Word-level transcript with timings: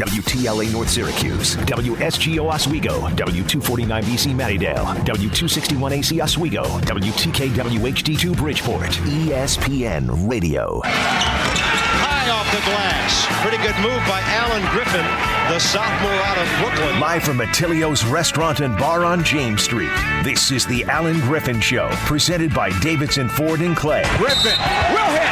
WTLA 0.00 0.72
North 0.72 0.88
Syracuse, 0.88 1.56
WSGO 1.56 2.50
Oswego, 2.50 3.00
W249BC 3.10 4.32
Mattydale, 4.34 4.96
W261AC 5.04 6.22
Oswego, 6.22 6.62
WTKWHD2 6.62 8.34
Bridgeport, 8.34 8.88
ESPN 8.88 10.08
Radio. 10.26 10.80
High 10.86 12.30
off 12.30 12.50
the 12.50 12.64
glass. 12.64 13.26
Pretty 13.42 13.58
good 13.58 13.76
move 13.82 14.00
by 14.08 14.22
Allen 14.24 14.64
Griffin, 14.72 15.04
the 15.52 15.58
sophomore 15.58 16.10
out 16.10 16.38
of 16.38 16.48
Brooklyn. 16.64 16.98
Live 16.98 17.22
from 17.22 17.36
Attilio's 17.40 18.02
Restaurant 18.06 18.60
and 18.60 18.78
Bar 18.78 19.04
on 19.04 19.22
James 19.22 19.62
Street, 19.62 19.92
this 20.24 20.50
is 20.50 20.64
the 20.64 20.82
Allen 20.84 21.20
Griffin 21.20 21.60
Show, 21.60 21.90
presented 22.06 22.54
by 22.54 22.70
Davidson 22.80 23.28
Ford 23.28 23.60
and 23.60 23.76
Clay. 23.76 24.04
Griffin 24.16 24.56
will 24.94 25.10
hit. 25.12 25.28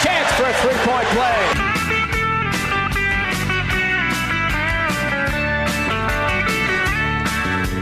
Chance 0.00 0.32
for 0.32 0.44
a 0.44 0.54
three-point 0.62 1.08
play. 1.08 1.67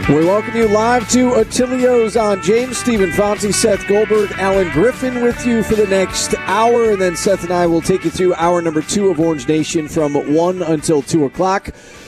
We 0.09 0.23
welcome 0.23 0.55
you 0.55 0.69
live 0.69 1.09
to 1.11 1.31
Attilio's 1.31 2.15
on 2.15 2.41
James 2.41 2.77
Steve 2.77 3.01
Infanti, 3.01 3.53
Seth 3.53 3.85
Goldberg, 3.89 4.31
Allen 4.37 4.71
Griffin 4.71 5.21
with 5.21 5.45
you 5.45 5.63
for 5.63 5.75
the 5.75 5.85
next 5.85 6.33
hour, 6.45 6.91
and 6.91 7.01
then 7.01 7.17
Seth 7.17 7.43
and 7.43 7.51
I 7.51 7.67
will 7.67 7.81
take 7.81 8.05
you 8.05 8.09
through 8.09 8.33
hour 8.35 8.61
number 8.61 8.81
two 8.81 9.09
of 9.09 9.19
Orange 9.19 9.49
Nation 9.49 9.89
from 9.89 10.13
one 10.33 10.61
until 10.61 11.01
two 11.01 11.25
o'clock. 11.25 11.65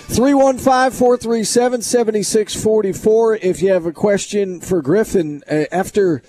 315 0.07 0.97
437 0.97 1.81
7644. 1.81 3.35
If 3.35 3.61
you 3.61 3.73
have 3.73 3.85
a 3.85 3.91
question 3.91 4.61
for 4.61 4.81
Griffin, 4.81 5.43
uh, 5.51 5.65
after 5.69 6.19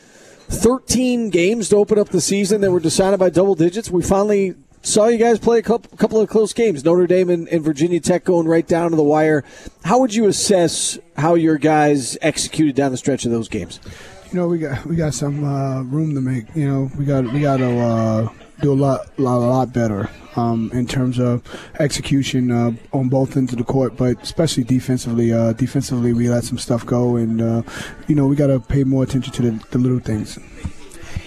13 0.48 1.30
games 1.30 1.68
to 1.68 1.76
open 1.76 2.00
up 2.00 2.08
the 2.08 2.20
season 2.20 2.62
that 2.62 2.72
were 2.72 2.80
decided 2.80 3.20
by 3.20 3.30
double 3.30 3.54
digits, 3.54 3.92
we 3.92 4.02
finally 4.02 4.56
saw 4.82 5.06
you 5.06 5.18
guys 5.18 5.38
play 5.38 5.58
a 5.58 5.62
couple, 5.62 6.20
of 6.20 6.28
close 6.28 6.52
games. 6.52 6.84
Notre 6.84 7.06
Dame 7.06 7.30
and, 7.30 7.48
and, 7.48 7.64
Virginia 7.64 8.00
Tech 8.00 8.24
going 8.24 8.46
right 8.46 8.66
down 8.66 8.90
to 8.90 8.96
the 8.96 9.02
wire. 9.02 9.44
How 9.84 9.98
would 10.00 10.14
you 10.14 10.26
assess 10.26 10.98
how 11.16 11.34
your 11.34 11.58
guys 11.58 12.16
executed 12.22 12.74
down 12.74 12.90
the 12.90 12.96
stretch 12.96 13.24
of 13.24 13.30
those 13.30 13.48
games? 13.48 13.80
You 14.32 14.38
know, 14.38 14.46
we 14.46 14.58
got 14.58 14.86
we 14.86 14.96
got 14.96 15.14
some 15.14 15.44
uh, 15.44 15.82
room 15.82 16.14
to 16.14 16.20
make. 16.20 16.54
You 16.54 16.68
know, 16.68 16.90
we 16.96 17.04
got 17.04 17.24
we 17.32 17.40
got 17.40 17.58
to 17.58 17.78
uh, 17.78 18.28
do 18.60 18.72
a 18.72 18.74
lot, 18.74 19.18
lot, 19.18 19.38
a 19.38 19.46
lot 19.46 19.72
better 19.72 20.08
um, 20.36 20.70
in 20.72 20.86
terms 20.86 21.18
of 21.18 21.42
execution 21.78 22.50
uh, 22.50 22.72
on 22.92 23.08
both 23.08 23.36
ends 23.36 23.52
of 23.52 23.58
the 23.58 23.64
court, 23.64 23.96
but 23.96 24.22
especially 24.22 24.62
defensively. 24.64 25.32
Uh, 25.32 25.52
defensively, 25.52 26.12
we 26.12 26.28
let 26.28 26.44
some 26.44 26.58
stuff 26.58 26.86
go, 26.86 27.16
and 27.16 27.42
uh, 27.42 27.62
you 28.06 28.14
know, 28.14 28.26
we 28.26 28.36
got 28.36 28.48
to 28.48 28.60
pay 28.60 28.84
more 28.84 29.02
attention 29.02 29.32
to 29.32 29.42
the, 29.42 29.66
the 29.70 29.78
little 29.78 29.98
things. 29.98 30.38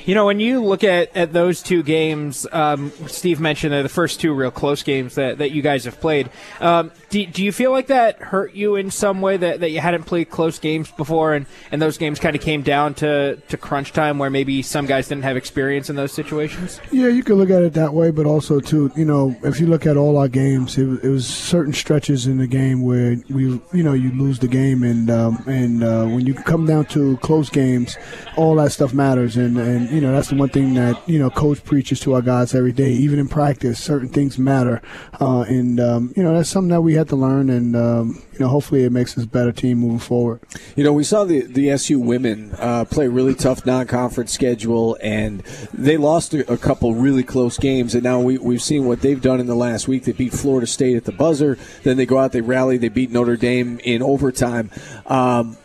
You 0.06 0.16
know, 0.16 0.26
when 0.26 0.40
you 0.40 0.64
look 0.64 0.84
at, 0.84 1.16
at 1.16 1.32
those 1.32 1.62
two 1.64 1.82
games, 1.82 2.46
um, 2.52 2.92
Steve 3.08 3.40
mentioned 3.40 3.74
they're 3.74 3.84
the 3.84 3.90
first 3.90 4.20
two 4.20 4.34
real 4.34 4.52
close 4.52 4.84
games 4.84 5.16
that, 5.16 5.38
that 5.38 5.52
you 5.52 5.62
guys 5.62 5.86
have 5.86 6.00
played. 6.02 6.30
Um, 6.60 6.92
do, 7.10 7.26
do 7.26 7.44
you 7.44 7.52
feel 7.52 7.72
like 7.72 7.88
that 7.88 8.22
hurt 8.22 8.54
you 8.54 8.76
in 8.76 8.92
some 8.92 9.22
way 9.22 9.38
that, 9.38 9.62
that 9.62 9.72
you 9.72 9.80
hadn't 9.80 10.04
played 10.04 10.30
close 10.30 10.60
games 10.60 10.92
before 10.92 11.34
and, 11.34 11.46
and 11.72 11.82
those 11.82 11.98
games 11.98 12.20
kind 12.20 12.36
of 12.36 12.42
came 12.42 12.64
down 12.64 12.94
to, 12.96 13.38
to 13.48 13.58
crunch 13.58 13.94
time 13.94 14.18
where 14.20 14.30
maybe 14.30 14.62
some 14.62 14.86
guys 14.86 15.08
didn't 15.08 15.24
have 15.24 15.38
experience 15.38 15.90
in 15.90 15.96
those 15.96 16.12
situations? 16.12 16.82
Yeah, 16.92 17.08
you 17.08 17.24
could 17.24 17.38
look 17.38 17.50
at 17.50 17.64
it 17.64 17.74
that 17.74 17.94
way, 17.94 18.12
but 18.12 18.26
also, 18.26 18.60
too, 18.60 18.92
you 18.96 19.06
know, 19.06 19.36
if 19.44 19.60
you 19.60 19.68
look 19.68 19.86
at 19.86 19.96
all 19.96 20.18
our 20.18 20.28
games, 20.28 20.78
it, 20.78 21.04
it 21.04 21.10
was 21.10 21.28
certain 21.28 21.74
stretches 21.74 22.28
in 22.28 22.38
the 22.38 22.48
game 22.48 22.82
where 22.82 23.18
we, 23.30 23.62
you 23.72 23.84
know, 23.84 23.94
you 23.94 24.12
lose 24.12 24.40
the 24.40 24.48
game, 24.48 24.84
and 24.84 25.10
um, 25.10 25.44
and 25.48 25.84
uh, 25.84 26.06
when 26.06 26.26
you 26.26 26.34
come 26.34 26.66
down 26.66 26.86
to 26.86 27.18
close 27.18 27.50
games, 27.50 27.98
all 28.36 28.56
that 28.56 28.72
stuff 28.72 28.94
matters, 28.94 29.38
and, 29.38 29.58
and 29.58 29.90
you 29.94 30.02
know 30.02 30.12
that's 30.12 30.30
the 30.30 30.36
one 30.36 30.50
thing 30.50 30.74
that 30.74 31.08
you 31.08 31.20
know 31.20 31.30
coach 31.30 31.64
preaches 31.64 32.00
to 32.02 32.14
our 32.14 32.22
guys 32.22 32.56
every 32.56 32.72
day. 32.72 32.92
Even 32.92 33.20
in 33.20 33.28
practice, 33.28 33.82
certain 33.82 34.10
things 34.10 34.40
matter, 34.40 34.82
uh, 35.22 35.42
and 35.42 35.80
um, 35.80 36.14
you 36.16 36.24
know 36.24 36.34
that's 36.34 36.50
something 36.50 36.70
that 36.70 36.82
we 36.82 36.96
had 36.96 37.08
to 37.10 37.16
learn, 37.16 37.50
and 37.50 37.76
um, 37.76 38.24
you 38.34 38.40
know 38.40 38.48
hopefully 38.48 38.84
it 38.84 38.92
makes 38.92 39.16
us 39.18 39.26
a 39.26 39.28
better 39.28 39.52
team 39.52 39.78
moving 39.78 40.00
forward. 40.00 40.42
You 40.76 40.84
know 40.84 40.94
we 40.94 41.04
saw 41.04 41.26
the 41.26 41.42
the 41.42 41.70
SU 41.72 42.00
women 42.00 42.56
uh, 42.58 42.86
play 42.86 43.06
a 43.06 43.10
really 43.10 43.36
tough 43.36 43.66
non-conference 43.66 44.32
schedule, 44.32 44.98
and 45.02 45.42
they 45.74 45.98
lost 45.98 46.34
a, 46.34 46.52
a, 46.52 46.58
couple 46.58 46.96
really 46.96 47.24
close 47.24 47.60
games, 47.60 47.94
and 47.94 48.04
now 48.04 48.20
we 48.20 48.40
we've 48.40 48.64
seen 48.64 48.86
what 48.86 49.02
they've 49.02 49.22
done 49.22 49.40
in 49.40 49.46
the 49.46 49.56
last 49.56 49.88
week. 49.88 50.06
They 50.06 50.12
beat 50.12 50.34
Florida 50.34 50.66
State 50.66 50.98
at 50.98 51.06
the 51.06 51.12
buzzer, 51.12 51.58
then 51.84 51.98
they 51.98 52.08
go 52.08 52.18
out, 52.18 52.32
they 52.32 52.42
rally, 52.42 52.78
they 52.78 52.90
beat 52.90 53.12
Notre 53.12 53.38
Dame 53.38 53.80
in 53.84 54.02
overtime. 54.02 54.72
Um, 55.06 55.58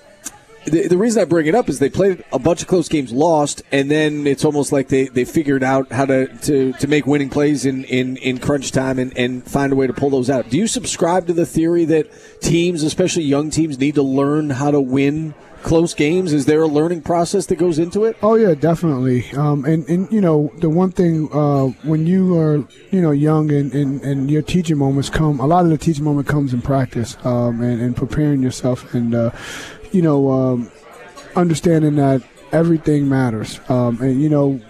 the, 0.66 0.88
the, 0.88 0.98
reason 0.98 1.22
I 1.22 1.24
bring 1.24 1.46
it 1.46 1.54
up 1.54 1.68
is 1.68 1.78
they 1.78 1.88
played 1.88 2.24
a 2.32 2.38
bunch 2.38 2.62
of 2.62 2.68
close 2.68 2.88
games, 2.88 3.12
lost, 3.12 3.62
and 3.72 3.90
then 3.90 4.26
it's 4.26 4.44
almost 4.44 4.72
like 4.72 4.88
they, 4.88 5.08
they 5.08 5.24
figured 5.24 5.62
out 5.62 5.90
how 5.92 6.04
to, 6.06 6.26
to, 6.26 6.72
to 6.74 6.86
make 6.86 7.06
winning 7.06 7.30
plays 7.30 7.64
in, 7.64 7.84
in, 7.84 8.16
in 8.18 8.38
crunch 8.38 8.72
time 8.72 8.98
and, 8.98 9.16
and 9.16 9.44
find 9.44 9.72
a 9.72 9.76
way 9.76 9.86
to 9.86 9.92
pull 9.92 10.10
those 10.10 10.30
out. 10.30 10.50
Do 10.50 10.58
you 10.58 10.66
subscribe 10.66 11.26
to 11.28 11.32
the 11.32 11.46
theory 11.46 11.84
that 11.86 12.10
teams, 12.40 12.82
especially 12.82 13.24
young 13.24 13.50
teams, 13.50 13.78
need 13.78 13.94
to 13.94 14.02
learn 14.02 14.50
how 14.50 14.70
to 14.70 14.80
win 14.80 15.34
close 15.62 15.94
games? 15.94 16.32
Is 16.32 16.46
there 16.46 16.62
a 16.62 16.66
learning 16.66 17.02
process 17.02 17.46
that 17.46 17.56
goes 17.56 17.78
into 17.78 18.04
it? 18.04 18.16
Oh 18.22 18.34
yeah, 18.34 18.54
definitely. 18.54 19.30
Um, 19.32 19.64
and 19.64 19.88
and 19.88 20.10
you 20.12 20.20
know 20.20 20.52
the 20.58 20.70
one 20.70 20.92
thing 20.92 21.28
uh, 21.32 21.66
when 21.82 22.06
you 22.06 22.38
are 22.38 22.56
you 22.90 23.00
know 23.00 23.10
young 23.10 23.50
and, 23.50 23.72
and, 23.74 24.00
and 24.02 24.30
your 24.30 24.42
teaching 24.42 24.78
moments 24.78 25.10
come, 25.10 25.40
a 25.40 25.46
lot 25.46 25.64
of 25.64 25.70
the 25.70 25.78
teaching 25.78 26.04
moment 26.04 26.28
comes 26.28 26.52
in 26.54 26.62
practice 26.62 27.16
um, 27.24 27.60
and, 27.60 27.80
and 27.80 27.96
preparing 27.96 28.42
yourself 28.42 28.94
and. 28.94 29.14
Uh, 29.14 29.30
you 29.92 30.02
know, 30.02 30.30
um, 30.30 30.70
understanding 31.36 31.96
that 31.96 32.22
everything 32.52 33.08
matters. 33.08 33.60
Um, 33.68 34.00
and 34.00 34.20
you 34.20 34.28
know, 34.28 34.60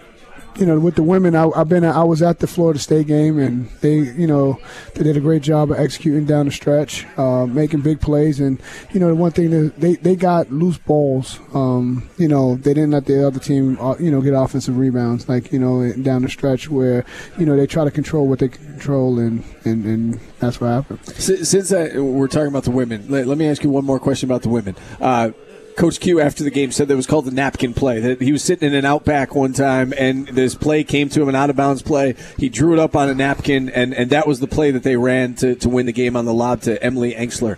you 0.57 0.65
know, 0.65 0.79
with 0.79 0.95
the 0.95 1.03
women, 1.03 1.35
I, 1.35 1.49
have 1.55 1.69
been, 1.69 1.85
I 1.85 2.03
was 2.03 2.21
at 2.21 2.39
the 2.39 2.47
Florida 2.47 2.79
State 2.79 3.07
game, 3.07 3.39
and 3.39 3.69
they, 3.81 3.95
you 3.95 4.27
know, 4.27 4.59
they 4.95 5.03
did 5.03 5.15
a 5.15 5.21
great 5.21 5.41
job 5.41 5.71
of 5.71 5.79
executing 5.79 6.25
down 6.25 6.47
the 6.47 6.51
stretch, 6.51 7.05
uh, 7.17 7.45
making 7.45 7.81
big 7.81 8.01
plays, 8.01 8.39
and 8.39 8.61
you 8.91 8.99
know, 8.99 9.07
the 9.07 9.15
one 9.15 9.31
thing 9.31 9.51
that 9.51 9.79
they 9.79 9.95
they 9.95 10.15
got 10.15 10.51
loose 10.51 10.77
balls. 10.77 11.39
Um, 11.53 12.09
you 12.17 12.27
know, 12.27 12.55
they 12.55 12.73
didn't 12.73 12.91
let 12.91 13.05
the 13.05 13.25
other 13.25 13.39
team, 13.39 13.77
uh, 13.79 13.95
you 13.99 14.11
know, 14.11 14.21
get 14.21 14.33
offensive 14.33 14.77
rebounds, 14.77 15.29
like 15.29 15.51
you 15.51 15.59
know, 15.59 15.91
down 15.93 16.23
the 16.23 16.29
stretch 16.29 16.69
where 16.69 17.05
you 17.37 17.45
know 17.45 17.55
they 17.55 17.67
try 17.67 17.83
to 17.83 17.91
control 17.91 18.27
what 18.27 18.39
they 18.39 18.49
control, 18.49 19.19
and 19.19 19.43
and, 19.63 19.85
and 19.85 20.19
that's 20.39 20.59
what 20.59 20.67
happened. 20.67 21.05
Since 21.05 21.71
I, 21.71 21.99
we're 21.99 22.27
talking 22.27 22.47
about 22.47 22.63
the 22.63 22.71
women, 22.71 23.05
let, 23.09 23.27
let, 23.27 23.37
me 23.37 23.47
ask 23.47 23.63
you 23.63 23.69
one 23.69 23.85
more 23.85 23.99
question 23.99 24.29
about 24.29 24.41
the 24.41 24.49
women. 24.49 24.75
Uh, 24.99 25.31
Coach 25.79 26.01
Q 26.01 26.19
after 26.19 26.43
the 26.43 26.51
game 26.51 26.73
said 26.73 26.89
that 26.89 26.97
was 26.97 27.07
called 27.07 27.23
the 27.23 27.31
napkin 27.31 27.73
play. 27.73 28.01
That 28.01 28.21
he 28.21 28.33
was 28.33 28.43
sitting 28.43 28.67
in 28.67 28.75
an 28.75 28.83
outback 28.83 29.33
one 29.33 29.53
time, 29.53 29.93
and 29.97 30.27
this 30.27 30.53
play 30.53 30.83
came 30.83 31.07
to 31.07 31.21
him, 31.21 31.29
an 31.29 31.35
out 31.35 31.49
of 31.49 31.55
bounds 31.55 31.81
play. 31.81 32.15
He 32.37 32.49
drew 32.49 32.73
it 32.73 32.79
up 32.79 32.97
on 32.97 33.07
a 33.07 33.15
napkin, 33.15 33.69
and, 33.69 33.93
and 33.93 34.09
that 34.09 34.27
was 34.27 34.41
the 34.41 34.47
play 34.47 34.71
that 34.71 34.83
they 34.83 34.97
ran 34.97 35.35
to, 35.35 35.55
to 35.55 35.69
win 35.69 35.85
the 35.85 35.93
game 35.93 36.17
on 36.17 36.25
the 36.25 36.33
lob 36.33 36.59
to 36.63 36.83
Emily 36.83 37.13
Engstler. 37.13 37.57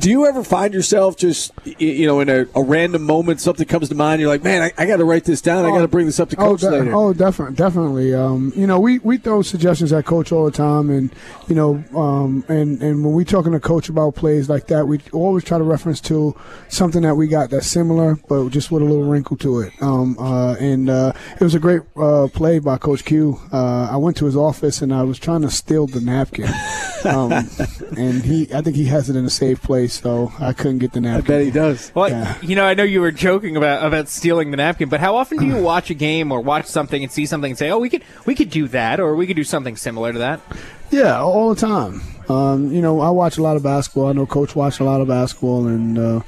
Do 0.00 0.10
you 0.10 0.26
ever 0.26 0.42
find 0.42 0.74
yourself 0.74 1.16
just, 1.16 1.52
you 1.78 2.08
know, 2.08 2.18
in 2.18 2.28
a, 2.28 2.46
a 2.56 2.62
random 2.62 3.04
moment, 3.04 3.40
something 3.40 3.68
comes 3.68 3.88
to 3.90 3.94
mind, 3.94 4.20
you're 4.20 4.30
like, 4.30 4.42
man, 4.42 4.62
I, 4.62 4.72
I 4.76 4.86
got 4.86 4.96
to 4.96 5.04
write 5.04 5.22
this 5.22 5.40
down. 5.40 5.64
I 5.64 5.68
got 5.68 5.82
to 5.82 5.88
bring 5.88 6.06
this 6.06 6.18
up 6.18 6.28
to 6.30 6.36
coach 6.36 6.64
oh, 6.64 6.70
de- 6.70 6.76
later. 6.76 6.92
Oh, 6.92 7.12
definitely, 7.12 7.54
definitely. 7.54 8.14
Um, 8.16 8.52
you 8.56 8.66
know, 8.66 8.80
we, 8.80 8.98
we 8.98 9.16
throw 9.16 9.42
suggestions 9.42 9.92
at 9.92 10.06
coach 10.06 10.32
all 10.32 10.44
the 10.44 10.50
time, 10.50 10.90
and 10.90 11.14
you 11.46 11.54
know, 11.54 11.84
um, 11.94 12.44
and 12.48 12.82
and 12.82 13.04
when 13.04 13.14
we're 13.14 13.24
talking 13.24 13.52
to 13.52 13.60
coach 13.60 13.88
about 13.88 14.16
plays 14.16 14.48
like 14.48 14.66
that, 14.66 14.88
we 14.88 14.98
always 15.12 15.44
try 15.44 15.56
to 15.56 15.62
reference 15.62 16.00
to 16.00 16.36
something 16.68 17.02
that 17.02 17.14
we 17.14 17.28
got 17.28 17.48
that's 17.60 17.70
similar, 17.70 18.16
but 18.28 18.48
just 18.48 18.70
with 18.70 18.82
a 18.82 18.86
little 18.86 19.04
wrinkle 19.04 19.36
to 19.36 19.60
it. 19.60 19.72
Um, 19.82 20.16
uh, 20.18 20.54
and 20.54 20.88
uh, 20.88 21.12
it 21.34 21.40
was 21.40 21.54
a 21.54 21.58
great 21.58 21.82
uh, 21.96 22.28
play 22.32 22.58
by 22.58 22.78
Coach 22.78 23.04
Q. 23.04 23.38
Uh, 23.52 23.88
I 23.90 23.96
went 23.96 24.16
to 24.18 24.24
his 24.24 24.34
office 24.34 24.80
and 24.80 24.94
I 24.94 25.02
was 25.02 25.18
trying 25.18 25.42
to 25.42 25.50
steal 25.50 25.86
the 25.86 26.00
napkin, 26.00 26.48
um, 27.04 27.32
and 27.96 28.22
he, 28.24 28.48
I 28.54 28.62
think 28.62 28.76
he 28.76 28.86
has 28.86 29.10
it 29.10 29.16
in 29.16 29.26
a 29.26 29.30
safe 29.30 29.60
place, 29.62 30.00
so 30.00 30.32
I 30.40 30.54
couldn't 30.54 30.78
get 30.78 30.92
the 30.92 31.02
napkin. 31.02 31.34
I 31.34 31.38
bet 31.38 31.44
he 31.44 31.50
does. 31.50 31.92
Well, 31.94 32.08
yeah. 32.08 32.38
you 32.40 32.56
know, 32.56 32.64
I 32.64 32.72
know 32.74 32.82
you 32.82 33.02
were 33.02 33.12
joking 33.12 33.56
about 33.56 33.84
about 33.84 34.08
stealing 34.08 34.50
the 34.50 34.56
napkin, 34.56 34.88
but 34.88 35.00
how 35.00 35.16
often 35.16 35.38
do 35.38 35.46
you 35.46 35.62
watch 35.62 35.90
a 35.90 35.94
game 35.94 36.32
or 36.32 36.40
watch 36.40 36.66
something 36.66 37.02
and 37.02 37.12
see 37.12 37.26
something 37.26 37.52
and 37.52 37.58
say, 37.58 37.70
"Oh, 37.70 37.78
we 37.78 37.90
could 37.90 38.02
we 38.24 38.34
could 38.34 38.50
do 38.50 38.68
that," 38.68 39.00
or 39.00 39.14
we 39.14 39.26
could 39.26 39.36
do 39.36 39.44
something 39.44 39.76
similar 39.76 40.12
to 40.12 40.18
that? 40.18 40.40
Yeah, 40.90 41.20
all 41.20 41.54
the 41.54 41.60
time. 41.60 42.02
Um, 42.30 42.72
you 42.72 42.80
know, 42.80 43.00
I 43.00 43.10
watch 43.10 43.38
a 43.38 43.42
lot 43.42 43.56
of 43.56 43.64
basketball. 43.64 44.06
I 44.06 44.12
know 44.12 44.24
Coach 44.24 44.54
watched 44.54 44.78
a 44.78 44.84
lot 44.84 45.00
of 45.00 45.08
basketball, 45.08 45.66
and 45.66 45.98
uh, 45.98 46.20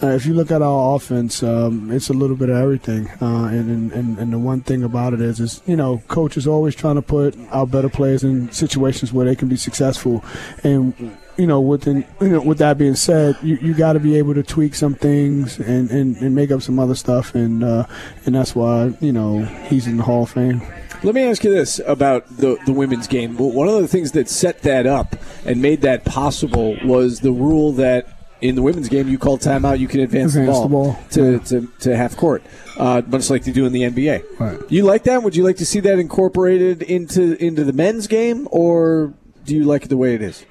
uh, 0.00 0.06
if 0.08 0.24
you 0.24 0.32
look 0.32 0.52
at 0.52 0.62
our 0.62 0.94
offense, 0.94 1.42
um, 1.42 1.90
it's 1.90 2.08
a 2.08 2.12
little 2.12 2.36
bit 2.36 2.48
of 2.48 2.56
everything. 2.56 3.08
Uh, 3.20 3.46
and, 3.46 3.92
and 3.92 4.18
and 4.18 4.32
the 4.32 4.38
one 4.38 4.60
thing 4.60 4.84
about 4.84 5.14
it 5.14 5.20
is, 5.20 5.40
is 5.40 5.60
you 5.66 5.74
know, 5.74 6.00
Coach 6.06 6.36
is 6.36 6.46
always 6.46 6.76
trying 6.76 6.94
to 6.94 7.02
put 7.02 7.36
our 7.50 7.66
better 7.66 7.88
players 7.88 8.22
in 8.22 8.52
situations 8.52 9.12
where 9.12 9.26
they 9.26 9.34
can 9.34 9.48
be 9.48 9.56
successful, 9.56 10.24
and 10.62 10.94
you 11.38 11.46
know, 11.46 11.60
with 11.60 11.86
you 11.86 12.04
know, 12.20 12.42
with 12.42 12.58
that 12.58 12.76
being 12.76 12.96
said, 12.96 13.36
you, 13.42 13.56
you 13.62 13.72
got 13.72 13.92
to 13.94 14.00
be 14.00 14.18
able 14.18 14.34
to 14.34 14.42
tweak 14.42 14.74
some 14.74 14.94
things 14.94 15.58
and, 15.60 15.88
and, 15.90 16.16
and 16.16 16.34
make 16.34 16.50
up 16.50 16.60
some 16.62 16.80
other 16.80 16.96
stuff, 16.96 17.34
and 17.34 17.62
uh, 17.62 17.86
and 18.26 18.34
that's 18.34 18.54
why 18.54 18.92
you 19.00 19.12
know 19.12 19.44
he's 19.68 19.86
in 19.86 19.96
the 19.96 20.02
Hall 20.02 20.24
of 20.24 20.30
Fame. 20.30 20.60
Let 21.04 21.14
me 21.14 21.22
ask 21.22 21.44
you 21.44 21.50
this 21.50 21.80
about 21.86 22.28
the, 22.38 22.58
the 22.66 22.72
women's 22.72 23.06
game. 23.06 23.36
One 23.36 23.68
of 23.68 23.80
the 23.80 23.86
things 23.86 24.12
that 24.12 24.28
set 24.28 24.62
that 24.62 24.84
up 24.84 25.14
and 25.44 25.62
made 25.62 25.82
that 25.82 26.04
possible 26.04 26.76
was 26.84 27.20
the 27.20 27.30
rule 27.30 27.70
that 27.74 28.08
in 28.40 28.56
the 28.56 28.62
women's 28.62 28.88
game, 28.88 29.08
you 29.08 29.16
call 29.16 29.38
timeout, 29.38 29.78
you 29.78 29.86
can 29.86 30.00
advance, 30.00 30.34
advance 30.34 30.58
the 30.60 30.68
ball, 30.68 30.92
the 30.92 30.92
ball. 30.92 31.38
To, 31.38 31.38
to, 31.38 31.68
to, 31.80 31.96
half 31.96 32.16
court, 32.16 32.42
uh, 32.78 33.02
much 33.06 33.30
like 33.30 33.44
they 33.44 33.52
do 33.52 33.64
in 33.64 33.72
the 33.72 33.82
NBA. 33.82 34.40
Right. 34.40 34.58
You 34.68 34.82
like 34.84 35.04
that? 35.04 35.22
Would 35.22 35.36
you 35.36 35.44
like 35.44 35.56
to 35.58 35.66
see 35.66 35.78
that 35.80 36.00
incorporated 36.00 36.82
into 36.82 37.36
into 37.44 37.62
the 37.62 37.72
men's 37.72 38.08
game, 38.08 38.48
or 38.50 39.14
do 39.44 39.54
you 39.54 39.64
like 39.64 39.84
it 39.84 39.88
the 39.88 39.96
way 39.96 40.16
it 40.16 40.22
is? 40.22 40.44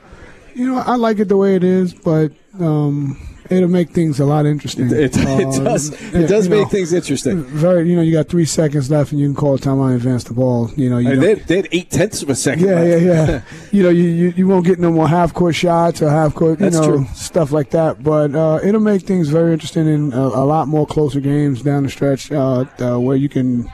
You 0.58 0.66
know, 0.74 0.80
I 0.80 0.96
like 0.96 1.20
it 1.20 1.26
the 1.30 1.38
way 1.38 1.56
it 1.56 1.64
is, 1.64 1.94
but 1.94 2.32
um, 2.60 3.16
it'll 3.50 3.70
make 3.70 3.90
things 3.92 4.20
a 4.20 4.26
lot 4.26 4.46
interesting. 4.46 4.88
It, 4.92 5.16
it 5.16 5.28
Um, 5.28 5.64
does. 5.64 5.90
It 6.14 6.28
does 6.28 6.50
make 6.50 6.64
know, 6.64 6.68
things 6.70 6.94
interesting. 6.94 7.44
Very, 7.44 7.90
you 7.90 7.96
know, 7.96 8.02
you 8.02 8.12
got 8.14 8.28
three 8.30 8.46
seconds 8.46 8.90
left, 8.90 9.12
and 9.12 9.20
you 9.22 9.28
can 9.28 9.36
call 9.36 9.58
time 9.58 9.80
out 9.80 9.88
and 9.88 9.96
advance 9.96 10.24
the 10.26 10.34
ball. 10.34 10.70
You 10.76 10.90
know, 10.90 10.98
you 10.98 11.12
And 11.12 11.22
don't- 11.22 11.38
they, 11.40 11.44
they 11.44 11.56
had 11.58 11.68
eight 11.72 11.90
tenths 11.90 12.22
of 12.22 12.30
a 12.30 12.36
second. 12.36 12.66
yeah, 12.68 12.76
left. 12.76 13.02
yeah, 13.04 13.28
yeah. 13.30 13.42
you 13.72 13.84
know, 13.84 13.90
you, 13.90 14.04
you, 14.04 14.34
you 14.38 14.48
won't 14.48 14.66
get 14.66 14.80
no 14.80 14.92
more 14.92 15.08
half 15.08 15.34
court 15.34 15.56
shots 15.56 16.02
or 16.02 16.10
half 16.10 16.34
court, 16.34 16.60
you 16.60 16.66
That's 16.70 16.78
know, 16.78 16.98
true. 16.98 17.06
stuff 17.16 17.52
like 17.52 17.72
that. 17.72 18.04
But 18.04 18.36
uh, 18.36 18.60
it'll 18.64 18.82
make 18.82 19.04
things 19.04 19.30
very 19.30 19.54
interesting 19.54 19.88
and 19.88 20.14
a, 20.14 20.20
a 20.20 20.46
lot 20.46 20.68
more 20.68 20.86
closer 20.88 21.20
games 21.20 21.62
down 21.62 21.84
the 21.84 21.90
stretch 21.90 22.32
uh, 22.32 22.66
uh, 22.80 22.98
where 23.00 23.16
you 23.18 23.30
can, 23.30 23.70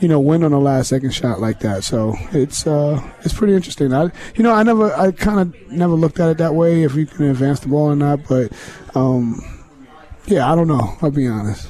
you 0.00 0.08
know, 0.08 0.20
win 0.20 0.44
on 0.44 0.52
a 0.52 0.58
last 0.58 0.88
second 0.88 1.10
shot 1.12 1.40
like 1.40 1.60
that. 1.60 1.84
So 1.84 2.14
it's 2.32 2.66
uh, 2.66 3.00
it's 3.24 3.34
pretty 3.34 3.54
interesting. 3.54 3.92
I, 3.92 4.04
you 4.34 4.42
know, 4.42 4.52
I 4.52 4.62
never, 4.62 4.92
I 4.94 5.10
kind 5.12 5.40
of 5.40 5.72
never 5.72 5.94
looked 5.94 6.20
at 6.20 6.28
it 6.30 6.38
that 6.38 6.54
way 6.54 6.82
if 6.84 6.94
you 6.94 7.06
can 7.06 7.26
advance 7.26 7.60
the 7.60 7.68
ball 7.68 7.90
or 7.90 7.96
not. 7.96 8.20
But 8.28 8.52
um, 8.94 9.42
yeah, 10.26 10.50
I 10.50 10.54
don't 10.54 10.68
know. 10.68 10.96
I'll 11.02 11.10
be 11.10 11.26
honest. 11.26 11.68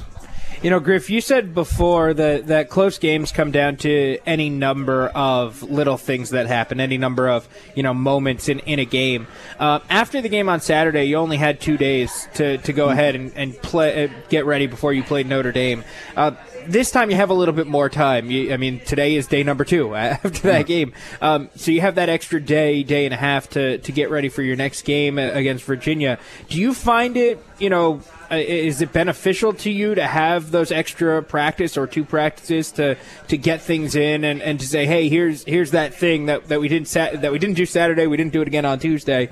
You 0.65 0.71
know, 0.71 0.79
Griff, 0.79 1.11
you 1.11 1.21
said 1.21 1.53
before 1.53 2.13
that, 2.15 2.47
that 2.47 2.69
close 2.69 2.97
games 2.97 3.31
come 3.31 3.51
down 3.51 3.77
to 3.77 4.17
any 4.25 4.49
number 4.49 5.07
of 5.09 5.61
little 5.61 5.97
things 5.97 6.31
that 6.31 6.47
happen, 6.47 6.79
any 6.79 6.97
number 6.97 7.29
of, 7.29 7.47
you 7.75 7.83
know, 7.83 7.93
moments 7.93 8.49
in, 8.49 8.59
in 8.59 8.79
a 8.79 8.85
game. 8.85 9.27
Uh, 9.59 9.79
after 9.91 10.21
the 10.21 10.29
game 10.29 10.49
on 10.49 10.61
Saturday, 10.61 11.03
you 11.03 11.17
only 11.17 11.37
had 11.37 11.61
two 11.61 11.77
days 11.77 12.27
to, 12.35 12.57
to 12.59 12.73
go 12.73 12.89
ahead 12.89 13.13
and, 13.15 13.31
and 13.35 13.55
play, 13.61 14.05
uh, 14.05 14.07
get 14.29 14.47
ready 14.47 14.65
before 14.65 14.91
you 14.91 15.03
played 15.03 15.27
Notre 15.27 15.51
Dame. 15.51 15.83
Uh, 16.15 16.31
this 16.67 16.91
time 16.91 17.09
you 17.09 17.15
have 17.15 17.29
a 17.29 17.33
little 17.33 17.53
bit 17.53 17.67
more 17.67 17.89
time. 17.89 18.29
You, 18.29 18.53
I 18.53 18.57
mean, 18.57 18.79
today 18.79 19.15
is 19.15 19.27
day 19.27 19.43
number 19.43 19.65
two 19.65 19.95
after 19.95 20.29
that 20.29 20.65
game. 20.67 20.93
Um, 21.21 21.49
so 21.55 21.71
you 21.71 21.81
have 21.81 21.95
that 21.95 22.09
extra 22.09 22.41
day, 22.41 22.83
day 22.83 23.05
and 23.05 23.13
a 23.13 23.17
half 23.17 23.49
to, 23.51 23.77
to 23.79 23.91
get 23.91 24.09
ready 24.09 24.29
for 24.29 24.41
your 24.41 24.55
next 24.55 24.83
game 24.83 25.17
against 25.17 25.63
Virginia. 25.63 26.19
Do 26.49 26.59
you 26.59 26.73
find 26.73 27.17
it, 27.17 27.43
you 27.59 27.69
know, 27.69 27.95
uh, 27.95 28.14
is 28.31 28.81
it 28.81 28.91
beneficial 28.91 29.53
to 29.53 29.71
you 29.71 29.95
to 29.95 30.05
have 30.05 30.51
those 30.51 30.71
extra 30.71 31.21
practice 31.21 31.77
or 31.77 31.87
two 31.87 32.03
practices 32.03 32.71
to, 32.73 32.97
to 33.27 33.37
get 33.37 33.61
things 33.61 33.95
in 33.95 34.23
and, 34.23 34.41
and 34.41 34.59
to 34.59 34.67
say, 34.67 34.85
hey, 34.85 35.09
here's 35.09 35.43
here's 35.45 35.71
that 35.71 35.93
thing 35.93 36.25
that, 36.27 36.47
that 36.47 36.59
we 36.59 36.67
didn't 36.67 36.87
sat- 36.87 37.21
that 37.21 37.31
we 37.31 37.39
didn't 37.39 37.55
do 37.55 37.65
Saturday, 37.65 38.07
we 38.07 38.17
didn't 38.17 38.33
do 38.33 38.41
it 38.41 38.47
again 38.47 38.65
on 38.65 38.79
Tuesday. 38.79 39.29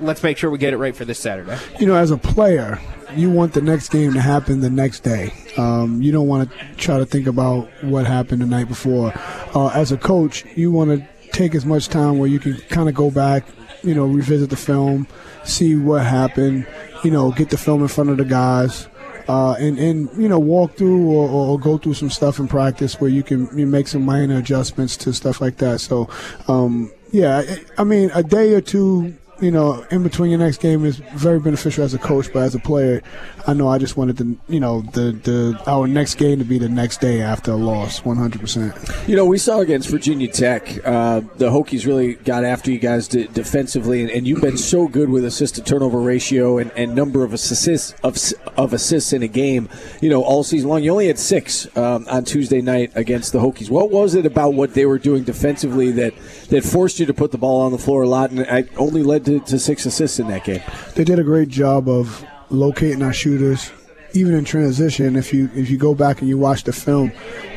Let's 0.00 0.22
make 0.22 0.36
sure 0.38 0.50
we 0.50 0.58
get 0.58 0.72
it 0.72 0.78
right 0.78 0.94
for 0.94 1.04
this 1.04 1.18
Saturday. 1.18 1.58
you 1.78 1.86
know, 1.86 1.96
as 1.96 2.10
a 2.10 2.16
player, 2.16 2.80
you 3.14 3.30
want 3.30 3.54
the 3.54 3.60
next 3.60 3.90
game 3.90 4.12
to 4.14 4.20
happen 4.20 4.60
the 4.60 4.70
next 4.70 5.00
day. 5.00 5.32
Um, 5.56 6.00
you 6.00 6.12
don't 6.12 6.28
want 6.28 6.50
to 6.50 6.74
try 6.76 6.98
to 6.98 7.06
think 7.06 7.26
about 7.26 7.68
what 7.82 8.06
happened 8.06 8.42
the 8.42 8.46
night 8.46 8.68
before. 8.68 9.12
Uh, 9.54 9.68
as 9.68 9.92
a 9.92 9.96
coach, 9.96 10.44
you 10.56 10.70
want 10.70 10.90
to 10.90 11.30
take 11.32 11.54
as 11.54 11.64
much 11.66 11.88
time 11.88 12.18
where 12.18 12.28
you 12.28 12.38
can 12.38 12.56
kind 12.68 12.88
of 12.88 12.94
go 12.94 13.10
back, 13.10 13.44
you 13.82 13.94
know, 13.94 14.06
revisit 14.06 14.50
the 14.50 14.56
film, 14.56 15.06
see 15.44 15.76
what 15.76 16.04
happened, 16.04 16.66
you 17.04 17.10
know, 17.10 17.30
get 17.32 17.50
the 17.50 17.58
film 17.58 17.82
in 17.82 17.88
front 17.88 18.10
of 18.10 18.16
the 18.16 18.24
guys. 18.24 18.88
Uh, 19.28 19.52
and, 19.60 19.78
and 19.78 20.10
you 20.20 20.28
know 20.28 20.40
walk 20.40 20.76
through 20.76 21.08
or, 21.08 21.28
or 21.28 21.58
go 21.58 21.78
through 21.78 21.94
some 21.94 22.10
stuff 22.10 22.40
in 22.40 22.48
practice 22.48 23.00
where 23.00 23.10
you 23.10 23.22
can 23.22 23.46
you 23.56 23.64
make 23.64 23.86
some 23.86 24.04
minor 24.04 24.38
adjustments 24.38 24.96
to 24.96 25.12
stuff 25.12 25.40
like 25.40 25.58
that. 25.58 25.80
So, 25.80 26.08
um, 26.48 26.90
yeah, 27.12 27.44
I, 27.46 27.82
I 27.82 27.84
mean 27.84 28.10
a 28.12 28.24
day 28.24 28.54
or 28.54 28.60
two 28.60 29.14
you 29.40 29.50
know, 29.50 29.84
in 29.90 30.02
between 30.02 30.30
your 30.30 30.38
next 30.38 30.58
game 30.60 30.84
is 30.84 30.96
very 31.14 31.40
beneficial 31.40 31.84
as 31.84 31.94
a 31.94 31.98
coach, 31.98 32.32
but 32.32 32.42
as 32.42 32.54
a 32.54 32.58
player, 32.58 33.02
I 33.46 33.54
know 33.54 33.68
I 33.68 33.78
just 33.78 33.96
wanted 33.96 34.16
the, 34.16 34.36
you 34.48 34.60
know, 34.60 34.82
the 34.82 35.12
the 35.12 35.62
our 35.66 35.86
next 35.86 36.16
game 36.16 36.38
to 36.38 36.44
be 36.44 36.58
the 36.58 36.68
next 36.68 37.00
day 37.00 37.20
after 37.22 37.52
a 37.52 37.56
loss, 37.56 38.00
100%. 38.00 39.08
You 39.08 39.16
know, 39.16 39.24
we 39.24 39.38
saw 39.38 39.60
against 39.60 39.88
Virginia 39.88 40.28
Tech, 40.28 40.68
uh, 40.86 41.20
the 41.36 41.50
Hokies 41.50 41.86
really 41.86 42.14
got 42.14 42.44
after 42.44 42.70
you 42.70 42.78
guys 42.78 43.08
de- 43.08 43.28
defensively, 43.28 44.02
and, 44.02 44.10
and 44.10 44.26
you've 44.26 44.40
been 44.40 44.58
so 44.58 44.88
good 44.88 45.08
with 45.08 45.24
assist 45.24 45.54
to 45.56 45.62
turnover 45.62 46.00
ratio 46.00 46.58
and, 46.58 46.70
and 46.76 46.94
number 46.94 47.24
of 47.24 47.32
assists 47.32 47.94
of, 48.02 48.18
of 48.56 48.72
assists 48.72 49.12
in 49.12 49.22
a 49.22 49.28
game. 49.28 49.68
You 50.00 50.10
know, 50.10 50.22
all 50.22 50.44
season 50.44 50.68
long, 50.68 50.82
you 50.82 50.90
only 50.92 51.06
had 51.06 51.18
six 51.18 51.66
um, 51.76 52.06
on 52.10 52.24
Tuesday 52.24 52.60
night 52.60 52.92
against 52.94 53.32
the 53.32 53.38
Hokies. 53.38 53.70
What 53.70 53.90
was 53.90 54.14
it 54.14 54.26
about 54.26 54.54
what 54.54 54.74
they 54.74 54.86
were 54.86 54.98
doing 54.98 55.24
defensively 55.24 55.90
that 55.92 56.14
that 56.50 56.64
forced 56.64 57.00
you 57.00 57.06
to 57.06 57.14
put 57.14 57.32
the 57.32 57.38
ball 57.38 57.62
on 57.62 57.72
the 57.72 57.78
floor 57.78 58.02
a 58.02 58.08
lot, 58.08 58.30
and 58.30 58.40
I 58.40 58.64
only 58.76 59.02
led 59.02 59.24
to, 59.24 59.40
to 59.40 59.58
six 59.58 59.86
assists 59.86 60.18
in 60.18 60.28
that 60.28 60.44
game? 60.44 60.62
They 60.94 61.04
did 61.04 61.18
a 61.18 61.24
great 61.24 61.48
job 61.48 61.88
of 61.88 62.24
locating 62.50 63.02
our 63.02 63.12
shooters, 63.12 63.70
even 64.12 64.34
in 64.34 64.44
transition. 64.44 65.16
If 65.16 65.32
you 65.32 65.48
if 65.54 65.70
you 65.70 65.78
go 65.78 65.94
back 65.94 66.20
and 66.20 66.28
you 66.28 66.38
watch 66.38 66.64
the 66.64 66.72
film, 66.72 67.12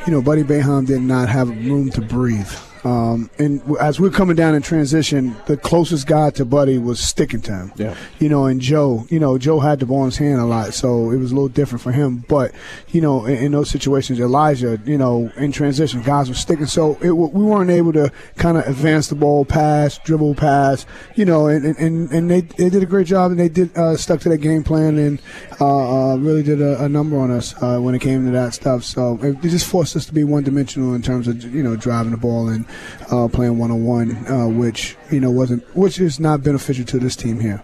you 0.05 0.13
know, 0.13 0.21
Buddy 0.21 0.43
Boeheim 0.43 0.85
did 0.85 1.01
not 1.01 1.29
have 1.29 1.49
room 1.49 1.89
to 1.91 2.01
breathe. 2.01 2.51
Um, 2.83 3.29
and 3.37 3.61
as 3.79 3.99
we're 3.99 4.09
coming 4.09 4.35
down 4.35 4.55
in 4.55 4.61
transition, 4.61 5.35
the 5.45 5.55
closest 5.55 6.05
guy 6.05 6.31
to 6.31 6.45
Buddy 6.45 6.77
was 6.77 6.99
sticking 6.99 7.41
to 7.41 7.51
him. 7.51 7.73
Yeah. 7.75 7.95
You 8.19 8.29
know, 8.29 8.45
and 8.45 8.59
Joe, 8.59 9.07
you 9.09 9.19
know, 9.19 9.37
Joe 9.37 9.59
had 9.59 9.79
the 9.79 9.85
ball 9.85 10.01
in 10.01 10.05
his 10.05 10.17
hand 10.17 10.41
a 10.41 10.45
lot, 10.45 10.73
so 10.73 11.11
it 11.11 11.17
was 11.17 11.31
a 11.31 11.35
little 11.35 11.49
different 11.49 11.81
for 11.81 11.91
him. 11.91 12.25
But, 12.27 12.51
you 12.89 13.01
know, 13.01 13.25
in, 13.25 13.37
in 13.37 13.51
those 13.51 13.69
situations, 13.69 14.19
Elijah, 14.19 14.79
you 14.85 14.97
know, 14.97 15.31
in 15.37 15.51
transition, 15.51 16.01
guys 16.01 16.27
were 16.27 16.35
sticking. 16.35 16.65
So 16.65 16.97
it, 17.01 17.11
we 17.11 17.43
weren't 17.43 17.69
able 17.69 17.93
to 17.93 18.11
kind 18.35 18.57
of 18.57 18.65
advance 18.67 19.07
the 19.07 19.15
ball, 19.15 19.45
pass, 19.45 19.97
dribble, 19.99 20.35
pass, 20.35 20.85
you 21.15 21.25
know, 21.25 21.47
and, 21.47 21.65
and, 21.77 22.11
and 22.11 22.29
they, 22.29 22.41
they 22.41 22.69
did 22.69 22.83
a 22.83 22.87
great 22.87 23.07
job 23.07 23.31
and 23.31 23.39
they 23.39 23.49
did 23.49 23.75
uh, 23.77 23.95
stuck 23.95 24.19
to 24.21 24.29
that 24.29 24.39
game 24.39 24.63
plan 24.63 24.97
and 24.97 25.21
uh, 25.61 26.11
uh, 26.13 26.15
really 26.17 26.43
did 26.43 26.61
a, 26.61 26.83
a 26.83 26.89
number 26.89 27.17
on 27.17 27.31
us 27.31 27.53
uh, 27.61 27.79
when 27.79 27.95
it 27.95 27.99
came 27.99 28.25
to 28.25 28.31
that 28.31 28.53
stuff. 28.53 28.83
So 28.83 29.19
it, 29.21 29.37
it 29.43 29.49
just 29.49 29.67
forced 29.67 29.95
us 29.95 30.05
to 30.07 30.13
be 30.13 30.23
one 30.23 30.43
dimensional 30.43 30.93
in 30.93 31.01
terms 31.01 31.27
of, 31.27 31.43
you 31.53 31.63
know, 31.63 31.75
driving 31.75 32.11
the 32.11 32.17
ball 32.17 32.49
and 32.49 32.65
uh, 33.11 33.27
playing 33.27 33.57
one 33.57 33.71
on 33.71 33.83
one, 33.83 34.57
which, 34.57 34.95
you 35.11 35.19
know, 35.19 35.31
wasn't, 35.31 35.63
which 35.75 35.99
is 35.99 36.19
not 36.19 36.43
beneficial 36.43 36.85
to 36.85 36.99
this 36.99 37.15
team 37.15 37.39
here. 37.39 37.63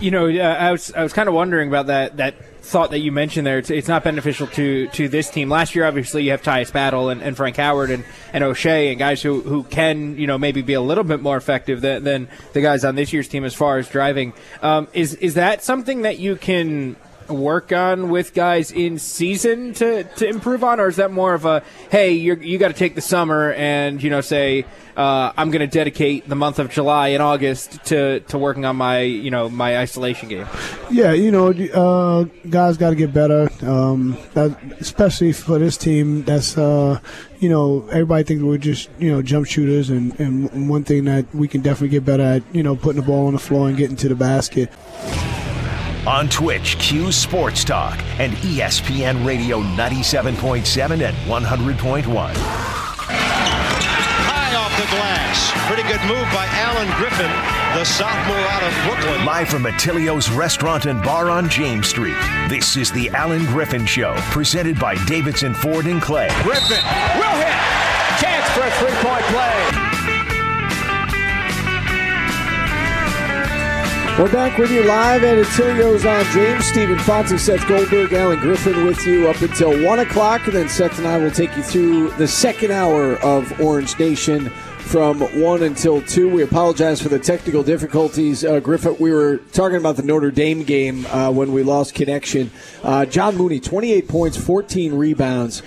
You 0.00 0.10
know, 0.10 0.26
I 0.26 0.72
was 0.72 0.92
I 0.94 1.02
was 1.02 1.12
kind 1.12 1.28
of 1.28 1.34
wondering 1.34 1.68
about 1.68 1.86
that 1.86 2.16
that 2.16 2.34
thought 2.62 2.90
that 2.90 3.00
you 3.00 3.12
mentioned 3.12 3.46
there. 3.46 3.58
It's, 3.58 3.70
it's 3.70 3.88
not 3.88 4.04
beneficial 4.04 4.46
to, 4.48 4.86
to 4.88 5.08
this 5.08 5.28
team. 5.30 5.48
Last 5.48 5.74
year, 5.74 5.84
obviously, 5.84 6.22
you 6.24 6.30
have 6.30 6.42
Tyus 6.42 6.72
Battle 6.72 7.08
and, 7.08 7.20
and 7.20 7.36
Frank 7.36 7.56
Howard 7.56 7.90
and, 7.90 8.04
and 8.32 8.44
Oshae 8.44 8.90
and 8.90 8.98
guys 8.98 9.20
who, 9.20 9.40
who 9.40 9.64
can, 9.64 10.16
you 10.16 10.26
know, 10.26 10.38
maybe 10.38 10.62
be 10.62 10.74
a 10.74 10.80
little 10.80 11.04
bit 11.04 11.20
more 11.20 11.36
effective 11.36 11.80
than, 11.80 12.04
than 12.04 12.28
the 12.52 12.60
guys 12.60 12.84
on 12.84 12.94
this 12.94 13.12
year's 13.12 13.28
team 13.28 13.44
as 13.44 13.54
far 13.54 13.78
as 13.78 13.88
driving. 13.88 14.32
Um, 14.62 14.88
is 14.92 15.14
is 15.14 15.34
that 15.34 15.62
something 15.62 16.02
that 16.02 16.18
you 16.18 16.36
can 16.36 16.96
work 17.32 17.72
on 17.72 18.10
with 18.10 18.34
guys 18.34 18.70
in 18.70 18.98
season 18.98 19.72
to, 19.74 20.04
to 20.04 20.28
improve 20.28 20.62
on, 20.62 20.80
or 20.80 20.88
is 20.88 20.96
that 20.96 21.10
more 21.10 21.34
of 21.34 21.44
a 21.44 21.62
hey, 21.90 22.12
you're, 22.12 22.40
you 22.42 22.58
got 22.58 22.68
to 22.68 22.74
take 22.74 22.94
the 22.94 23.00
summer 23.00 23.52
and 23.52 24.02
you 24.02 24.10
know 24.10 24.20
say 24.20 24.64
uh, 24.96 25.32
I'm 25.36 25.50
going 25.50 25.60
to 25.60 25.66
dedicate 25.66 26.28
the 26.28 26.34
month 26.34 26.58
of 26.58 26.70
July 26.70 27.08
and 27.08 27.22
August 27.22 27.84
to, 27.86 28.20
to 28.20 28.38
working 28.38 28.64
on 28.64 28.76
my 28.76 29.00
you 29.00 29.30
know 29.30 29.48
my 29.48 29.78
isolation 29.78 30.28
game. 30.28 30.46
Yeah, 30.90 31.12
you 31.12 31.30
know, 31.30 31.48
uh, 31.48 32.24
guys 32.48 32.76
got 32.76 32.90
to 32.90 32.96
get 32.96 33.12
better, 33.12 33.48
um, 33.62 34.18
that, 34.34 34.58
especially 34.80 35.32
for 35.32 35.58
this 35.58 35.76
team. 35.76 36.24
That's 36.24 36.58
uh, 36.58 37.00
you 37.40 37.48
know, 37.48 37.86
everybody 37.88 38.24
thinks 38.24 38.42
we're 38.42 38.58
just 38.58 38.90
you 38.98 39.10
know 39.10 39.22
jump 39.22 39.46
shooters, 39.46 39.90
and, 39.90 40.18
and 40.20 40.68
one 40.68 40.84
thing 40.84 41.04
that 41.04 41.34
we 41.34 41.48
can 41.48 41.62
definitely 41.62 41.88
get 41.88 42.04
better 42.04 42.22
at, 42.22 42.42
you 42.54 42.62
know, 42.62 42.76
putting 42.76 43.00
the 43.00 43.06
ball 43.06 43.26
on 43.26 43.32
the 43.32 43.38
floor 43.38 43.68
and 43.68 43.76
getting 43.76 43.96
to 43.96 44.08
the 44.08 44.14
basket. 44.14 44.70
On 46.06 46.28
Twitch, 46.28 46.76
Q 46.80 47.12
Sports 47.12 47.62
Talk 47.62 47.96
and 48.18 48.32
ESPN 48.38 49.24
Radio 49.24 49.60
97.7 49.60 51.06
and 51.06 51.16
100.1. 51.16 52.34
High 54.26 54.56
off 54.56 54.74
the 54.76 54.90
glass. 54.90 55.52
Pretty 55.68 55.84
good 55.84 56.00
move 56.08 56.26
by 56.34 56.44
Allen 56.58 56.88
Griffin, 56.98 57.30
the 57.78 57.84
sophomore 57.84 58.34
out 58.36 58.64
of 58.64 58.74
Brooklyn. 58.84 59.24
Live 59.24 59.48
from 59.48 59.62
Attilio's 59.62 60.28
Restaurant 60.28 60.86
and 60.86 61.00
Bar 61.04 61.30
on 61.30 61.48
James 61.48 61.86
Street, 61.86 62.16
this 62.48 62.76
is 62.76 62.90
the 62.90 63.08
Allen 63.10 63.44
Griffin 63.46 63.86
Show, 63.86 64.16
presented 64.32 64.80
by 64.80 64.96
Davidson 65.04 65.54
Ford 65.54 65.86
and 65.86 66.02
Clay. 66.02 66.26
Griffin 66.42 66.82
will 67.14 67.36
hit. 67.38 67.54
Chance 68.18 68.50
for 68.50 68.62
a 68.62 68.70
three-point 68.72 69.24
play. 69.26 69.91
We're 74.18 74.30
back 74.30 74.58
with 74.58 74.70
you 74.70 74.84
live 74.84 75.24
at 75.24 75.38
Attilio's 75.38 76.04
on 76.04 76.24
James. 76.26 76.66
Steve 76.66 76.90
Infanti, 76.90 77.38
Seth 77.38 77.66
Goldberg, 77.66 78.12
Allen 78.12 78.38
Griffin 78.40 78.84
with 78.84 79.04
you 79.06 79.26
up 79.26 79.40
until 79.40 79.82
1 79.82 79.98
o'clock. 80.00 80.44
And 80.44 80.52
then 80.54 80.68
Seth 80.68 80.98
and 80.98 81.08
I 81.08 81.16
will 81.16 81.30
take 81.30 81.56
you 81.56 81.62
through 81.62 82.10
the 82.12 82.28
second 82.28 82.72
hour 82.72 83.16
of 83.16 83.58
Orange 83.58 83.98
Nation 83.98 84.50
from 84.80 85.20
1 85.40 85.62
until 85.62 86.02
2. 86.02 86.28
We 86.28 86.42
apologize 86.42 87.00
for 87.00 87.08
the 87.08 87.18
technical 87.18 87.62
difficulties. 87.62 88.44
Uh, 88.44 88.60
Griffin, 88.60 88.96
we 89.00 89.12
were 89.12 89.38
talking 89.52 89.78
about 89.78 89.96
the 89.96 90.02
Notre 90.02 90.30
Dame 90.30 90.62
game 90.62 91.06
uh, 91.06 91.30
when 91.30 91.50
we 91.52 91.62
lost 91.62 91.94
connection. 91.94 92.50
Uh, 92.82 93.06
John 93.06 93.34
Mooney, 93.36 93.60
28 93.60 94.08
points, 94.08 94.36
14 94.36 94.92
rebounds. 94.92 95.62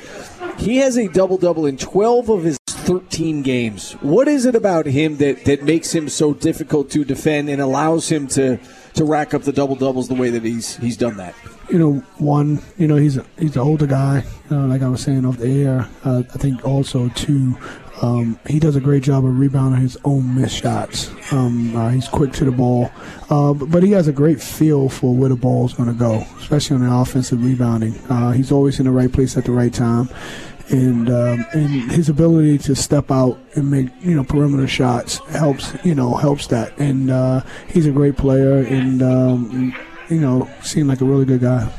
He 0.59 0.77
has 0.77 0.97
a 0.97 1.07
double 1.07 1.39
double 1.39 1.65
in 1.65 1.77
12 1.77 2.29
of 2.29 2.43
his 2.43 2.59
13 2.85 3.41
games. 3.41 3.93
What 3.93 4.27
is 4.27 4.45
it 4.45 4.55
about 4.55 4.85
him 4.85 5.17
that, 5.17 5.45
that 5.45 5.63
makes 5.63 5.93
him 5.93 6.07
so 6.07 6.33
difficult 6.33 6.89
to 6.91 7.03
defend 7.03 7.49
and 7.49 7.61
allows 7.61 8.09
him 8.11 8.27
to, 8.29 8.59
to 8.93 9.03
rack 9.03 9.33
up 9.33 9.41
the 9.41 9.51
double 9.51 9.75
doubles 9.75 10.07
the 10.07 10.13
way 10.13 10.29
that 10.29 10.43
he's 10.43 10.77
he's 10.77 10.95
done 10.97 11.17
that? 11.17 11.33
You 11.69 11.79
know, 11.79 11.93
one, 12.17 12.61
you 12.77 12.87
know, 12.87 12.95
he's 12.95 13.17
a, 13.17 13.25
he's 13.39 13.55
an 13.55 13.63
older 13.63 13.87
guy, 13.87 14.23
like 14.51 14.83
I 14.83 14.87
was 14.87 15.01
saying 15.01 15.25
off 15.25 15.37
the 15.37 15.63
air. 15.63 15.89
Uh, 16.03 16.21
I 16.33 16.37
think 16.37 16.63
also 16.63 17.09
two, 17.09 17.57
Um, 18.01 18.37
he 18.45 18.59
does 18.59 18.75
a 18.75 18.81
great 18.81 19.03
job 19.03 19.25
of 19.25 19.39
rebounding 19.39 19.81
his 19.81 19.97
own 20.03 20.35
missed 20.35 20.61
shots. 20.61 21.09
Um, 21.31 21.75
uh, 21.75 21.89
he's 21.89 22.07
quick 22.09 22.33
to 22.33 22.45
the 22.45 22.51
ball, 22.51 22.91
uh, 23.29 23.53
but, 23.53 23.71
but, 23.71 23.83
he 23.83 23.91
has 23.93 24.07
a 24.09 24.11
great 24.11 24.41
feel 24.41 24.89
for 24.89 25.15
where 25.15 25.29
the 25.29 25.35
ball 25.37 25.65
is 25.65 25.73
going 25.73 25.87
to 25.87 25.95
go, 25.95 26.25
especially 26.37 26.75
on 26.75 26.83
the 26.85 26.93
offensive 26.93 27.43
rebounding. 27.43 27.95
Uh, 28.09 28.31
he's 28.31 28.51
always 28.51 28.79
in 28.79 28.85
the 28.85 28.91
right 28.91 29.11
place 29.11 29.37
at 29.37 29.45
the 29.45 29.51
right 29.51 29.73
time, 29.73 30.09
and 30.69 31.09
um, 31.09 31.45
and 31.53 31.91
his 31.91 32.09
ability 32.09 32.57
to 32.59 32.75
step 32.75 33.11
out 33.11 33.39
and 33.55 33.69
make 33.69 33.89
you 34.01 34.15
know 34.15 34.23
perimeter 34.23 34.67
shots 34.67 35.17
helps 35.29 35.73
you 35.83 35.95
know 35.95 36.15
helps 36.15 36.47
that. 36.47 36.77
And 36.77 37.09
uh, 37.09 37.41
he's 37.67 37.85
a 37.85 37.91
great 37.91 38.17
player, 38.17 38.57
and 38.57 39.01
um, 39.01 39.75
you 40.09 40.19
know 40.19 40.49
seemed 40.61 40.89
like 40.89 41.01
a 41.01 41.05
really 41.05 41.25
good 41.25 41.41
guy 41.41 41.71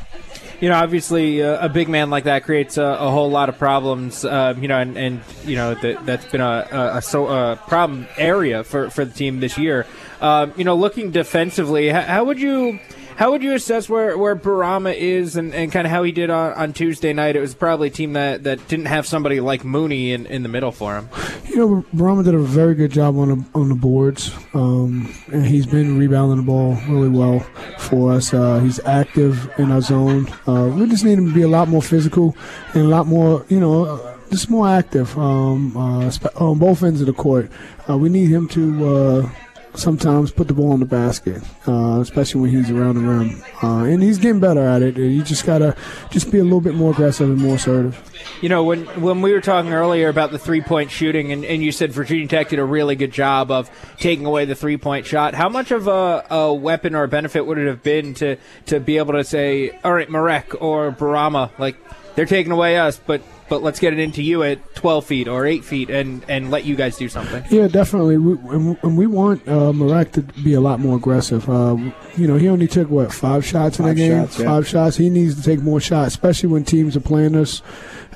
you 0.59 0.69
know, 0.69 0.75
obviously 0.75 1.43
uh, 1.43 1.65
a 1.65 1.69
big 1.69 1.87
man 1.87 2.09
like 2.09 2.23
that 2.23 2.43
creates 2.43 2.77
a, 2.77 2.83
a 2.83 3.11
whole 3.11 3.29
lot 3.29 3.49
of 3.49 3.57
problems. 3.57 4.25
Uh, 4.25 4.55
you 4.59 4.67
know, 4.67 4.79
and, 4.79 4.97
and 4.97 5.21
you 5.45 5.55
know 5.55 5.75
that 5.75 6.05
that's 6.05 6.25
been 6.25 6.41
a, 6.41 6.67
a, 6.71 6.97
a, 6.97 7.01
so, 7.01 7.27
a 7.27 7.55
problem 7.67 8.07
area 8.17 8.63
for, 8.63 8.89
for 8.89 9.05
the 9.05 9.13
team 9.13 9.39
this 9.39 9.57
year. 9.57 9.85
Um, 10.19 10.53
you 10.57 10.63
know, 10.63 10.75
looking 10.75 11.11
defensively, 11.11 11.89
how, 11.89 12.01
how 12.01 12.23
would 12.25 12.39
you 12.39 12.79
how 13.17 13.31
would 13.31 13.41
you 13.41 13.55
assess 13.55 13.89
where, 13.89 14.15
where 14.15 14.35
Bourama 14.35 14.95
is 14.95 15.35
and, 15.35 15.51
and 15.51 15.71
kind 15.71 15.87
of 15.87 15.91
how 15.91 16.03
he 16.03 16.11
did 16.11 16.29
on, 16.29 16.53
on 16.53 16.71
Tuesday 16.71 17.13
night? 17.13 17.35
It 17.35 17.39
was 17.39 17.55
probably 17.55 17.87
a 17.87 17.91
team 17.91 18.13
that, 18.13 18.43
that 18.43 18.67
didn't 18.67 18.85
have 18.85 19.07
somebody 19.07 19.39
like 19.39 19.65
Mooney 19.65 20.13
in, 20.13 20.27
in 20.27 20.43
the 20.43 20.49
middle 20.49 20.71
for 20.71 20.95
him. 20.95 21.09
You 21.49 21.55
know, 21.55 21.85
Bourama 21.95 22.23
did 22.23 22.35
a 22.35 22.37
very 22.37 22.75
good 22.75 22.91
job 22.91 23.17
on 23.17 23.29
the, 23.29 23.45
on 23.55 23.69
the 23.69 23.75
boards. 23.75 24.31
Um, 24.53 25.11
and 25.33 25.43
he's 25.43 25.65
been 25.65 25.97
rebounding 25.97 26.37
the 26.37 26.43
ball 26.43 26.77
really 26.87 27.09
well 27.09 27.39
for 27.79 28.13
us. 28.13 28.35
Uh, 28.35 28.59
he's 28.59 28.79
active 28.85 29.49
in 29.57 29.71
our 29.71 29.81
zone. 29.81 30.27
Uh, 30.45 30.71
we 30.75 30.87
just 30.87 31.03
need 31.03 31.17
him 31.17 31.25
to 31.25 31.33
be 31.33 31.41
a 31.41 31.47
lot 31.47 31.69
more 31.69 31.81
physical 31.81 32.37
and 32.75 32.83
a 32.83 32.87
lot 32.87 33.07
more, 33.07 33.43
you 33.49 33.59
know, 33.59 34.15
just 34.29 34.51
more 34.51 34.67
active 34.67 35.17
um, 35.17 35.75
uh, 35.75 36.11
on 36.35 36.59
both 36.59 36.83
ends 36.83 37.01
of 37.01 37.07
the 37.07 37.13
court. 37.13 37.49
Uh, 37.89 37.97
we 37.97 38.09
need 38.09 38.27
him 38.27 38.47
to 38.49 38.87
uh, 38.87 39.29
sometimes 39.77 40.31
put 40.31 40.47
the 40.47 40.53
ball 40.53 40.73
in 40.73 40.79
the 40.79 40.85
basket, 40.85 41.41
uh, 41.67 41.99
especially 41.99 42.41
when 42.41 42.49
he's 42.49 42.69
around 42.69 42.95
the 42.95 43.01
rim. 43.01 43.41
Uh, 43.63 43.83
and 43.83 44.01
he's 44.01 44.17
getting 44.17 44.39
better 44.39 44.61
at 44.61 44.81
it. 44.81 44.97
You 44.97 45.23
just 45.23 45.45
gotta 45.45 45.75
just 46.11 46.31
be 46.31 46.39
a 46.39 46.43
little 46.43 46.61
bit 46.61 46.75
more 46.75 46.91
aggressive 46.91 47.29
and 47.29 47.39
more 47.39 47.55
assertive. 47.55 48.01
You 48.41 48.49
know, 48.49 48.63
when 48.63 48.85
when 49.01 49.21
we 49.21 49.31
were 49.31 49.41
talking 49.41 49.73
earlier 49.73 50.09
about 50.09 50.31
the 50.31 50.39
three 50.39 50.61
point 50.61 50.91
shooting, 50.91 51.31
and, 51.31 51.45
and 51.45 51.63
you 51.63 51.71
said 51.71 51.91
Virginia 51.91 52.27
Tech 52.27 52.49
did 52.49 52.59
a 52.59 52.65
really 52.65 52.95
good 52.95 53.11
job 53.11 53.51
of 53.51 53.69
taking 53.99 54.25
away 54.25 54.45
the 54.45 54.55
three 54.55 54.77
point 54.77 55.05
shot. 55.05 55.33
How 55.33 55.49
much 55.49 55.71
of 55.71 55.87
a, 55.87 56.25
a 56.29 56.53
weapon 56.53 56.95
or 56.95 57.03
a 57.03 57.07
benefit 57.07 57.45
would 57.45 57.57
it 57.57 57.67
have 57.67 57.83
been 57.83 58.13
to 58.15 58.37
to 58.67 58.79
be 58.79 58.97
able 58.97 59.13
to 59.13 59.23
say, 59.23 59.71
all 59.83 59.93
right, 59.93 60.09
Marek 60.09 60.61
or 60.61 60.91
Bourama, 60.91 61.51
like 61.57 61.77
they're 62.15 62.25
taking 62.25 62.51
away 62.51 62.77
us, 62.77 62.99
but 63.05 63.21
but 63.49 63.63
let's 63.63 63.79
get 63.79 63.93
it 63.93 63.99
into 63.99 64.21
you 64.21 64.43
at 64.43 64.75
12 64.75 65.05
feet 65.05 65.27
or 65.27 65.45
8 65.45 65.63
feet 65.63 65.89
and, 65.89 66.23
and 66.27 66.51
let 66.51 66.65
you 66.65 66.75
guys 66.75 66.97
do 66.97 67.07
something. 67.07 67.43
Yeah, 67.49 67.67
definitely. 67.67 68.17
We, 68.17 68.37
and, 68.53 68.77
and 68.83 68.97
we 68.97 69.07
want 69.07 69.47
uh, 69.47 69.71
Marek 69.73 70.11
to 70.13 70.21
be 70.21 70.53
a 70.53 70.61
lot 70.61 70.79
more 70.79 70.97
aggressive. 70.97 71.49
Uh, 71.49 71.77
you 72.17 72.27
know, 72.27 72.35
he 72.37 72.49
only 72.49 72.67
took, 72.67 72.89
what, 72.89 73.13
five 73.13 73.45
shots 73.45 73.79
in 73.79 73.85
five 73.85 73.95
the 73.95 74.01
game? 74.01 74.25
Shots, 74.25 74.39
yeah. 74.39 74.45
Five 74.45 74.67
shots. 74.67 74.97
He 74.97 75.09
needs 75.09 75.35
to 75.35 75.43
take 75.43 75.61
more 75.61 75.79
shots, 75.79 76.09
especially 76.09 76.49
when 76.49 76.65
teams 76.65 76.97
are 76.97 77.01
playing 77.01 77.35
us 77.35 77.61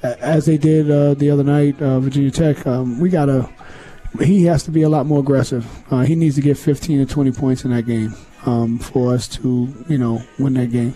as 0.04 0.46
they 0.46 0.58
did 0.58 0.90
uh, 0.90 1.14
the 1.14 1.30
other 1.30 1.44
night, 1.44 1.82
uh, 1.82 2.00
Virginia 2.00 2.32
Tech. 2.32 2.66
Um, 2.66 3.00
we 3.00 3.10
got 3.10 3.26
to, 3.26 3.50
he 4.20 4.46
has 4.46 4.64
to 4.64 4.72
be 4.72 4.82
a 4.82 4.90
lot 4.90 5.06
more 5.06 5.20
aggressive. 5.20 5.66
Uh, 5.92 6.02
he 6.02 6.16
needs 6.16 6.36
to 6.36 6.42
get 6.42 6.58
15 6.58 7.06
to 7.06 7.14
20 7.14 7.32
points 7.32 7.64
in 7.64 7.72
that 7.72 7.84
game 7.84 8.16
um, 8.46 8.80
for 8.80 9.14
us 9.14 9.28
to, 9.28 9.74
you 9.88 9.98
know, 9.98 10.22
win 10.40 10.54
that 10.56 10.72
game. 10.72 10.96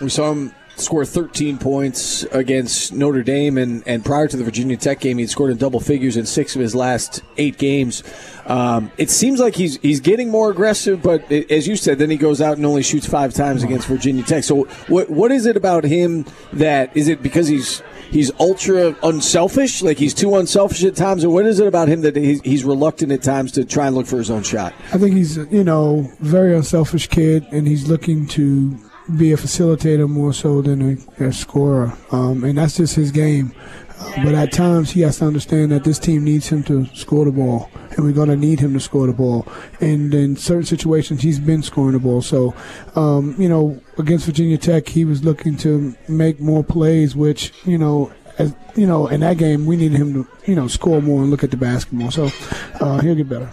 We 0.00 0.08
saw 0.08 0.32
him 0.32 0.52
score 0.80 1.04
13 1.04 1.58
points 1.58 2.22
against 2.24 2.92
Notre 2.92 3.22
Dame, 3.22 3.58
and, 3.58 3.82
and 3.86 4.04
prior 4.04 4.28
to 4.28 4.36
the 4.36 4.44
Virginia 4.44 4.76
Tech 4.76 5.00
game, 5.00 5.18
he'd 5.18 5.30
scored 5.30 5.50
in 5.50 5.56
double 5.56 5.80
figures 5.80 6.16
in 6.16 6.26
six 6.26 6.54
of 6.54 6.60
his 6.60 6.74
last 6.74 7.22
eight 7.36 7.58
games. 7.58 8.02
Um, 8.46 8.90
it 8.98 9.10
seems 9.10 9.38
like 9.38 9.54
he's 9.54 9.76
he's 9.78 10.00
getting 10.00 10.30
more 10.30 10.50
aggressive, 10.50 11.02
but 11.02 11.30
it, 11.30 11.50
as 11.50 11.68
you 11.68 11.76
said, 11.76 11.98
then 11.98 12.10
he 12.10 12.16
goes 12.16 12.40
out 12.40 12.56
and 12.56 12.66
only 12.66 12.82
shoots 12.82 13.06
five 13.06 13.32
times 13.32 13.62
against 13.62 13.86
Virginia 13.86 14.22
Tech. 14.22 14.44
So, 14.44 14.64
what 14.88 15.08
what 15.10 15.30
is 15.30 15.46
it 15.46 15.56
about 15.56 15.84
him 15.84 16.24
that 16.54 16.96
is 16.96 17.08
it 17.08 17.22
because 17.22 17.46
he's 17.46 17.82
he's 18.10 18.30
ultra 18.40 18.96
unselfish, 19.02 19.82
like 19.82 19.98
he's 19.98 20.14
too 20.14 20.34
unselfish 20.36 20.82
at 20.84 20.96
times, 20.96 21.24
or 21.24 21.30
what 21.32 21.46
is 21.46 21.60
it 21.60 21.66
about 21.66 21.88
him 21.88 22.00
that 22.00 22.16
he's, 22.16 22.40
he's 22.42 22.64
reluctant 22.64 23.12
at 23.12 23.22
times 23.22 23.52
to 23.52 23.64
try 23.64 23.86
and 23.86 23.94
look 23.94 24.06
for 24.06 24.18
his 24.18 24.30
own 24.30 24.42
shot? 24.42 24.74
I 24.92 24.98
think 24.98 25.14
he's 25.14 25.36
you 25.36 25.64
know 25.64 26.10
very 26.20 26.54
unselfish 26.54 27.08
kid, 27.08 27.46
and 27.52 27.66
he's 27.66 27.88
looking 27.88 28.26
to 28.28 28.78
be 29.16 29.32
a 29.32 29.36
facilitator 29.36 30.08
more 30.08 30.32
so 30.32 30.62
than 30.62 30.98
a, 31.18 31.24
a 31.24 31.32
scorer, 31.32 31.92
um, 32.12 32.44
and 32.44 32.58
that's 32.58 32.76
just 32.76 32.94
his 32.94 33.10
game. 33.10 33.54
But 34.24 34.34
at 34.34 34.50
times 34.50 34.90
he 34.90 35.02
has 35.02 35.18
to 35.18 35.26
understand 35.26 35.72
that 35.72 35.84
this 35.84 35.98
team 35.98 36.24
needs 36.24 36.48
him 36.48 36.62
to 36.64 36.86
score 36.94 37.26
the 37.26 37.32
ball, 37.32 37.70
and 37.90 38.04
we're 38.04 38.12
going 38.12 38.30
to 38.30 38.36
need 38.36 38.58
him 38.58 38.72
to 38.72 38.80
score 38.80 39.06
the 39.06 39.12
ball. 39.12 39.46
And 39.80 40.12
in 40.14 40.36
certain 40.36 40.64
situations, 40.64 41.22
he's 41.22 41.38
been 41.38 41.62
scoring 41.62 41.92
the 41.92 41.98
ball. 41.98 42.22
So, 42.22 42.54
um, 42.96 43.34
you 43.38 43.48
know, 43.48 43.78
against 43.98 44.24
Virginia 44.24 44.56
Tech, 44.56 44.88
he 44.88 45.04
was 45.04 45.22
looking 45.22 45.56
to 45.58 45.94
make 46.08 46.40
more 46.40 46.64
plays, 46.64 47.14
which 47.14 47.52
you 47.64 47.76
know 47.76 48.10
as, 48.38 48.54
you 48.74 48.86
know, 48.86 49.06
in 49.06 49.20
that 49.20 49.36
game, 49.36 49.66
we 49.66 49.76
needed 49.76 49.98
him 49.98 50.14
to, 50.14 50.28
you 50.46 50.54
know, 50.54 50.66
score 50.66 51.02
more 51.02 51.20
and 51.20 51.30
look 51.30 51.44
at 51.44 51.50
the 51.50 51.56
basketball. 51.58 52.10
So 52.10 52.30
uh, 52.80 53.00
he'll 53.00 53.14
get 53.14 53.28
better 53.28 53.50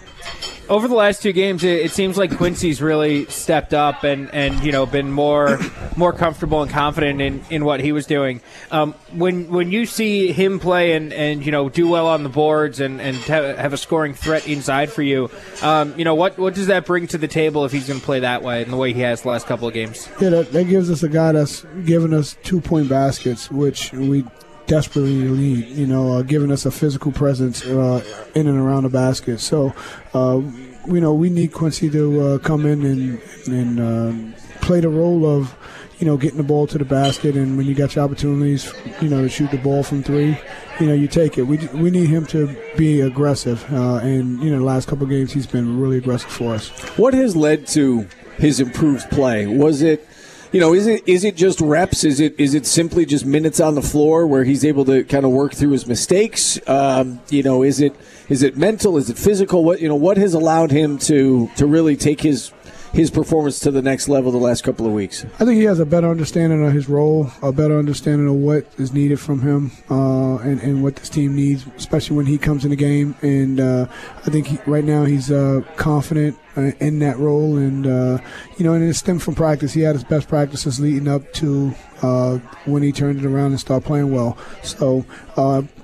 over 0.68 0.88
the 0.88 0.94
last 0.94 1.22
two 1.22 1.32
games, 1.32 1.64
it, 1.64 1.86
it, 1.86 1.90
seems 1.90 2.16
like 2.18 2.36
Quincy's 2.36 2.82
really 2.82 3.26
stepped 3.26 3.74
up 3.74 4.04
and, 4.04 4.32
and 4.34 4.62
you 4.62 4.72
know 4.72 4.86
been 4.86 5.10
more 5.10 5.58
more 5.96 6.12
comfortable 6.12 6.62
and 6.62 6.70
confident 6.70 7.20
in, 7.20 7.44
in 7.50 7.64
what 7.64 7.80
he 7.80 7.92
was 7.92 8.06
doing. 8.06 8.40
Um, 8.70 8.94
when 9.12 9.48
when 9.50 9.72
you 9.72 9.86
see 9.86 10.32
him 10.32 10.60
play 10.60 10.92
and, 10.92 11.12
and 11.12 11.44
you 11.44 11.52
know 11.52 11.68
do 11.68 11.88
well 11.88 12.06
on 12.06 12.22
the 12.22 12.28
boards 12.28 12.80
and, 12.80 13.00
and 13.00 13.16
have 13.16 13.72
a 13.72 13.76
scoring 13.76 14.14
threat 14.14 14.46
inside 14.46 14.90
for 14.90 15.02
you, 15.02 15.30
um, 15.62 15.98
you 15.98 16.04
know 16.04 16.14
what 16.14 16.38
what 16.38 16.54
does 16.54 16.66
that 16.66 16.86
bring 16.86 17.06
to 17.08 17.18
the 17.18 17.28
table 17.28 17.64
if 17.64 17.72
he's 17.72 17.88
going 17.88 18.00
to 18.00 18.06
play 18.06 18.20
that 18.20 18.42
way 18.42 18.62
and 18.62 18.72
the 18.72 18.76
way 18.76 18.92
he 18.92 19.00
has 19.00 19.22
the 19.22 19.28
last 19.28 19.46
couple 19.46 19.66
of 19.66 19.74
games? 19.74 20.08
Yeah, 20.20 20.30
that, 20.30 20.52
that 20.52 20.64
gives 20.64 20.90
us 20.90 21.02
a 21.02 21.08
guy 21.08 21.32
that's 21.32 21.62
given 21.84 22.12
us 22.12 22.36
two 22.42 22.60
point 22.60 22.88
baskets, 22.88 23.50
which 23.50 23.92
we 23.92 24.24
desperately 24.68 25.14
need. 25.14 25.66
You 25.66 25.86
know, 25.86 26.12
uh, 26.12 26.22
giving 26.22 26.52
us 26.52 26.64
a 26.64 26.70
physical 26.70 27.10
presence 27.10 27.66
uh, 27.66 28.04
in 28.34 28.46
and 28.46 28.58
around 28.58 28.84
the 28.84 28.90
basket. 28.90 29.40
So, 29.40 29.74
uh, 30.14 30.40
you 30.86 31.00
know, 31.00 31.12
we 31.12 31.30
need 31.30 31.52
Quincy 31.52 31.90
to 31.90 32.20
uh, 32.20 32.38
come 32.38 32.64
in 32.64 32.84
and 32.84 33.20
and 33.48 33.80
uh, 33.80 34.38
play 34.60 34.80
the 34.80 34.88
role 34.88 35.26
of, 35.26 35.56
you 35.98 36.06
know, 36.06 36.16
getting 36.16 36.36
the 36.36 36.44
ball 36.44 36.66
to 36.68 36.78
the 36.78 36.84
basket. 36.84 37.34
And 37.34 37.56
when 37.56 37.66
you 37.66 37.74
got 37.74 37.96
your 37.96 38.04
opportunities, 38.04 38.72
you 39.00 39.08
know, 39.08 39.22
to 39.22 39.28
shoot 39.28 39.50
the 39.50 39.58
ball 39.58 39.82
from 39.82 40.02
three, 40.02 40.38
you 40.78 40.86
know, 40.86 40.94
you 40.94 41.08
take 41.08 41.38
it. 41.38 41.42
We 41.42 41.56
we 41.74 41.90
need 41.90 42.08
him 42.08 42.26
to 42.26 42.54
be 42.76 43.00
aggressive. 43.00 43.64
Uh, 43.72 43.96
and 43.96 44.40
you 44.42 44.50
know, 44.50 44.58
the 44.58 44.64
last 44.64 44.86
couple 44.88 45.06
games, 45.06 45.32
he's 45.32 45.46
been 45.46 45.80
really 45.80 45.98
aggressive 45.98 46.30
for 46.30 46.54
us. 46.54 46.68
What 46.96 47.14
has 47.14 47.34
led 47.34 47.66
to 47.68 48.06
his 48.36 48.60
improved 48.60 49.10
play? 49.10 49.46
Was 49.46 49.82
it 49.82 50.06
you 50.52 50.60
know, 50.60 50.72
is 50.72 50.86
it 50.86 51.06
is 51.06 51.24
it 51.24 51.36
just 51.36 51.60
reps? 51.60 52.04
Is 52.04 52.20
it 52.20 52.38
is 52.38 52.54
it 52.54 52.66
simply 52.66 53.04
just 53.04 53.26
minutes 53.26 53.60
on 53.60 53.74
the 53.74 53.82
floor 53.82 54.26
where 54.26 54.44
he's 54.44 54.64
able 54.64 54.84
to 54.86 55.04
kind 55.04 55.24
of 55.24 55.30
work 55.30 55.54
through 55.54 55.70
his 55.70 55.86
mistakes? 55.86 56.58
Um, 56.66 57.20
you 57.28 57.42
know, 57.42 57.62
is 57.62 57.80
it 57.80 57.94
is 58.28 58.42
it 58.42 58.56
mental? 58.56 58.96
Is 58.96 59.10
it 59.10 59.18
physical? 59.18 59.64
What 59.64 59.80
you 59.80 59.88
know, 59.88 59.94
what 59.94 60.16
has 60.16 60.34
allowed 60.34 60.70
him 60.70 60.98
to 61.00 61.50
to 61.56 61.66
really 61.66 61.96
take 61.96 62.20
his 62.20 62.52
his 62.92 63.10
performance 63.10 63.60
to 63.60 63.70
the 63.70 63.82
next 63.82 64.08
level 64.08 64.32
the 64.32 64.38
last 64.38 64.64
couple 64.64 64.86
of 64.86 64.92
weeks? 64.92 65.24
I 65.38 65.44
think 65.44 65.58
he 65.58 65.64
has 65.64 65.80
a 65.80 65.86
better 65.86 66.10
understanding 66.10 66.64
of 66.64 66.72
his 66.72 66.88
role, 66.88 67.30
a 67.42 67.52
better 67.52 67.78
understanding 67.78 68.28
of 68.28 68.34
what 68.34 68.66
is 68.78 68.92
needed 68.92 69.20
from 69.20 69.42
him, 69.42 69.70
uh, 69.90 70.38
and, 70.38 70.60
and 70.60 70.82
what 70.82 70.96
this 70.96 71.08
team 71.08 71.36
needs, 71.36 71.66
especially 71.76 72.16
when 72.16 72.26
he 72.26 72.38
comes 72.38 72.64
in 72.64 72.70
the 72.70 72.76
game. 72.76 73.14
And 73.22 73.60
uh, 73.60 73.86
I 74.26 74.30
think 74.30 74.46
he, 74.46 74.58
right 74.66 74.84
now 74.84 75.04
he's 75.04 75.30
uh, 75.30 75.62
confident 75.76 76.36
uh, 76.56 76.72
in 76.80 76.98
that 77.00 77.18
role, 77.18 77.56
and 77.56 77.86
uh, 77.86 78.18
you 78.56 78.64
know, 78.64 78.74
and 78.74 78.82
it 78.82 78.94
stemmed 78.94 79.22
from 79.22 79.34
practice. 79.34 79.72
He 79.72 79.82
had 79.82 79.94
his 79.94 80.04
best 80.04 80.28
practices 80.28 80.80
leading 80.80 81.08
up 81.08 81.32
to 81.34 81.74
uh, 82.02 82.38
when 82.64 82.82
he 82.82 82.90
turned 82.90 83.20
it 83.20 83.26
around 83.26 83.52
and 83.52 83.60
started 83.60 83.86
playing 83.86 84.12
well. 84.12 84.36
So 84.62 85.04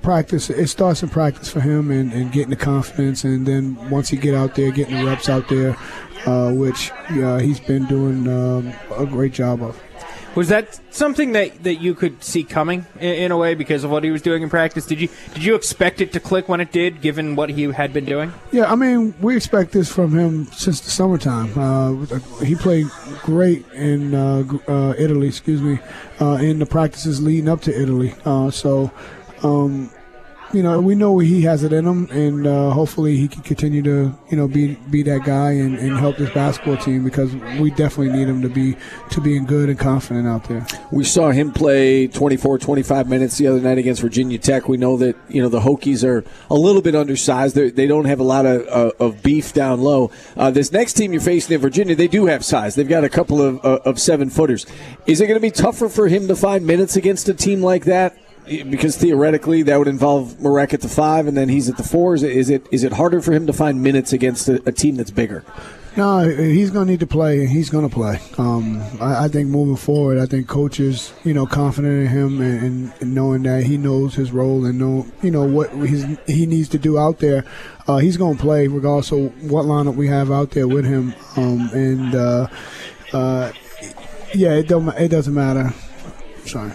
practice, 0.03 0.51
it 0.51 0.67
starts 0.67 1.03
in 1.03 1.09
practice 1.09 1.49
for 1.49 1.61
him, 1.61 1.91
and, 1.91 2.13
and 2.13 2.33
getting 2.33 2.51
the 2.51 2.57
confidence, 2.57 3.25
and 3.25 3.47
then 3.47 3.91
once 3.91 4.09
he 4.09 4.17
get 4.17 4.35
out 4.35 4.55
there, 4.55 4.71
getting 4.71 4.99
the 4.99 5.07
reps 5.07 5.29
out 5.29 5.49
there 5.49 5.77
uh, 6.27 6.53
which 6.53 6.91
uh, 7.11 7.39
he's 7.39 7.61
been 7.61 7.87
doing 7.87 8.29
um, 8.29 8.73
a 8.97 9.07
great 9.07 9.33
job 9.33 9.63
of. 9.63 9.81
Was 10.35 10.49
that 10.49 10.81
something 10.93 11.33
that, 11.33 11.63
that 11.63 11.77
you 11.77 11.95
could 11.95 12.23
see 12.25 12.43
coming 12.43 12.87
in, 12.99 13.15
in, 13.15 13.33
a 13.33 13.37
way 13.37 13.55
because 13.55 13.85
of 13.85 13.91
what 13.91 14.03
he 14.03 14.11
was 14.11 14.21
doing 14.21 14.43
in 14.43 14.51
practice? 14.51 14.85
Did 14.85 15.01
you 15.01 15.09
did 15.33 15.45
you 15.45 15.55
expect 15.55 16.01
it 16.01 16.13
to 16.15 16.21
click 16.21 16.49
when 16.49 16.61
it 16.61 16.73
did, 16.73 17.01
given 17.01 17.37
what 17.37 17.51
he 17.51 17.65
had 17.65 17.93
been 17.93 18.05
doing? 18.05 18.33
Yeah, 18.51 18.71
I 18.71 18.75
mean, 18.75 19.15
we 19.21 19.37
expect 19.37 19.71
this 19.71 19.89
from 19.89 20.19
him 20.19 20.47
since 20.47 20.81
the 20.81 20.91
summertime. 20.91 21.57
Uh, 21.57 22.19
he 22.45 22.57
played 22.57 22.87
great 23.23 23.65
in 23.73 24.15
uh, 24.15 24.43
uh, 24.67 24.95
Italy, 24.99 25.29
excuse 25.29 25.63
me, 25.63 25.79
uh, 26.21 26.39
in 26.41 26.59
the 26.59 26.67
practices 26.67 27.23
leading 27.23 27.49
up 27.49 27.61
to 27.63 27.83
Italy. 27.83 28.15
Uh, 28.25 28.51
so. 28.51 28.91
Um, 29.43 29.91
you 30.55 30.63
know, 30.63 30.81
we 30.81 30.95
know 30.95 31.19
he 31.19 31.43
has 31.43 31.65
it 31.65 31.73
in 31.73 31.85
him, 31.85 32.09
and 32.11 32.47
uh, 32.47 32.71
hopefully 32.71 33.17
he 33.17 33.27
can 33.27 33.43
continue 33.43 33.83
to, 33.83 34.17
you 34.31 34.37
know, 34.37 34.47
be 34.47 34.77
be 34.91 35.03
that 35.03 35.25
guy 35.25 35.51
and, 35.51 35.77
and 35.79 35.99
help 35.99 36.17
this 36.17 36.31
basketball 36.31 36.77
team 36.77 37.03
because 37.03 37.35
we 37.59 37.71
definitely 37.71 38.17
need 38.17 38.29
him 38.29 38.41
to 38.41 38.49
be 38.49 38.77
to 39.11 39.21
being 39.21 39.45
good 39.45 39.69
and 39.69 39.79
confident 39.79 40.29
out 40.29 40.45
there. 40.45 40.67
We 40.93 41.05
saw 41.05 41.31
him 41.31 41.53
play 41.53 42.07
24, 42.07 42.59
25 42.59 43.09
minutes 43.09 43.37
the 43.37 43.49
other 43.49 43.61
night 43.61 43.79
against 43.79 44.01
Virginia 44.01 44.39
Tech. 44.39 44.69
We 44.69 44.77
know 44.77 44.97
that 44.99 45.17
you 45.29 45.43
know 45.43 45.49
the 45.49 45.61
Hokies 45.61 46.05
are 46.07 46.25
a 46.49 46.55
little 46.55 46.83
bit 46.83 46.95
undersized. 46.95 47.57
They're, 47.57 47.71
they 47.71 47.87
do 47.87 47.97
not 47.97 48.07
have 48.07 48.21
a 48.21 48.25
lot 48.25 48.47
of, 48.47 48.67
uh, 48.69 48.93
of 49.01 49.23
beef 49.23 49.53
down 49.53 49.81
low. 49.81 50.11
Uh, 50.37 50.51
this 50.51 50.71
next 50.71 50.95
team 50.95 51.13
you're 51.13 51.21
facing 51.21 51.55
in 51.55 51.61
Virginia, 51.61 51.97
they 51.97 52.09
do 52.09 52.27
have 52.27 52.45
size. 52.45 52.77
They've 52.77 52.89
got 52.89 53.05
a 53.05 53.09
couple 53.09 53.43
of, 53.43 53.65
uh, 53.65 53.81
of 53.85 53.99
seven 53.99 54.31
footers. 54.31 54.67
Is 55.07 55.21
it 55.21 55.27
going 55.27 55.37
to 55.37 55.41
be 55.41 55.51
tougher 55.51 55.89
for 55.89 56.07
him 56.07 56.29
to 56.29 56.37
find 56.37 56.67
minutes 56.67 56.97
against 56.97 57.29
a 57.29 57.35
team 57.35 57.63
like 57.63 57.85
that? 57.85 58.17
Because 58.47 58.97
theoretically 58.97 59.63
that 59.63 59.77
would 59.79 59.89
involve 59.89 60.41
Marek 60.41 60.75
at 60.75 60.81
the 60.81 60.89
five, 60.89 61.27
and 61.27 61.37
then 61.37 61.49
he's 61.49 61.69
at 61.69 61.77
the 61.77 61.83
four. 61.83 62.15
Is 62.15 62.23
it 62.23 62.33
is 62.33 62.51
it, 62.51 62.67
is 62.71 62.85
it 62.85 62.93
harder 62.93 63.21
for 63.21 63.33
him 63.33 63.47
to 63.47 63.53
find 63.53 63.83
minutes 63.83 64.13
against 64.13 64.49
a, 64.49 64.63
a 64.67 64.73
team 64.73 64.97
that's 64.97 65.11
bigger? 65.11 65.45
No, 65.97 66.29
he's 66.29 66.71
going 66.71 66.87
to 66.87 66.91
need 66.91 67.01
to 67.01 67.07
play. 67.07 67.41
and 67.41 67.49
He's 67.49 67.71
going 67.71 67.89
to 67.89 67.95
play. 67.95 68.19
Um, 68.37 68.83
I, 69.01 69.27
I, 69.27 69.29
think 69.29 69.49
moving 69.49 69.77
forward, 69.77 70.19
I 70.19 70.27
think 70.27 70.49
coaches, 70.49 71.13
you 71.23 71.33
know, 71.33 71.47
confident 71.47 72.03
in 72.03 72.07
him 72.09 72.41
and, 72.41 72.93
and, 73.01 73.15
knowing 73.15 73.45
that 73.45 73.63
he 73.63 73.79
knows 73.79 74.17
his 74.17 74.33
role 74.33 74.65
and 74.65 74.77
know, 74.77 75.07
you 75.23 75.31
know, 75.31 75.45
what 75.45 75.71
he 76.27 76.47
needs 76.47 76.69
to 76.71 76.79
do 76.79 76.99
out 76.99 77.21
there. 77.21 77.45
Uh, 77.87 77.99
he's 77.99 78.17
going 78.17 78.37
to 78.37 78.43
play 78.43 78.67
regardless 78.67 79.13
of 79.13 79.51
what 79.51 79.67
lineup 79.67 79.95
we 79.95 80.09
have 80.09 80.33
out 80.33 80.51
there 80.51 80.67
with 80.67 80.85
him. 80.85 81.15
Um, 81.37 81.71
and 81.73 82.15
uh, 82.17 82.49
uh, 83.13 83.53
yeah, 84.35 84.55
it 84.55 84.67
don't 84.67 84.89
it 84.89 85.09
doesn't 85.09 85.35
matter. 85.35 85.73
Sorry. 86.45 86.73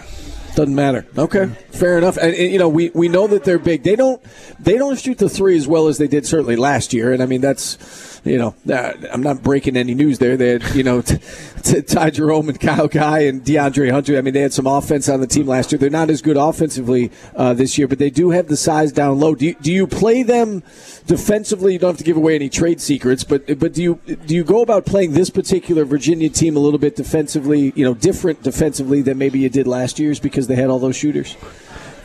Doesn't 0.54 0.74
matter. 0.74 1.06
Okay, 1.16 1.46
fair 1.70 1.96
enough. 1.96 2.16
And, 2.16 2.34
and, 2.34 2.52
you 2.52 2.58
know, 2.58 2.68
we, 2.68 2.90
we 2.90 3.08
know 3.08 3.26
that 3.28 3.44
they're 3.44 3.58
big. 3.58 3.82
They 3.82 3.96
don't 3.96 4.22
they 4.58 4.76
don't 4.76 4.98
shoot 4.98 5.18
the 5.18 5.28
three 5.28 5.56
as 5.56 5.68
well 5.68 5.88
as 5.88 5.98
they 5.98 6.08
did 6.08 6.26
certainly 6.26 6.56
last 6.56 6.92
year. 6.92 7.12
And 7.12 7.22
I 7.22 7.26
mean, 7.26 7.40
that's 7.40 7.76
you 8.24 8.38
know, 8.38 8.54
uh, 8.72 8.92
I'm 9.12 9.22
not 9.22 9.42
breaking 9.42 9.76
any 9.76 9.94
news 9.94 10.18
there. 10.18 10.36
They 10.36 10.50
had, 10.50 10.74
you 10.74 10.82
know, 10.82 11.00
t- 11.02 11.18
t- 11.62 11.82
Ty 11.82 12.10
Jerome 12.10 12.48
and 12.48 12.60
Kyle 12.60 12.88
Guy 12.88 13.20
and 13.20 13.42
DeAndre 13.42 13.90
Hunter. 13.90 14.18
I 14.18 14.20
mean, 14.20 14.34
they 14.34 14.40
had 14.40 14.52
some 14.52 14.66
offense 14.66 15.08
on 15.08 15.20
the 15.20 15.26
team 15.26 15.46
last 15.46 15.72
year. 15.72 15.78
They're 15.78 15.90
not 15.90 16.10
as 16.10 16.20
good 16.22 16.36
offensively 16.36 17.10
uh, 17.34 17.54
this 17.54 17.78
year, 17.78 17.88
but 17.88 17.98
they 17.98 18.10
do 18.10 18.30
have 18.30 18.48
the 18.48 18.56
size 18.56 18.92
down 18.92 19.18
low. 19.18 19.34
Do 19.34 19.46
you, 19.46 19.54
do 19.54 19.72
you 19.72 19.86
play 19.86 20.22
them 20.22 20.62
defensively? 21.06 21.74
You 21.74 21.78
don't 21.78 21.90
have 21.90 21.98
to 21.98 22.04
give 22.04 22.16
away 22.16 22.34
any 22.34 22.48
trade 22.48 22.80
secrets, 22.80 23.24
but 23.24 23.58
but 23.58 23.72
do 23.72 23.82
you 23.82 23.94
do 24.26 24.34
you 24.34 24.44
go 24.44 24.62
about 24.62 24.86
playing 24.86 25.12
this 25.12 25.30
particular 25.30 25.84
Virginia 25.84 26.28
team 26.28 26.56
a 26.56 26.60
little 26.60 26.78
bit 26.78 26.96
defensively, 26.96 27.72
you 27.74 27.84
know, 27.84 27.94
different 27.94 28.42
defensively 28.42 29.02
than 29.02 29.18
maybe 29.18 29.38
you 29.38 29.48
did 29.48 29.66
last 29.66 29.98
year's 29.98 30.20
because 30.20 30.46
they 30.46 30.56
had 30.56 30.68
all 30.68 30.78
those 30.78 30.96
shooters? 30.96 31.36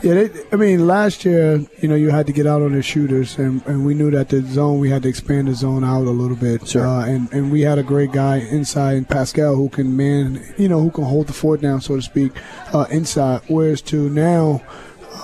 Yeah, 0.06 0.14
they, 0.14 0.30
I 0.52 0.54
mean, 0.54 0.86
last 0.86 1.24
year, 1.24 1.66
you 1.82 1.88
know, 1.88 1.96
you 1.96 2.10
had 2.10 2.28
to 2.28 2.32
get 2.32 2.46
out 2.46 2.62
on 2.62 2.70
the 2.70 2.80
shooters, 2.80 3.38
and, 3.38 3.60
and 3.66 3.84
we 3.84 3.92
knew 3.92 4.08
that 4.12 4.28
the 4.28 4.40
zone, 4.40 4.78
we 4.78 4.88
had 4.88 5.02
to 5.02 5.08
expand 5.08 5.48
the 5.48 5.54
zone 5.54 5.82
out 5.82 6.06
a 6.06 6.10
little 6.10 6.36
bit. 6.36 6.68
Sure. 6.68 6.86
Uh, 6.86 7.04
and, 7.04 7.32
and 7.32 7.50
we 7.50 7.62
had 7.62 7.76
a 7.76 7.82
great 7.82 8.12
guy 8.12 8.36
inside, 8.36 8.98
and 8.98 9.08
Paschal, 9.08 9.56
who 9.56 9.68
can 9.68 9.96
man, 9.96 10.54
you 10.58 10.68
know, 10.68 10.80
who 10.80 10.92
can 10.92 11.02
hold 11.02 11.26
the 11.26 11.32
fort 11.32 11.60
down, 11.60 11.80
so 11.80 11.96
to 11.96 12.02
speak, 12.02 12.30
uh, 12.72 12.86
inside. 12.88 13.40
Whereas 13.48 13.82
to 13.82 14.08
now, 14.08 14.62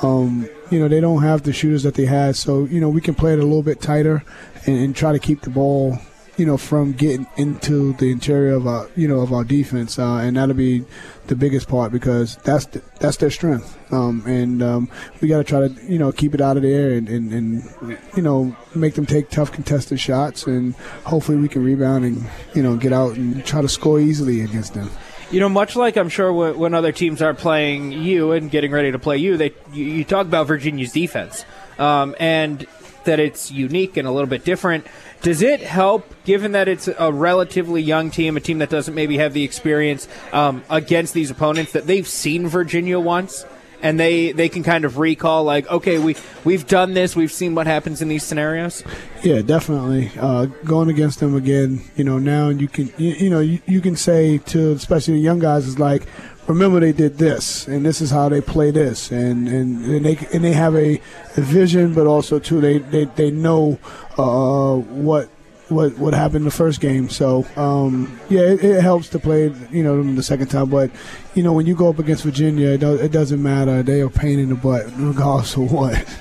um, 0.03 0.49
you 0.73 0.81
know, 0.81 0.89
they 0.89 1.01
don't 1.01 1.23
have 1.23 1.45
the 1.45 1.53
shooters 1.53 1.85
that 1.85 1.95
they 1.95 2.07
had, 2.07 2.35
so, 2.35 2.65
you 2.65 2.81
know, 2.81 2.89
we 2.89 3.01
can 3.01 3.15
play 3.15 3.35
it 3.35 3.39
a 3.39 3.43
little 3.43 3.63
bit 3.63 3.81
tighter 3.81 4.25
and, 4.67 4.77
and 4.77 4.97
try 4.97 5.13
to 5.13 5.21
keep 5.21 5.43
the 5.43 5.51
ball 5.51 5.97
you 6.43 6.47
know, 6.47 6.57
from 6.57 6.91
getting 6.91 7.25
into 7.37 7.93
the 7.93 8.11
interior 8.11 8.55
of 8.55 8.67
our, 8.67 8.91
you 8.97 9.07
know, 9.07 9.21
of 9.21 9.33
our 9.33 9.45
defense, 9.45 9.97
uh, 9.97 10.17
and 10.17 10.37
that'll 10.37 10.57
be 10.57 10.85
the 11.29 11.37
biggest 11.37 11.69
part 11.69 11.93
because 11.93 12.35
that's 12.39 12.67
the, 12.67 12.83
that's 12.99 13.17
their 13.19 13.31
strength, 13.31 13.79
um, 13.93 14.25
and 14.27 14.61
um, 14.61 14.91
we 15.21 15.29
got 15.29 15.39
to 15.39 15.45
try 15.45 15.61
to, 15.61 15.73
you 15.85 16.01
know, 16.01 16.11
keep 16.11 16.35
it 16.35 16.41
out 16.41 16.57
of 16.57 16.65
there 16.65 16.95
and, 16.95 17.09
and, 17.09 17.33
and, 17.33 17.97
you 18.17 18.23
know, 18.23 18.57
make 18.75 18.95
them 18.95 19.07
take 19.07 19.31
tough 19.31 19.53
contested 19.53 20.01
shots, 20.01 20.49
and 20.49 20.75
hopefully 21.05 21.39
we 21.39 21.47
can 21.47 21.63
rebound 21.63 22.05
and, 22.05 22.29
you 22.57 22.63
know, 22.65 22.77
get 22.77 22.93
out 22.93 23.15
and 23.15 23.47
try 23.47 23.63
to 23.63 23.69
score 23.69 24.01
easily 24.01 24.41
against 24.41 24.75
them. 24.75 24.91
You 25.31 25.39
know, 25.39 25.49
much 25.49 25.77
like 25.77 25.97
I'm 25.97 26.09
sure 26.09 26.33
when 26.33 26.75
other 26.75 26.91
teams 26.91 27.23
are 27.23 27.35
playing 27.35 27.93
you 27.93 28.33
and 28.33 28.51
getting 28.51 28.73
ready 28.73 28.91
to 28.91 28.99
play 28.99 29.19
you, 29.19 29.37
they 29.37 29.55
you, 29.73 30.03
talk 30.03 30.27
about 30.27 30.49
Virginia's 30.49 30.91
defense, 30.91 31.45
um, 31.79 32.17
and 32.19 32.67
that 33.05 33.21
it's 33.21 33.51
unique 33.51 33.97
and 33.97 34.07
a 34.07 34.11
little 34.11 34.29
bit 34.29 34.45
different. 34.45 34.87
Does 35.23 35.43
it 35.43 35.61
help, 35.61 36.13
given 36.25 36.53
that 36.53 36.69
it's 36.69 36.89
a 36.89 37.13
relatively 37.13 37.81
young 37.81 38.11
team, 38.11 38.37
a 38.37 38.41
team 38.41 38.59
that 38.59 38.71
doesn't 38.71 38.95
maybe 38.95 39.19
have 39.19 39.33
the 39.33 39.45
experience 39.45 40.09
um, 40.33 40.63
against 40.69 41.15
these 41.15 41.31
opponents, 41.31 41.73
that 41.73 41.87
they've 41.87 42.09
seen 42.09 42.49
Virginia 42.49 42.99
once? 42.99 43.45
and 43.83 43.99
they, 43.99 44.33
they 44.33 44.49
can 44.49 44.63
kind 44.63 44.85
of 44.85 44.99
recall 44.99 45.45
like 45.45 45.69
okay 45.71 45.99
we 45.99 46.17
we've 46.45 46.67
done 46.67 46.95
this 46.95 47.15
we've 47.15 47.33
seen 47.33 47.55
what 47.55 47.67
happens 47.67 48.01
in 48.01 48.09
these 48.09 48.23
scenarios 48.23 48.83
yeah 49.23 49.43
definitely 49.43 50.11
uh, 50.19 50.47
going 50.65 50.89
against 50.89 51.21
them 51.21 51.35
again 51.35 51.83
you 51.97 52.05
know 52.05 52.19
now 52.19 52.49
you 52.49 52.69
can 52.69 52.93
you, 52.97 53.11
you 53.11 53.31
know 53.31 53.41
you, 53.41 53.61
you, 53.67 53.81
can 53.81 53.97
say 53.97 54.39
to 54.39 54.73
especially 54.73 55.15
the 55.15 55.21
young 55.21 55.41
guys 55.41 55.67
is 55.67 55.79
like 55.79 56.07
remember 56.47 56.81
they 56.81 56.93
did 56.93 57.19
this 57.19 57.67
and 57.69 57.87
this 57.87 58.01
is 58.01 58.11
how 58.11 58.29
they 58.29 58.41
play 58.41 58.71
this 58.71 59.11
and 59.13 59.49
and, 59.49 59.85
and 59.85 60.05
they 60.05 60.17
and 60.33 60.45
they 60.45 60.53
have 60.53 60.75
a, 60.75 61.01
a 61.37 61.41
vision 61.41 61.95
but 61.95 62.07
also 62.07 62.39
too 62.39 62.61
they 62.61 62.79
they, 62.79 63.05
they 63.05 63.31
know 63.31 63.79
uh, 64.19 64.77
what 64.77 65.29
what 65.73 65.97
what 65.99 66.15
happened 66.15 66.37
in 66.37 66.45
the 66.45 66.51
first 66.51 66.81
game. 66.81 67.09
So 67.09 67.47
um, 67.57 68.21
yeah, 68.29 68.41
it, 68.43 68.65
it, 68.65 68.83
helps 68.83 69.09
to 69.11 69.19
play 69.19 69.53
you 69.71 69.83
know 69.83 70.03
the 70.15 70.23
second 70.23 70.49
time. 70.49 70.71
But 70.71 70.91
you 71.35 71.43
know 71.43 71.53
when 71.53 71.67
you 71.67 71.75
go 71.75 71.89
up 71.89 71.99
against 71.99 72.23
Virginia, 72.23 72.71
it, 72.71 72.81
do, 72.81 72.95
it 72.95 73.13
doesn't 73.13 73.43
matter. 73.43 73.83
They 73.83 74.01
are 74.01 74.11
pain 74.11 74.39
in 74.39 74.51
the 74.51 74.55
butt 74.55 74.87
regardless 74.97 75.57
of 75.57 75.73
what. 75.73 76.05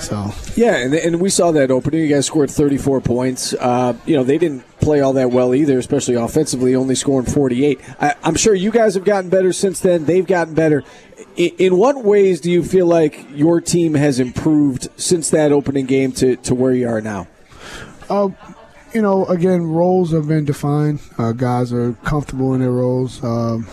So 0.00 0.32
yeah, 0.56 0.76
and, 0.76 0.94
and 0.94 1.20
we 1.20 1.28
saw 1.28 1.52
that 1.52 1.70
opening. 1.70 2.00
You 2.00 2.08
guys 2.08 2.24
scored 2.24 2.50
34 2.50 3.02
points. 3.02 3.52
Uh, 3.52 3.94
you 4.06 4.16
know 4.16 4.24
they 4.24 4.38
didn't 4.38 4.64
play 4.90 5.00
all 5.02 5.12
that 5.12 5.30
well 5.30 5.54
either, 5.54 5.78
especially 5.78 6.16
offensively, 6.16 6.74
only 6.74 6.96
scoring 6.96 7.24
48. 7.24 7.80
I, 8.00 8.14
am 8.24 8.34
sure 8.34 8.56
you 8.56 8.72
guys 8.72 8.94
have 8.94 9.04
gotten 9.04 9.30
better 9.30 9.52
since 9.52 9.78
then. 9.78 10.04
They've 10.04 10.26
gotten 10.26 10.52
better. 10.52 10.82
In, 11.36 11.50
in, 11.58 11.76
what 11.76 12.04
ways 12.04 12.40
do 12.40 12.50
you 12.50 12.64
feel 12.64 12.88
like 12.88 13.24
your 13.30 13.60
team 13.60 13.94
has 13.94 14.18
improved 14.18 14.88
since 14.96 15.30
that 15.30 15.52
opening 15.52 15.86
game 15.86 16.10
to, 16.14 16.34
to 16.38 16.56
where 16.56 16.72
you 16.72 16.88
are 16.88 17.00
now? 17.00 17.28
Uh, 18.08 18.30
you 18.92 19.00
know, 19.00 19.26
again, 19.26 19.62
roles 19.62 20.10
have 20.10 20.26
been 20.26 20.44
defined. 20.44 20.98
Uh, 21.16 21.30
guys 21.30 21.72
are 21.72 21.92
comfortable 22.02 22.52
in 22.54 22.60
their 22.60 22.72
roles. 22.72 23.22
Um, 23.22 23.68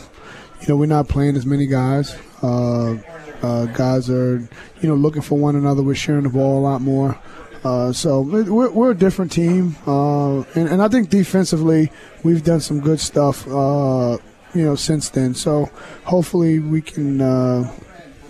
you 0.61 0.67
know, 0.67 0.77
we're 0.77 0.85
not 0.85 1.07
playing 1.07 1.35
as 1.35 1.47
many 1.47 1.65
guys. 1.65 2.15
Uh, 2.43 2.97
uh, 3.41 3.65
guys 3.65 4.07
are, 4.11 4.37
you 4.81 4.87
know, 4.87 4.93
looking 4.93 5.23
for 5.23 5.35
one 5.39 5.55
another. 5.55 5.81
We're 5.81 5.95
sharing 5.95 6.23
the 6.23 6.29
ball 6.29 6.59
a 6.59 6.61
lot 6.61 6.81
more. 6.81 7.19
Uh, 7.63 7.91
so 7.91 8.21
we're, 8.21 8.69
we're, 8.69 8.91
a 8.91 8.95
different 8.95 9.31
team, 9.31 9.75
uh, 9.85 10.39
and, 10.55 10.69
and, 10.69 10.81
I 10.81 10.87
think 10.87 11.09
defensively 11.09 11.91
we've 12.23 12.43
done 12.43 12.59
some 12.59 12.79
good 12.79 12.99
stuff, 12.99 13.47
uh, 13.47 14.17
you 14.53 14.63
know, 14.63 14.75
since 14.75 15.09
then. 15.09 15.33
So 15.33 15.69
hopefully 16.05 16.59
we 16.59 16.81
can, 16.81 17.19
uh, 17.19 17.71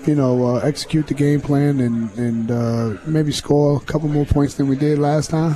you 0.06 0.16
know, 0.16 0.56
uh, 0.56 0.60
execute 0.60 1.08
the 1.08 1.14
game 1.14 1.42
plan 1.42 1.80
and 1.82 2.12
and 2.18 2.52
uh, 2.52 2.98
maybe 3.06 3.32
score 3.32 3.78
a 3.78 3.80
couple 3.82 4.08
more 4.08 4.26
points 4.26 4.56
than 4.56 4.68
we 4.68 4.76
did 4.76 4.98
last 4.98 5.30
time. 5.30 5.56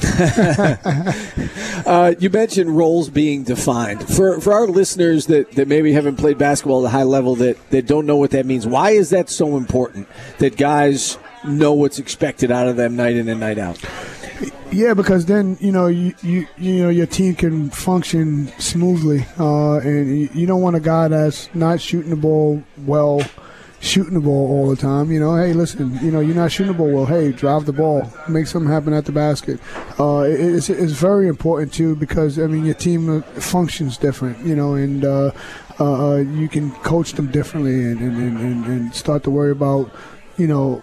you 2.20 2.30
mentioned 2.30 2.76
roles 2.76 3.10
being 3.10 3.44
defined 3.44 4.08
for 4.08 4.42
for 4.42 4.54
our 4.54 4.68
listeners 4.68 5.28
that, 5.28 5.52
that 5.54 5.68
maybe 5.68 5.94
haven't 5.94 6.18
played 6.18 6.38
basketball 6.38 6.86
at 6.86 6.90
a 6.90 6.92
high 6.92 7.04
level 7.04 7.36
that 7.36 7.58
that 7.72 7.88
don't 7.88 8.06
know 8.06 8.18
what 8.18 8.32
that 8.32 8.46
means. 8.46 8.68
Why 8.68 8.92
is 8.92 9.12
that 9.12 9.30
so 9.30 9.56
important? 9.56 10.08
That 10.40 10.58
guys 10.58 11.18
know 11.46 11.74
what's 11.74 12.00
expected 12.00 12.52
out 12.52 12.68
of 12.68 12.76
them 12.76 12.96
night 12.96 13.16
in 13.16 13.28
and 13.30 13.40
night 13.40 13.58
out. 13.58 13.80
Yeah, 14.72 14.94
because 14.94 15.26
then 15.26 15.58
you 15.60 15.72
know 15.72 15.88
you 15.88 16.14
you, 16.24 16.48
you 16.58 16.84
know 16.84 16.90
your 16.90 17.06
team 17.06 17.36
can 17.36 17.70
function 17.70 18.48
smoothly, 18.60 19.26
uh, 19.38 19.80
and 19.80 20.18
you, 20.18 20.30
you 20.34 20.48
don't 20.48 20.62
want 20.62 20.78
a 20.78 20.80
guy 20.80 21.10
that's 21.10 21.54
not 21.54 21.82
shooting 21.82 22.10
the 22.10 22.16
ball 22.16 22.64
well 22.86 23.22
shooting 23.82 24.14
the 24.14 24.20
ball 24.20 24.48
all 24.50 24.70
the 24.70 24.76
time. 24.76 25.12
You 25.12 25.20
know, 25.20 25.36
hey, 25.36 25.54
listen, 25.54 25.98
you 26.02 26.12
know, 26.12 26.20
you're 26.20 26.36
not 26.36 26.52
shooting 26.52 26.72
the 26.72 26.78
ball 26.78 26.92
well. 26.92 27.06
Hey, 27.06 27.32
drive 27.32 27.66
the 27.66 27.74
ball, 27.74 28.12
make 28.30 28.48
something 28.48 28.72
happen 28.72 28.94
at 28.94 29.06
the 29.06 29.12
basket. 29.12 29.60
Uh, 30.00 30.22
it's, 30.22 30.70
it's 30.70 30.94
very 30.94 31.28
important 31.28 31.74
too 31.74 31.96
because 31.96 32.40
I 32.40 32.48
mean 32.48 32.66
your 32.66 32.76
team 32.76 33.24
functions 33.24 33.98
different. 33.98 34.46
You 34.46 34.56
know, 34.56 34.76
and 34.76 35.04
uh, 35.04 35.32
uh, 35.80 36.18
you 36.18 36.48
can 36.48 36.72
coach 36.72 37.14
them 37.14 37.28
differently 37.32 37.84
and, 37.84 38.00
and, 38.00 38.40
and, 38.40 38.66
and 38.66 38.96
start 38.96 39.24
to 39.24 39.32
worry 39.32 39.52
about 39.52 39.92
you 40.38 40.48
know 40.48 40.82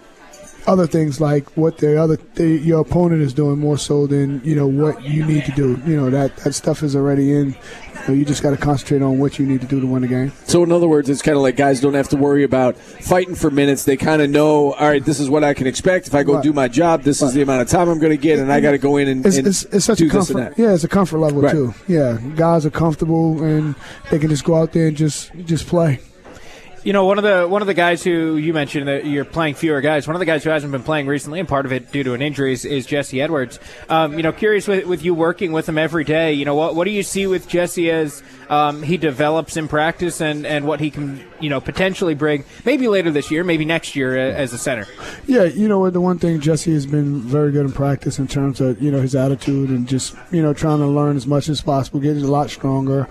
other 0.67 0.87
things 0.87 1.19
like 1.19 1.49
what 1.57 1.77
the 1.77 2.01
other 2.01 2.17
the, 2.35 2.47
your 2.47 2.81
opponent 2.81 3.21
is 3.21 3.33
doing 3.33 3.59
more 3.59 3.77
so 3.77 4.07
than 4.07 4.41
you 4.43 4.55
know 4.55 4.67
what 4.67 5.01
you 5.03 5.25
need 5.25 5.45
to 5.45 5.51
do. 5.51 5.81
You 5.85 5.95
know 5.95 6.09
that 6.09 6.35
that 6.37 6.53
stuff 6.53 6.83
is 6.83 6.95
already 6.95 7.33
in. 7.33 7.49
You, 7.49 8.07
know, 8.07 8.13
you 8.13 8.25
just 8.25 8.41
got 8.41 8.51
to 8.51 8.57
concentrate 8.57 9.01
on 9.01 9.19
what 9.19 9.37
you 9.37 9.45
need 9.45 9.61
to 9.61 9.67
do 9.67 9.79
to 9.81 9.85
win 9.85 10.01
the 10.01 10.07
game. 10.07 10.31
So 10.45 10.63
in 10.63 10.71
other 10.71 10.87
words, 10.87 11.09
it's 11.09 11.21
kind 11.21 11.35
of 11.35 11.43
like 11.43 11.57
guys 11.57 11.81
don't 11.81 11.93
have 11.93 12.09
to 12.09 12.15
worry 12.15 12.43
about 12.43 12.77
fighting 12.77 13.35
for 13.35 13.51
minutes. 13.51 13.83
They 13.83 13.97
kind 13.97 14.21
of 14.21 14.29
know, 14.29 14.73
all 14.73 14.87
right, 14.87 15.03
this 15.03 15.19
is 15.19 15.29
what 15.29 15.43
I 15.43 15.53
can 15.53 15.67
expect. 15.67 16.07
If 16.07 16.15
I 16.15 16.23
go 16.23 16.35
right. 16.35 16.43
do 16.43 16.53
my 16.53 16.67
job, 16.67 17.03
this 17.03 17.21
right. 17.21 17.27
is 17.27 17.33
the 17.33 17.41
amount 17.41 17.61
of 17.61 17.67
time 17.67 17.89
I'm 17.89 17.99
going 17.99 18.11
to 18.11 18.21
get, 18.21 18.39
and 18.39 18.51
I 18.51 18.61
got 18.61 18.71
to 18.71 18.77
go 18.77 18.97
in 18.97 19.09
and, 19.09 19.25
it's, 19.25 19.37
and 19.37 19.47
it's, 19.47 19.63
it's 19.65 19.85
such 19.85 20.01
a 20.01 20.09
comfort. 20.09 20.53
Yeah, 20.57 20.73
it's 20.73 20.85
a 20.85 20.87
comfort 20.87 21.17
level 21.17 21.41
right. 21.41 21.51
too. 21.51 21.73
Yeah, 21.87 22.17
guys 22.35 22.65
are 22.65 22.71
comfortable 22.71 23.43
and 23.43 23.75
they 24.09 24.17
can 24.17 24.29
just 24.29 24.45
go 24.45 24.55
out 24.55 24.71
there 24.71 24.87
and 24.87 24.97
just 24.97 25.31
just 25.45 25.67
play 25.67 25.99
You 26.89 26.93
know, 26.93 27.05
one 27.05 27.19
of 27.19 27.23
the 27.23 27.47
one 27.47 27.61
of 27.61 27.67
the 27.67 27.75
guys 27.75 28.03
who 28.03 28.37
you 28.37 28.51
mentioned 28.51 28.87
that 28.87 29.05
you're 29.05 29.23
playing 29.23 29.53
fewer 29.53 29.79
guys. 29.79 30.07
One 30.07 30.15
of 30.15 30.19
the 30.19 30.25
guys 30.25 30.43
who 30.43 30.49
hasn't 30.49 30.71
been 30.71 30.81
playing 30.81 31.05
recently, 31.05 31.39
and 31.39 31.47
part 31.47 31.67
of 31.67 31.71
it 31.71 31.91
due 31.91 32.01
to 32.03 32.15
an 32.15 32.21
injury, 32.23 32.51
is, 32.51 32.65
is 32.65 32.87
Jesse 32.87 33.21
Edwards. 33.21 33.59
Um, 33.89 34.17
you 34.17 34.23
know, 34.23 34.31
curious 34.31 34.67
with, 34.67 34.87
with 34.87 35.05
you 35.05 35.13
working 35.13 35.51
with 35.51 35.69
him 35.69 35.77
every 35.77 36.03
day. 36.03 36.33
You 36.33 36.45
know, 36.45 36.55
what 36.55 36.73
what 36.73 36.85
do 36.85 36.89
you 36.89 37.03
see 37.03 37.27
with 37.27 37.47
Jesse 37.47 37.91
as 37.91 38.23
um, 38.49 38.81
he 38.81 38.97
develops 38.97 39.55
in 39.55 39.67
practice, 39.67 40.19
and, 40.19 40.47
and 40.47 40.65
what 40.65 40.79
he 40.79 40.89
can 40.89 41.23
you 41.39 41.51
know 41.51 41.61
potentially 41.61 42.15
bring 42.15 42.43
maybe 42.65 42.87
later 42.87 43.11
this 43.11 43.29
year, 43.29 43.43
maybe 43.43 43.65
next 43.65 43.95
year 43.95 44.17
uh, 44.17 44.33
as 44.33 44.51
a 44.53 44.57
center. 44.57 44.87
Yeah, 45.27 45.43
you 45.43 45.67
know 45.67 45.87
the 45.91 46.01
one 46.01 46.17
thing 46.17 46.39
Jesse 46.39 46.73
has 46.73 46.87
been 46.87 47.21
very 47.21 47.51
good 47.51 47.67
in 47.67 47.71
practice 47.71 48.17
in 48.17 48.27
terms 48.27 48.61
of 48.61 48.81
you 48.81 48.89
know 48.89 48.99
his 48.99 49.13
attitude 49.13 49.69
and 49.69 49.87
just 49.87 50.15
you 50.31 50.41
know 50.41 50.55
trying 50.55 50.79
to 50.79 50.87
learn 50.87 51.17
as 51.17 51.27
much 51.27 51.49
as 51.49 51.61
possible, 51.61 51.99
getting 51.99 52.23
a 52.23 52.31
lot 52.31 52.49
stronger. 52.49 53.07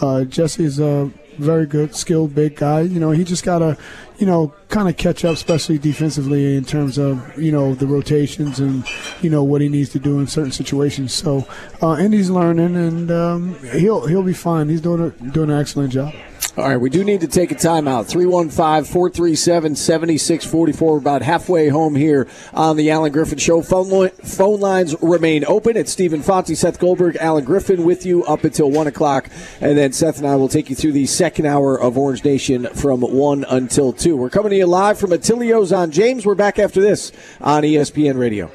Uh, 0.00 0.24
Jesse 0.24 0.64
is 0.64 0.80
a 0.80 1.10
very 1.38 1.66
good, 1.66 1.94
skilled, 1.94 2.34
big 2.34 2.56
guy. 2.56 2.80
You 2.80 3.00
know, 3.00 3.10
he 3.10 3.24
just 3.24 3.44
got 3.44 3.60
to, 3.60 3.76
you 4.18 4.26
know, 4.26 4.52
kind 4.68 4.88
of 4.88 4.96
catch 4.96 5.24
up, 5.24 5.34
especially 5.34 5.78
defensively 5.78 6.56
in 6.56 6.64
terms 6.64 6.98
of, 6.98 7.38
you 7.38 7.52
know, 7.52 7.74
the 7.74 7.86
rotations 7.86 8.60
and, 8.60 8.84
you 9.22 9.30
know, 9.30 9.42
what 9.42 9.60
he 9.60 9.68
needs 9.68 9.90
to 9.90 9.98
do 9.98 10.18
in 10.18 10.26
certain 10.26 10.52
situations. 10.52 11.12
So, 11.12 11.46
uh, 11.80 11.92
and 11.92 12.12
he's 12.12 12.30
learning, 12.30 12.76
and 12.76 13.10
um, 13.10 13.58
he'll 13.72 14.06
he'll 14.06 14.22
be 14.22 14.34
fine. 14.34 14.68
He's 14.68 14.80
doing 14.80 15.00
a, 15.00 15.10
doing 15.30 15.50
an 15.50 15.58
excellent 15.58 15.92
job. 15.92 16.12
All 16.58 16.64
right, 16.68 16.76
we 16.76 16.90
do 16.90 17.04
need 17.04 17.20
to 17.20 17.28
take 17.28 17.52
a 17.52 17.54
timeout. 17.54 18.08
315 18.08 18.92
437 18.92 19.76
7644. 19.76 20.92
We're 20.92 20.98
about 20.98 21.22
halfway 21.22 21.68
home 21.68 21.94
here 21.94 22.26
on 22.52 22.76
the 22.76 22.90
Allen 22.90 23.12
Griffin 23.12 23.38
Show. 23.38 23.62
Phone, 23.62 23.88
li- 23.88 24.08
phone 24.08 24.58
lines 24.58 24.96
remain 25.00 25.44
open. 25.46 25.76
It's 25.76 25.92
Steve 25.92 26.10
Infanti, 26.10 26.56
Seth 26.56 26.80
Goldberg, 26.80 27.16
Allen 27.20 27.44
Griffin 27.44 27.84
with 27.84 28.04
you 28.04 28.24
up 28.24 28.42
until 28.42 28.72
1 28.72 28.88
o'clock. 28.88 29.30
And 29.60 29.78
then 29.78 29.92
Seth 29.92 30.18
and 30.18 30.26
I 30.26 30.34
will 30.34 30.48
take 30.48 30.68
you 30.68 30.74
through 30.74 30.92
the 30.92 31.06
second 31.06 31.46
hour 31.46 31.80
of 31.80 31.96
Orange 31.96 32.24
Nation 32.24 32.66
from 32.74 33.02
1 33.02 33.44
until 33.48 33.92
2. 33.92 34.16
We're 34.16 34.28
coming 34.28 34.50
to 34.50 34.56
you 34.56 34.66
live 34.66 34.98
from 34.98 35.10
Attilio's 35.10 35.72
on 35.72 35.92
James. 35.92 36.26
We're 36.26 36.34
back 36.34 36.58
after 36.58 36.80
this 36.80 37.12
on 37.40 37.62
ESPN 37.62 38.18
Radio. 38.18 38.50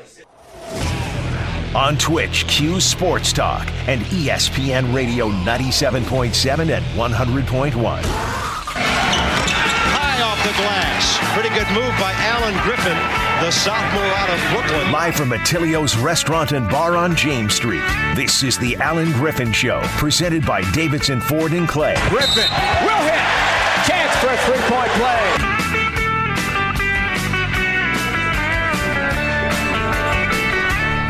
On 1.75 1.97
Twitch, 1.97 2.45
Q 2.47 2.79
Sports 2.79 3.33
Talk 3.33 3.67
and 3.87 4.01
ESPN 4.03 4.93
Radio 4.93 5.29
97.7 5.29 6.69
and 6.69 6.85
100.1. 6.85 7.73
High 9.95 10.21
off 10.21 10.37
the 10.45 10.53
glass. 10.61 11.17
Pretty 11.33 11.49
good 11.49 11.65
move 11.73 11.89
by 11.99 12.13
Allen 12.13 12.53
Griffin, 12.61 12.95
the 13.43 13.49
sophomore 13.49 14.03
out 14.03 14.29
of 14.29 14.39
Brooklyn. 14.53 14.91
Live 14.91 15.15
from 15.15 15.31
Attilio's 15.31 15.97
Restaurant 15.97 16.51
and 16.51 16.69
Bar 16.69 16.95
on 16.95 17.15
James 17.15 17.55
Street. 17.55 17.81
This 18.15 18.43
is 18.43 18.55
the 18.59 18.75
Allen 18.75 19.11
Griffin 19.13 19.51
Show, 19.51 19.81
presented 19.97 20.45
by 20.45 20.61
Davidson 20.73 21.21
Ford 21.21 21.53
and 21.53 21.67
Clay. 21.67 21.95
Griffin 22.09 22.51
will 22.85 23.01
hit. 23.01 23.23
Chance 23.89 24.15
for 24.21 24.27
a 24.27 24.37
three-point 24.45 24.91
play. 24.91 25.52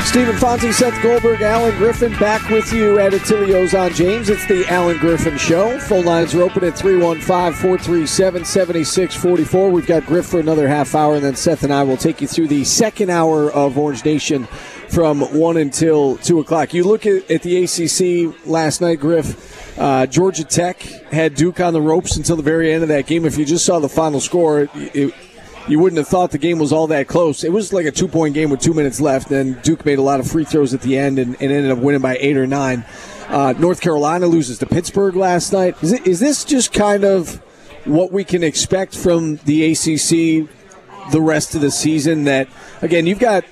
Steve 0.06 0.28
Infanti, 0.28 0.72
Seth 0.74 1.02
Goldberg, 1.02 1.42
Allen 1.42 1.76
Griffin 1.78 2.12
back 2.20 2.48
with 2.50 2.72
you 2.74 3.00
at 3.00 3.14
Attilio's 3.14 3.74
on 3.74 3.92
James. 3.94 4.30
It's 4.30 4.46
the 4.48 4.66
Allen 4.68 4.98
Griffin 4.98 5.38
Show. 5.38 5.80
Phone 5.80 6.06
lines 6.06 6.36
are 6.36 6.44
open 6.44 6.64
at 6.66 6.78
315 6.78 7.26
437 7.54 8.46
7644. 8.46 9.72
We've 9.72 9.88
got 9.88 10.06
Griff 10.06 10.28
for 10.28 10.40
another 10.40 10.68
half 10.68 10.94
hour, 10.94 11.16
and 11.16 11.24
then 11.24 11.36
Seth 11.36 11.64
and 11.64 11.74
I 11.74 11.84
will 11.84 11.98
take 11.98 12.22
you 12.22 12.28
through 12.28 12.48
the 12.48 12.64
second 12.64 13.10
hour 13.10 13.52
of 13.52 13.78
Orange 13.78 14.04
Nation 14.06 14.46
from 14.90 15.22
1 15.22 15.58
until 15.58 16.18
2 16.18 16.40
o'clock. 16.42 16.74
You 16.74 16.84
look 16.84 17.06
at, 17.06 17.32
at 17.32 17.42
the 17.42 17.64
ACC 17.64 18.46
last 18.46 18.82
night, 18.82 19.00
Griff. 19.00 19.80
Uh, 19.80 20.06
Georgia 20.06 20.44
Tech 20.44 20.82
had 20.82 21.34
Duke 21.34 21.60
on 21.60 21.74
the 21.74 21.82
ropes 21.82 22.18
until 22.18 22.36
the 22.36 22.44
very 22.44 22.72
end 22.72 22.84
of 22.84 22.90
that 22.90 23.08
game. 23.08 23.26
If 23.26 23.38
you 23.38 23.46
just 23.46 23.66
saw 23.66 23.80
the 23.80 23.90
final 23.90 24.20
score, 24.20 24.62
it, 24.62 24.70
it 24.76 25.14
you 25.68 25.80
wouldn't 25.80 25.98
have 25.98 26.08
thought 26.08 26.32
the 26.32 26.38
game 26.38 26.60
was 26.60 26.74
all 26.74 26.88
that 26.88 27.08
close. 27.08 27.44
It 27.44 27.52
was 27.52 27.72
like 27.72 27.86
a 27.86 27.92
two 27.92 28.08
point 28.08 28.34
game 28.34 28.50
with 28.50 28.60
two 28.60 28.74
minutes 28.74 29.00
left. 29.00 29.30
Then 29.30 29.60
Duke 29.64 29.86
made 29.86 29.98
a 29.98 30.02
lot 30.02 30.20
of 30.20 30.30
free 30.30 30.44
throws 30.44 30.74
at 30.74 30.82
the 30.82 30.98
end 30.98 31.20
and, 31.20 31.36
and 31.42 31.52
ended 31.52 31.72
up 31.72 31.80
winning 31.80 32.02
by 32.02 32.18
eight 32.20 32.38
or 32.38 32.48
nine. 32.48 32.86
Uh, 33.28 33.54
North 33.58 33.82
Carolina 33.82 34.28
loses 34.28 34.60
to 34.60 34.66
Pittsburgh 34.66 35.16
last 35.16 35.54
night. 35.54 35.82
Is, 35.82 35.94
it, 35.94 36.06
is 36.06 36.20
this 36.20 36.44
just 36.44 36.74
kind 36.74 37.04
of 37.04 37.38
what 37.86 38.12
we 38.12 38.24
can 38.24 38.44
expect 38.44 38.96
from 38.96 39.38
the 39.46 39.72
ACC 39.72 40.50
the 41.12 41.22
rest 41.22 41.56
of 41.56 41.62
the 41.62 41.72
season? 41.72 42.26
That, 42.26 42.50
again, 42.82 43.08
you've 43.08 43.20
got 43.20 43.46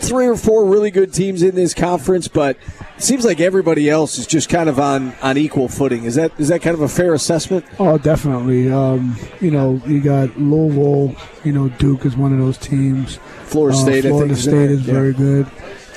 three 0.00 0.26
or 0.26 0.36
four 0.36 0.64
really 0.66 0.90
good 0.90 1.12
teams 1.12 1.42
in 1.42 1.54
this 1.54 1.74
conference, 1.74 2.28
but 2.28 2.56
it 2.96 3.02
seems 3.02 3.24
like 3.24 3.40
everybody 3.40 3.88
else 3.90 4.18
is 4.18 4.26
just 4.26 4.48
kind 4.48 4.68
of 4.68 4.78
on, 4.80 5.14
on 5.22 5.36
equal 5.38 5.68
footing. 5.68 6.04
Is 6.04 6.14
that 6.16 6.32
is 6.38 6.48
that 6.48 6.62
kind 6.62 6.74
of 6.74 6.80
a 6.82 6.88
fair 6.88 7.14
assessment? 7.14 7.64
Oh, 7.78 7.98
definitely. 7.98 8.70
Um, 8.72 9.16
you 9.40 9.50
know, 9.50 9.80
you 9.86 10.00
got 10.00 10.38
Louisville. 10.38 11.14
You 11.44 11.52
know, 11.52 11.68
Duke 11.68 12.04
is 12.04 12.16
one 12.16 12.32
of 12.32 12.38
those 12.38 12.58
teams. 12.58 13.16
Florida 13.44 13.76
State, 13.76 14.04
Uh, 14.04 14.08
I 14.08 14.10
Florida 14.10 14.34
think, 14.34 14.38
is 14.38 14.42
State 14.44 14.70
is 14.70 14.86
Yeah. 14.86 14.92
very 14.92 15.12
good. 15.12 15.46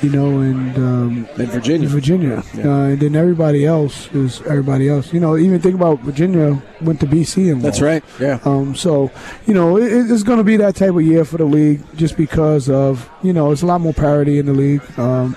You 0.02 0.10
know, 0.10 0.40
and 0.40 0.78
um, 0.78 1.28
And 1.38 1.50
Virginia. 1.50 1.88
Virginia, 1.90 2.44
Yeah. 2.56 2.70
uh, 2.70 2.82
and 2.92 3.00
then 3.02 3.16
everybody 3.18 3.66
else 3.66 4.08
is 4.14 4.42
everybody 4.44 4.88
else. 4.88 5.12
You 5.14 5.20
know, 5.20 5.36
even 5.38 5.60
think 5.60 5.76
about 5.76 6.00
Virginia 6.02 6.62
went 6.82 7.02
to 7.02 7.06
BC 7.06 7.52
and 7.52 7.62
That's 7.62 7.82
right. 7.82 8.02
Yeah. 8.20 8.40
Um, 8.46 8.76
so, 8.76 9.12
you 9.46 9.54
know, 9.54 9.78
it, 9.78 9.92
it's 10.10 10.24
going 10.24 10.38
to 10.38 10.44
be 10.46 10.56
that 10.58 10.76
type 10.78 10.92
of 10.96 11.02
year 11.02 11.26
for 11.26 11.38
the 11.38 11.44
league 11.46 11.82
just 11.98 12.16
because 12.16 12.70
of, 12.70 13.10
you 13.24 13.34
know, 13.34 13.52
it's 13.52 13.62
a 13.62 13.66
lot 13.66 13.82
more 13.82 13.94
parity 13.94 14.40
in 14.40 14.46
the 14.46 14.54
league. 14.54 14.82
Um, 14.98 15.36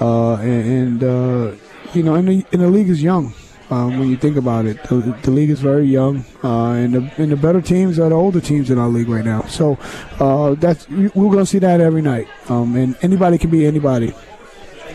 uh, 0.00 0.34
and, 0.36 1.02
and 1.02 1.04
uh, 1.04 1.56
you 1.92 2.02
know, 2.04 2.14
and 2.14 2.28
the, 2.28 2.44
and 2.52 2.62
the 2.62 2.68
league 2.68 2.88
is 2.90 3.02
young 3.02 3.32
um, 3.70 3.98
when 3.98 4.08
you 4.08 4.16
think 4.16 4.36
about 4.36 4.66
it. 4.66 4.82
The, 4.84 5.16
the 5.22 5.30
league 5.30 5.50
is 5.50 5.60
very 5.60 5.86
young, 5.86 6.24
uh, 6.42 6.72
and, 6.72 6.94
the, 6.94 7.12
and 7.16 7.32
the 7.32 7.36
better 7.36 7.60
teams 7.60 7.98
are 7.98 8.08
the 8.08 8.14
older 8.14 8.40
teams 8.40 8.70
in 8.70 8.78
our 8.78 8.88
league 8.88 9.08
right 9.08 9.24
now. 9.24 9.42
So 9.42 9.78
uh, 10.20 10.54
that's 10.54 10.88
we're 10.88 11.10
going 11.10 11.38
to 11.38 11.46
see 11.46 11.58
that 11.60 11.80
every 11.80 12.02
night. 12.02 12.28
Um, 12.48 12.76
and 12.76 12.96
anybody 13.02 13.38
can 13.38 13.50
be 13.50 13.66
anybody. 13.66 14.14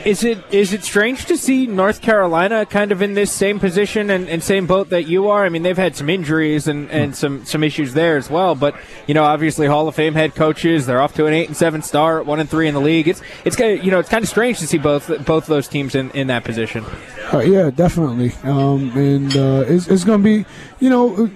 Is 0.05 0.23
it 0.23 0.37
is 0.51 0.71
it 0.71 0.83
strange 0.83 1.25
to 1.25 1.35
see 1.35 1.67
North 1.67 2.01
Carolina 2.01 2.65
kind 2.65 2.91
of 2.91 3.01
in 3.01 3.15
this 3.15 3.31
same 3.31 3.59
position 3.59 4.09
and, 4.09 4.29
and 4.29 4.41
same 4.41 4.65
boat 4.65 4.89
that 4.91 5.07
you 5.07 5.27
are? 5.27 5.45
I 5.45 5.49
mean, 5.49 5.63
they've 5.63 5.77
had 5.77 5.95
some 5.95 6.09
injuries 6.09 6.67
and, 6.67 6.89
and 6.89 7.15
some, 7.15 7.45
some 7.45 7.63
issues 7.63 7.93
there 7.93 8.15
as 8.15 8.29
well. 8.29 8.55
But 8.55 8.75
you 9.07 9.13
know, 9.13 9.23
obviously 9.23 9.67
Hall 9.67 9.87
of 9.87 9.95
Fame 9.95 10.13
head 10.13 10.35
coaches. 10.35 10.85
They're 10.85 11.01
off 11.01 11.15
to 11.15 11.25
an 11.25 11.33
eight 11.33 11.47
and 11.47 11.57
seven 11.57 11.81
start, 11.81 12.25
one 12.25 12.39
and 12.39 12.49
three 12.49 12.67
in 12.67 12.73
the 12.73 12.81
league. 12.81 13.07
It's 13.09 13.21
it's 13.43 13.55
kind 13.57 13.77
of, 13.77 13.85
you 13.85 13.91
know 13.91 13.99
it's 13.99 14.09
kind 14.09 14.23
of 14.23 14.29
strange 14.29 14.59
to 14.59 14.67
see 14.67 14.77
both 14.77 15.07
both 15.25 15.43
of 15.43 15.47
those 15.47 15.67
teams 15.67 15.95
in, 15.95 16.11
in 16.11 16.27
that 16.27 16.45
position. 16.45 16.85
Uh, 17.33 17.39
yeah, 17.39 17.69
definitely. 17.69 18.31
Um, 18.43 18.97
and 18.97 19.35
uh, 19.35 19.65
it's, 19.67 19.87
it's 19.87 20.03
going 20.03 20.23
to 20.23 20.23
be, 20.23 20.45
you 20.79 20.89
know, 20.89 21.27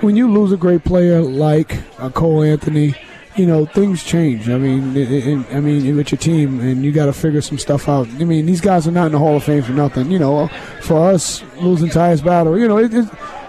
when 0.00 0.16
you 0.16 0.30
lose 0.30 0.52
a 0.52 0.56
great 0.56 0.84
player 0.84 1.20
like 1.20 1.82
uh, 1.98 2.08
Cole 2.08 2.42
Anthony, 2.42 2.94
you 3.36 3.46
know 3.46 3.66
things 3.66 4.02
change. 4.02 4.48
I 4.48 4.58
mean, 4.58 4.90
I 5.52 5.60
mean 5.60 5.96
with 5.96 6.12
your 6.12 6.18
team, 6.18 6.60
and 6.60 6.84
you 6.84 6.92
got 6.92 7.06
to 7.06 7.12
figure 7.12 7.40
some 7.40 7.58
stuff 7.58 7.88
out. 7.88 8.08
I 8.08 8.24
mean, 8.24 8.46
these 8.46 8.60
guys 8.60 8.86
are 8.86 8.92
not 8.92 9.06
in 9.06 9.12
the 9.12 9.18
Hall 9.18 9.36
of 9.36 9.44
Fame 9.44 9.62
for 9.62 9.72
nothing. 9.72 10.10
You 10.10 10.18
know, 10.18 10.48
for 10.82 11.10
us 11.10 11.42
losing 11.56 11.88
Tyus 11.88 12.24
Battle, 12.24 12.58
you 12.58 12.68
know, 12.68 12.78
it, 12.78 12.92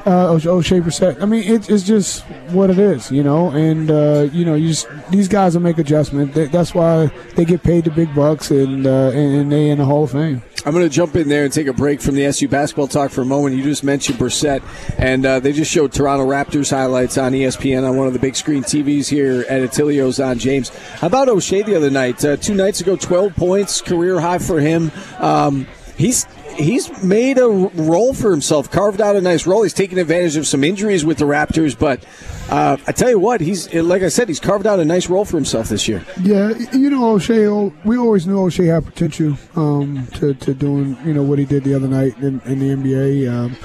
uh, 0.05 0.33
Oshae 0.33 0.81
Brissett. 0.81 1.21
I 1.21 1.25
mean, 1.25 1.43
it, 1.43 1.69
it's 1.69 1.83
just 1.83 2.23
what 2.51 2.69
it 2.69 2.79
is, 2.79 3.11
you 3.11 3.23
know. 3.23 3.49
And 3.49 3.89
uh, 3.89 4.29
you 4.31 4.45
know, 4.45 4.55
you 4.55 4.69
just 4.69 4.87
these 5.09 5.27
guys 5.27 5.53
will 5.53 5.61
make 5.61 5.77
adjustment. 5.77 6.33
That's 6.33 6.73
why 6.73 7.07
they 7.35 7.45
get 7.45 7.63
paid 7.63 7.85
the 7.85 7.91
big 7.91 8.13
bucks, 8.15 8.51
and 8.51 8.85
uh, 8.85 9.09
and, 9.09 9.51
they 9.51 9.69
in 9.69 9.77
the 9.77 9.85
Hall 9.85 10.03
of 10.03 10.11
Fame. 10.11 10.41
I'm 10.63 10.73
going 10.73 10.87
to 10.87 10.93
jump 10.93 11.15
in 11.15 11.27
there 11.27 11.43
and 11.43 11.51
take 11.51 11.65
a 11.65 11.73
break 11.73 12.01
from 12.01 12.13
the 12.13 12.25
SU 12.25 12.47
basketball 12.47 12.87
talk 12.87 13.09
for 13.09 13.21
a 13.21 13.25
moment. 13.25 13.55
You 13.55 13.63
just 13.63 13.83
mentioned 13.83 14.19
Brissett, 14.19 14.61
and 14.99 15.25
uh, 15.25 15.39
they 15.39 15.53
just 15.53 15.71
showed 15.71 15.91
Toronto 15.91 16.25
Raptors 16.27 16.69
highlights 16.69 17.17
on 17.17 17.31
ESPN 17.31 17.87
on 17.87 17.97
one 17.97 18.05
of 18.05 18.13
the 18.13 18.19
big 18.19 18.35
screen 18.35 18.61
TVs 18.61 19.09
here 19.09 19.43
at 19.49 19.61
Attilio's 19.61 20.19
on 20.19 20.37
James. 20.37 20.69
How 20.69 21.07
about 21.07 21.29
Oshae 21.29 21.65
the 21.65 21.75
other 21.75 21.89
night? 21.89 22.23
Uh, 22.23 22.37
two 22.37 22.53
nights 22.53 22.79
ago, 22.79 22.95
12 22.95 23.35
points, 23.35 23.81
career 23.81 24.19
high 24.19 24.37
for 24.37 24.59
him. 24.59 24.91
Um, 25.17 25.65
he's 25.97 26.27
he's 26.55 27.03
made 27.03 27.37
a 27.37 27.47
role 27.47 28.13
for 28.13 28.31
himself, 28.31 28.71
carved 28.71 29.01
out 29.01 29.15
a 29.15 29.21
nice 29.21 29.45
role. 29.45 29.63
He's 29.63 29.73
taken 29.73 29.97
advantage 29.97 30.35
of 30.37 30.47
some 30.47 30.63
injuries 30.63 31.05
with 31.05 31.17
the 31.17 31.25
Raptors, 31.25 31.77
but 31.77 32.05
uh, 32.49 32.77
I 32.87 32.91
tell 32.91 33.09
you 33.09 33.19
what, 33.19 33.41
he's 33.41 33.73
like 33.73 34.01
I 34.01 34.09
said, 34.09 34.27
he's 34.27 34.39
carved 34.39 34.67
out 34.67 34.79
a 34.79 34.85
nice 34.85 35.09
role 35.09 35.25
for 35.25 35.37
himself 35.37 35.69
this 35.69 35.87
year. 35.87 36.03
Yeah, 36.21 36.49
you 36.73 36.89
know 36.89 37.15
Oshae. 37.15 37.73
We 37.85 37.97
always 37.97 38.27
knew 38.27 38.35
Oshae 38.35 38.73
had 38.73 38.85
potential 38.85 39.37
um, 39.55 40.07
to 40.15 40.33
to 40.33 40.53
doing 40.53 40.97
you 41.05 41.13
know 41.13 41.23
what 41.23 41.39
he 41.39 41.45
did 41.45 41.63
the 41.63 41.73
other 41.73 41.87
night 41.87 42.17
in, 42.17 42.41
in 42.45 42.59
the 42.59 42.69
NBA. 42.69 43.31
Um, 43.31 43.57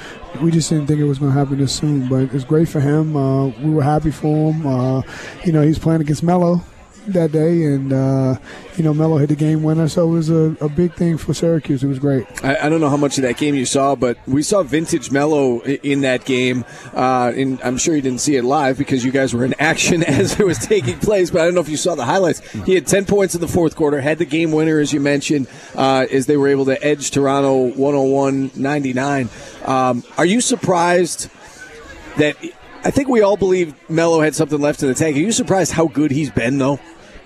we 0.42 0.50
just 0.50 0.68
didn't 0.68 0.86
think 0.86 1.00
it 1.00 1.04
was 1.04 1.18
going 1.18 1.32
to 1.32 1.38
happen 1.38 1.58
this 1.58 1.74
soon, 1.74 2.08
but 2.08 2.34
it's 2.34 2.44
great 2.44 2.68
for 2.68 2.80
him. 2.80 3.16
Uh, 3.16 3.46
we 3.46 3.70
were 3.70 3.82
happy 3.82 4.10
for 4.10 4.52
him. 4.52 4.66
Uh, 4.66 5.02
you 5.44 5.52
know, 5.52 5.62
he's 5.62 5.78
playing 5.78 6.00
against 6.00 6.22
Melo 6.22 6.62
that 7.08 7.32
day, 7.32 7.64
and 7.64 7.92
uh, 7.92 8.36
you 8.76 8.84
know 8.84 8.94
Melo 8.94 9.18
hit 9.18 9.28
the 9.28 9.36
game 9.36 9.62
winner, 9.62 9.88
so 9.88 10.08
it 10.08 10.12
was 10.12 10.30
a, 10.30 10.56
a 10.60 10.68
big 10.68 10.94
thing 10.94 11.16
for 11.18 11.34
Syracuse. 11.34 11.82
It 11.82 11.86
was 11.88 11.98
great. 11.98 12.26
I, 12.44 12.56
I 12.66 12.68
don't 12.68 12.80
know 12.80 12.90
how 12.90 12.96
much 12.96 13.18
of 13.18 13.22
that 13.22 13.36
game 13.36 13.54
you 13.54 13.66
saw, 13.66 13.94
but 13.94 14.18
we 14.26 14.42
saw 14.42 14.62
vintage 14.62 15.10
Melo 15.10 15.60
in 15.60 16.02
that 16.02 16.24
game. 16.24 16.64
Uh, 16.94 17.32
and 17.34 17.60
I'm 17.62 17.78
sure 17.78 17.94
you 17.94 18.02
didn't 18.02 18.20
see 18.20 18.36
it 18.36 18.44
live 18.44 18.78
because 18.78 19.04
you 19.04 19.12
guys 19.12 19.34
were 19.34 19.44
in 19.44 19.54
action 19.58 20.02
as 20.04 20.38
it 20.38 20.46
was 20.46 20.58
taking 20.58 20.98
place. 20.98 21.30
But 21.30 21.42
I 21.42 21.44
don't 21.44 21.54
know 21.54 21.60
if 21.60 21.68
you 21.68 21.76
saw 21.76 21.94
the 21.94 22.04
highlights. 22.04 22.40
He 22.50 22.74
had 22.74 22.86
10 22.86 23.06
points 23.06 23.34
in 23.34 23.40
the 23.40 23.48
fourth 23.48 23.76
quarter, 23.76 24.00
had 24.00 24.18
the 24.18 24.24
game 24.24 24.52
winner, 24.52 24.78
as 24.78 24.92
you 24.92 25.00
mentioned, 25.00 25.48
uh, 25.74 26.06
as 26.10 26.26
they 26.26 26.36
were 26.36 26.48
able 26.48 26.66
to 26.66 26.82
edge 26.84 27.10
Toronto 27.10 27.68
101 27.74 28.52
99. 28.54 29.28
Um, 29.64 30.04
are 30.18 30.26
you 30.26 30.40
surprised 30.40 31.30
that? 32.18 32.36
I 32.84 32.90
think 32.92 33.08
we 33.08 33.20
all 33.20 33.36
believe 33.36 33.74
Melo 33.90 34.20
had 34.20 34.36
something 34.36 34.60
left 34.60 34.80
in 34.80 34.88
the 34.88 34.94
tank. 34.94 35.16
Are 35.16 35.20
you 35.20 35.32
surprised 35.32 35.72
how 35.72 35.88
good 35.88 36.12
he's 36.12 36.30
been, 36.30 36.58
though? 36.58 36.78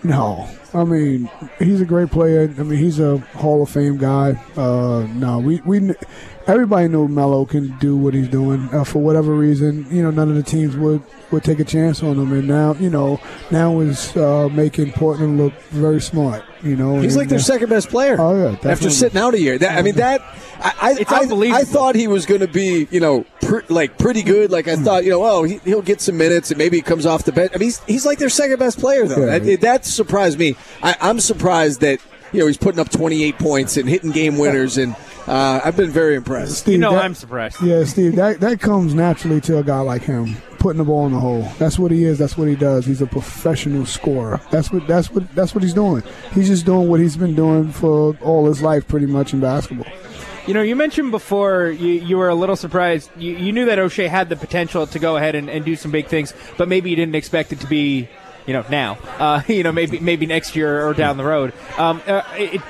No, 0.02 0.48
I 0.72 0.84
mean 0.84 1.30
he's 1.58 1.80
a 1.80 1.84
great 1.84 2.10
player. 2.10 2.52
I 2.58 2.62
mean 2.62 2.78
he's 2.78 2.98
a 3.00 3.18
Hall 3.18 3.62
of 3.62 3.68
Fame 3.68 3.98
guy. 3.98 4.42
Uh, 4.56 5.06
no, 5.14 5.38
we 5.38 5.60
we 5.66 5.94
everybody 6.46 6.88
knew 6.88 7.06
Melo 7.06 7.44
can 7.44 7.76
do 7.78 7.96
what 7.96 8.14
he's 8.14 8.28
doing. 8.28 8.68
Uh, 8.72 8.84
for 8.84 9.00
whatever 9.00 9.34
reason, 9.34 9.86
you 9.90 10.02
know, 10.02 10.10
none 10.10 10.30
of 10.30 10.36
the 10.36 10.42
teams 10.42 10.76
would 10.76 11.02
would 11.30 11.44
take 11.44 11.60
a 11.60 11.64
chance 11.64 12.02
on 12.02 12.18
him. 12.18 12.32
And 12.32 12.48
now, 12.48 12.74
you 12.74 12.88
know, 12.88 13.20
now 13.50 13.80
is 13.80 14.16
uh, 14.16 14.48
making 14.48 14.92
Portland 14.92 15.38
look 15.38 15.52
very 15.70 16.00
smart. 16.00 16.44
You 16.62 16.76
know, 16.76 17.00
he's 17.00 17.16
like 17.16 17.28
their 17.28 17.38
uh, 17.38 17.42
second 17.42 17.70
best 17.70 17.88
player. 17.88 18.16
Oh 18.18 18.36
yeah, 18.36 18.70
after 18.70 18.90
sitting 18.90 19.18
out 19.18 19.34
a 19.34 19.40
year. 19.40 19.58
That, 19.58 19.78
I 19.78 19.82
mean 19.82 19.96
that. 19.96 20.20
I 20.62 20.74
I, 20.80 20.94
It's 21.00 21.12
I, 21.12 21.20
unbelievable. 21.20 21.60
I 21.60 21.64
thought 21.64 21.94
he 21.94 22.06
was 22.06 22.26
going 22.26 22.42
to 22.42 22.48
be, 22.48 22.86
you 22.90 23.00
know, 23.00 23.24
pr- 23.40 23.60
like 23.70 23.96
pretty 23.96 24.22
good. 24.22 24.50
Like 24.50 24.68
I 24.68 24.76
thought, 24.76 25.04
you 25.04 25.10
know, 25.10 25.24
oh, 25.24 25.42
he, 25.44 25.56
he'll 25.64 25.80
get 25.80 26.00
some 26.02 26.18
minutes 26.18 26.50
and 26.50 26.58
maybe 26.58 26.76
he 26.76 26.82
comes 26.82 27.06
off 27.06 27.24
the 27.24 27.32
bench. 27.32 27.52
I 27.54 27.58
mean, 27.58 27.68
he's, 27.68 27.78
he's 27.84 28.06
like 28.06 28.18
their 28.18 28.28
second 28.28 28.58
best 28.58 28.78
player 28.78 29.06
though. 29.06 29.24
Yeah. 29.24 29.38
That, 29.38 29.60
that 29.62 29.84
surprised 29.86 30.38
me. 30.38 30.56
I, 30.82 30.96
I'm 31.00 31.18
surprised 31.20 31.80
that 31.80 32.00
you 32.32 32.40
know 32.40 32.46
he's 32.46 32.58
putting 32.58 32.78
up 32.78 32.90
28 32.90 33.38
points 33.38 33.76
and 33.76 33.88
hitting 33.88 34.10
game 34.10 34.36
winners, 34.38 34.76
and 34.76 34.94
uh, 35.26 35.60
I've 35.64 35.76
been 35.76 35.90
very 35.90 36.14
impressed. 36.14 36.58
Steve, 36.58 36.72
You 36.74 36.78
know, 36.78 36.92
that- 36.92 37.04
I'm 37.04 37.14
surprised. 37.14 37.62
Yeah, 37.62 37.84
Steve, 37.84 38.16
that 38.16 38.40
that 38.40 38.60
comes 38.60 38.94
naturally 38.94 39.40
to 39.42 39.58
a 39.58 39.62
guy 39.62 39.80
like 39.80 40.02
him, 40.02 40.36
putting 40.58 40.78
the 40.78 40.84
ball 40.84 41.06
in 41.06 41.12
the 41.12 41.20
hole. 41.20 41.48
That's 41.58 41.78
what 41.78 41.90
he 41.90 42.04
is. 42.04 42.18
That's 42.18 42.36
what 42.36 42.48
he 42.48 42.54
does. 42.56 42.86
He's 42.86 43.00
a 43.02 43.06
professional 43.06 43.86
scorer. 43.86 44.40
That's 44.50 44.70
what 44.72 44.86
that's 44.86 45.10
what 45.10 45.32
that's 45.34 45.54
what 45.54 45.62
he's 45.62 45.74
doing. 45.74 46.02
He's 46.32 46.48
just 46.48 46.66
doing 46.66 46.88
what 46.88 47.00
he's 47.00 47.16
been 47.16 47.34
doing 47.34 47.70
for 47.72 48.16
all 48.22 48.46
his 48.46 48.62
life, 48.62 48.86
pretty 48.88 49.06
much 49.06 49.32
in 49.32 49.40
basketball. 49.40 49.86
You 50.46 50.54
know, 50.54 50.62
you 50.62 50.74
mentioned 50.74 51.10
before 51.12 51.66
you, 51.66 51.88
you 51.88 52.16
were 52.16 52.28
a 52.30 52.34
little 52.34 52.56
surprised. 52.56 53.10
You, 53.16 53.36
you 53.36 53.52
knew 53.52 53.66
that 53.66 53.78
Oshae 53.78 54.08
had 54.08 54.30
the 54.30 54.36
potential 54.36 54.86
to 54.86 54.98
go 54.98 55.16
ahead 55.16 55.34
and, 55.34 55.48
and 55.50 55.64
do 55.64 55.76
some 55.76 55.90
big 55.92 56.06
things, 56.06 56.32
but 56.56 56.66
maybe 56.66 56.90
you 56.90 56.96
didn't 56.96 57.14
expect 57.14 57.52
it 57.52 57.60
to 57.60 57.66
be, 57.66 58.08
you 58.46 58.54
know, 58.54 58.64
now. 58.70 58.98
Uh, 59.18 59.42
you 59.48 59.62
know, 59.62 59.70
maybe 59.70 60.00
maybe 60.00 60.26
next 60.26 60.56
year 60.56 60.88
or 60.88 60.94
down 60.94 61.18
the 61.18 61.24
road. 61.24 61.52
Um, 61.78 62.02
uh, 62.06 62.22
it, 62.34 62.60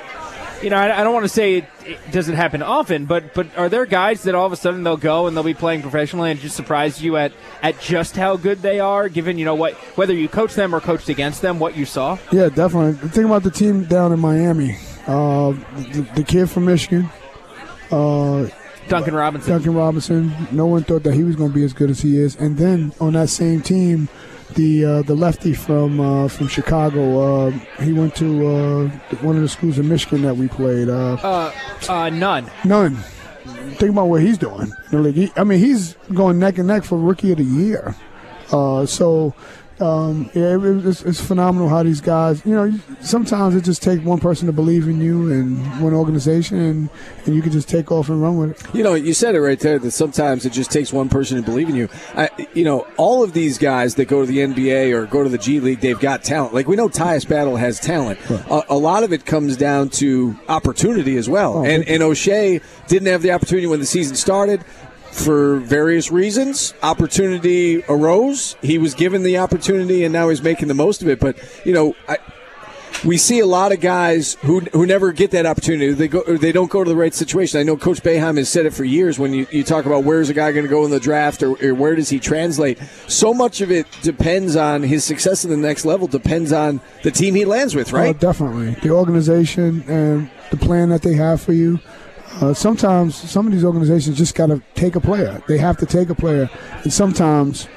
you 0.63 0.69
know, 0.69 0.77
I, 0.77 0.99
I 0.99 1.03
don't 1.03 1.13
want 1.13 1.25
to 1.25 1.29
say 1.29 1.57
it, 1.57 1.65
it 1.85 2.11
doesn't 2.11 2.35
happen 2.35 2.61
often, 2.61 3.05
but 3.05 3.33
but 3.33 3.47
are 3.57 3.69
there 3.69 3.85
guys 3.85 4.23
that 4.23 4.35
all 4.35 4.45
of 4.45 4.51
a 4.51 4.55
sudden 4.55 4.83
they'll 4.83 4.97
go 4.97 5.27
and 5.27 5.35
they'll 5.35 5.43
be 5.43 5.53
playing 5.53 5.81
professionally 5.81 6.31
and 6.31 6.39
just 6.39 6.55
surprise 6.55 7.01
you 7.01 7.17
at 7.17 7.33
at 7.61 7.79
just 7.79 8.15
how 8.15 8.37
good 8.37 8.61
they 8.61 8.79
are, 8.79 9.09
given 9.09 9.37
you 9.37 9.45
know 9.45 9.55
what 9.55 9.73
whether 9.97 10.13
you 10.13 10.27
coach 10.29 10.53
them 10.55 10.73
or 10.75 10.79
coached 10.79 11.09
against 11.09 11.41
them, 11.41 11.59
what 11.59 11.75
you 11.75 11.85
saw? 11.85 12.17
Yeah, 12.31 12.49
definitely. 12.49 13.09
Think 13.09 13.25
about 13.25 13.43
the 13.43 13.51
team 13.51 13.85
down 13.85 14.11
in 14.11 14.19
Miami. 14.19 14.77
Uh, 15.07 15.51
the, 15.91 16.07
the 16.15 16.23
kid 16.23 16.49
from 16.49 16.65
Michigan, 16.65 17.09
uh, 17.91 18.47
Duncan 18.87 19.15
Robinson. 19.15 19.51
Duncan 19.51 19.73
Robinson. 19.73 20.47
No 20.51 20.65
one 20.65 20.83
thought 20.83 21.03
that 21.03 21.13
he 21.13 21.23
was 21.23 21.35
going 21.35 21.49
to 21.49 21.55
be 21.55 21.63
as 21.63 21.73
good 21.73 21.89
as 21.89 22.01
he 22.01 22.17
is. 22.17 22.35
And 22.35 22.57
then 22.57 22.93
on 22.99 23.13
that 23.13 23.29
same 23.29 23.61
team, 23.61 24.09
the 24.55 24.85
uh, 24.85 25.01
the 25.03 25.15
lefty 25.15 25.53
from 25.53 25.99
uh, 25.99 26.27
from 26.27 26.47
Chicago. 26.47 27.47
Uh, 27.47 27.51
he 27.83 27.93
went 27.93 28.15
to 28.15 28.47
uh, 28.47 28.87
one 29.21 29.35
of 29.35 29.41
the 29.41 29.49
schools 29.49 29.77
in 29.79 29.87
Michigan 29.87 30.21
that 30.23 30.35
we 30.37 30.47
played. 30.47 30.89
Uh, 30.89 31.13
Uh, 31.23 31.51
uh, 31.89 32.09
none. 32.09 32.49
none. 32.65 32.95
Think 33.77 33.91
about 33.91 34.05
what 34.07 34.21
he's 34.21 34.37
doing. 34.37 34.71
in 34.91 34.97
the 34.97 34.99
league. 34.99 35.15
He- 35.15 35.31
I 35.35 35.43
mean, 35.43 35.59
he's 35.59 35.95
going 36.13 36.37
neck 36.39 36.57
and 36.57 36.67
neck 36.67 36.83
for 36.83 36.97
rookie 36.97 37.31
of 37.31 37.37
the 37.37 37.43
year. 37.43 37.95
Uh, 38.51 38.85
so. 38.85 39.33
Um, 39.81 40.29
yeah, 40.33 40.55
it, 40.55 40.85
it's, 40.85 41.01
it's 41.01 41.19
phenomenal 41.19 41.67
how 41.67 41.83
these 41.83 42.01
guys, 42.01 42.45
you 42.45 42.53
know, 42.53 42.71
sometimes 43.01 43.55
it 43.55 43.63
just 43.63 43.81
takes 43.81 44.03
one 44.03 44.19
person 44.19 44.45
to 44.47 44.53
believe 44.53 44.87
in 44.87 45.01
you 45.01 45.31
and 45.31 45.81
one 45.81 45.93
organization, 45.93 46.59
and, 46.59 46.89
and 47.25 47.35
you 47.35 47.41
can 47.41 47.51
just 47.51 47.67
take 47.67 47.91
off 47.91 48.09
and 48.09 48.21
run 48.21 48.37
with 48.37 48.51
it. 48.51 48.75
You 48.75 48.83
know, 48.83 48.93
you 48.93 49.13
said 49.13 49.35
it 49.35 49.41
right 49.41 49.59
there 49.59 49.79
that 49.79 49.91
sometimes 49.91 50.45
it 50.45 50.53
just 50.53 50.71
takes 50.71 50.93
one 50.93 51.09
person 51.09 51.37
to 51.37 51.43
believe 51.43 51.69
in 51.69 51.75
you. 51.75 51.89
I, 52.15 52.29
you 52.53 52.63
know, 52.63 52.87
all 52.97 53.23
of 53.23 53.33
these 53.33 53.57
guys 53.57 53.95
that 53.95 54.05
go 54.05 54.21
to 54.21 54.27
the 54.27 54.39
NBA 54.39 54.93
or 54.93 55.05
go 55.07 55.23
to 55.23 55.29
the 55.29 55.37
G 55.37 55.59
League, 55.59 55.79
they've 55.79 55.99
got 55.99 56.23
talent. 56.23 56.53
Like 56.53 56.67
we 56.67 56.75
know 56.75 56.87
Tyus 56.87 57.27
Battle 57.27 57.55
has 57.55 57.79
talent. 57.79 58.19
A, 58.29 58.73
a 58.73 58.77
lot 58.77 59.03
of 59.03 59.11
it 59.13 59.25
comes 59.25 59.57
down 59.57 59.89
to 59.89 60.37
opportunity 60.47 61.17
as 61.17 61.27
well. 61.27 61.59
Oh, 61.59 61.65
and, 61.65 61.87
and 61.87 62.03
Oshae 62.03 62.61
didn't 62.87 63.07
have 63.07 63.21
the 63.21 63.31
opportunity 63.31 63.67
when 63.67 63.79
the 63.79 63.85
season 63.85 64.15
started. 64.15 64.63
For 65.11 65.57
various 65.57 66.09
reasons, 66.09 66.73
opportunity 66.81 67.83
arose. 67.89 68.55
He 68.61 68.77
was 68.77 68.93
given 68.93 69.23
the 69.23 69.37
opportunity, 69.37 70.03
and 70.03 70.13
now 70.13 70.29
he's 70.29 70.41
making 70.41 70.67
the 70.69 70.73
most 70.73 71.01
of 71.01 71.09
it. 71.09 71.19
But 71.19 71.37
you 71.65 71.73
know, 71.73 71.95
I, 72.07 72.17
we 73.03 73.17
see 73.17 73.39
a 73.39 73.45
lot 73.45 73.71
of 73.71 73.79
guys 73.81 74.35
who 74.41 74.61
who 74.71 74.85
never 74.85 75.11
get 75.11 75.31
that 75.31 75.45
opportunity. 75.45 75.91
They 75.93 76.07
go, 76.07 76.23
they 76.23 76.51
don't 76.51 76.69
go 76.69 76.83
to 76.83 76.89
the 76.89 76.95
right 76.95 77.13
situation. 77.13 77.59
I 77.59 77.63
know 77.63 77.77
Coach 77.77 78.01
Boeheim 78.01 78.37
has 78.37 78.49
said 78.49 78.65
it 78.65 78.73
for 78.73 78.83
years. 78.83 79.17
When 79.17 79.33
you, 79.33 79.47
you 79.51 79.63
talk 79.63 79.85
about 79.85 80.03
where's 80.03 80.29
a 80.29 80.33
guy 80.33 80.51
going 80.51 80.65
to 80.65 80.69
go 80.69 80.85
in 80.85 80.91
the 80.91 80.99
draft, 80.99 81.43
or, 81.43 81.55
or 81.63 81.73
where 81.73 81.95
does 81.95 82.09
he 82.09 82.19
translate, 82.19 82.79
so 83.07 83.33
much 83.33 83.61
of 83.61 83.71
it 83.71 83.87
depends 84.01 84.55
on 84.55 84.83
his 84.83 85.03
success 85.03 85.43
in 85.43 85.51
the 85.51 85.57
next 85.57 85.83
level. 85.85 86.07
Depends 86.07 86.51
on 86.51 86.79
the 87.03 87.11
team 87.11 87.35
he 87.35 87.45
lands 87.45 87.75
with, 87.75 87.91
right? 87.91 88.19
definitely. 88.19 88.71
The 88.81 88.91
organization 88.91 89.83
and 89.87 90.29
the 90.51 90.57
plan 90.57 90.89
that 90.89 91.01
they 91.01 91.13
have 91.13 91.41
for 91.41 91.53
you. 91.53 91.79
Uh, 92.39 92.53
sometimes 92.53 93.15
some 93.15 93.45
of 93.45 93.53
these 93.53 93.63
organizations 93.63 94.17
just 94.17 94.35
got 94.35 94.47
to 94.47 94.61
take 94.73 94.95
a 94.95 94.99
player. 95.01 95.41
They 95.47 95.57
have 95.57 95.77
to 95.77 95.85
take 95.85 96.09
a 96.09 96.15
player, 96.15 96.49
and 96.83 96.91
sometimes, 96.91 97.67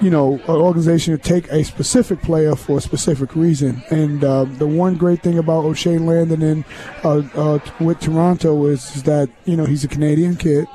you 0.00 0.10
know, 0.10 0.34
an 0.48 0.56
organization 0.56 1.12
will 1.12 1.20
take 1.20 1.50
a 1.50 1.64
specific 1.64 2.20
player 2.22 2.56
for 2.56 2.78
a 2.78 2.80
specific 2.80 3.36
reason. 3.36 3.82
And 3.90 4.22
uh, 4.24 4.44
the 4.44 4.66
one 4.66 4.96
great 4.96 5.22
thing 5.22 5.38
about 5.38 5.64
Oshae 5.64 6.04
landing 6.04 6.42
in 6.42 6.64
uh, 7.04 7.22
uh, 7.34 7.58
with 7.80 8.00
Toronto 8.00 8.66
is, 8.66 8.96
is 8.96 9.02
that 9.04 9.30
you 9.44 9.56
know 9.56 9.64
he's 9.64 9.84
a 9.84 9.88
Canadian 9.88 10.36
kid, 10.36 10.66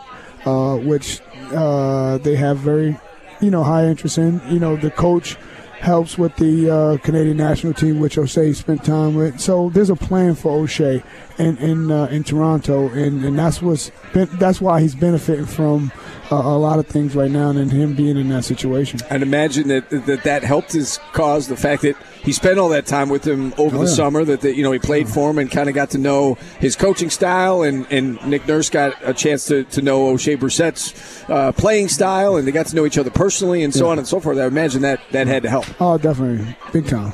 uh, 0.45 0.77
which 0.77 1.21
uh, 1.53 2.17
they 2.19 2.35
have 2.35 2.57
very, 2.57 2.97
you 3.41 3.51
know, 3.51 3.63
high 3.63 3.85
interest 3.85 4.17
in. 4.17 4.41
You 4.49 4.59
know, 4.59 4.75
the 4.75 4.91
coach 4.91 5.37
helps 5.85 6.17
with 6.17 6.35
the 6.37 6.69
uh, 6.69 6.97
Canadian 6.97 7.37
national 7.37 7.73
team, 7.73 7.99
which 7.99 8.15
Oshae 8.15 8.55
spent 8.55 8.83
time 8.83 9.15
with. 9.15 9.39
So 9.39 9.69
there's 9.69 9.89
a 9.89 9.95
plan 9.95 10.33
for 10.35 10.63
Oshae 10.63 11.03
in 11.37 11.57
in, 11.57 11.91
uh, 11.91 12.05
in 12.05 12.23
Toronto, 12.23 12.89
and, 12.89 13.23
and 13.25 13.37
that's 13.37 13.61
what's 13.61 13.91
been, 14.13 14.29
that's 14.37 14.61
why 14.61 14.81
he's 14.81 14.95
benefiting 14.95 15.45
from 15.45 15.91
uh, 16.31 16.35
a 16.35 16.57
lot 16.57 16.79
of 16.79 16.87
things 16.87 17.15
right 17.15 17.29
now, 17.29 17.49
and 17.49 17.71
him 17.71 17.93
being 17.95 18.17
in 18.17 18.29
that 18.29 18.43
situation. 18.45 18.99
I'd 19.11 19.21
imagine 19.21 19.67
that, 19.67 19.89
that 19.89 20.23
that 20.23 20.43
helped 20.43 20.71
his 20.71 20.99
cause. 21.13 21.47
The 21.47 21.57
fact 21.57 21.81
that 21.83 21.95
he 22.23 22.31
spent 22.31 22.57
all 22.57 22.69
that 22.69 22.85
time 22.87 23.09
with 23.09 23.25
him 23.27 23.53
over 23.57 23.75
Oh, 23.77 23.81
the 23.81 23.85
yeah. 23.89 23.93
summer, 23.95 24.23
that, 24.25 24.41
that 24.41 24.55
you 24.55 24.63
know 24.63 24.71
he 24.71 24.79
played 24.79 25.07
for 25.09 25.29
him 25.29 25.37
and 25.37 25.51
kind 25.51 25.69
of 25.69 25.75
got 25.75 25.91
to 25.91 25.97
know 25.97 26.35
his 26.59 26.75
coaching 26.75 27.09
style, 27.09 27.61
and, 27.63 27.85
and 27.91 28.25
Nick 28.25 28.47
Nurse 28.47 28.69
got 28.69 28.95
a 29.03 29.13
chance 29.13 29.45
to, 29.45 29.63
to 29.65 29.81
know 29.81 30.13
Oshae 30.13 30.39
Brissett's 30.39 30.93
uh, 31.29 31.51
playing 31.51 31.89
style, 31.89 32.37
and 32.37 32.47
they 32.47 32.51
got 32.51 32.65
to 32.67 32.75
know 32.75 32.85
each 32.85 32.97
other 32.97 33.11
personally, 33.11 33.63
and 33.63 33.73
so 33.73 33.89
on 33.89 33.97
and 33.99 34.07
so 34.07 34.19
forth. 34.19 34.37
I 34.37 34.45
imagine 34.45 34.81
that 34.83 35.01
that 35.11 35.27
had 35.27 35.43
to 35.43 35.49
help. 35.49 35.65
Oh, 35.81 35.97
definitely, 35.97 36.55
big 36.71 36.87
time. 36.87 37.13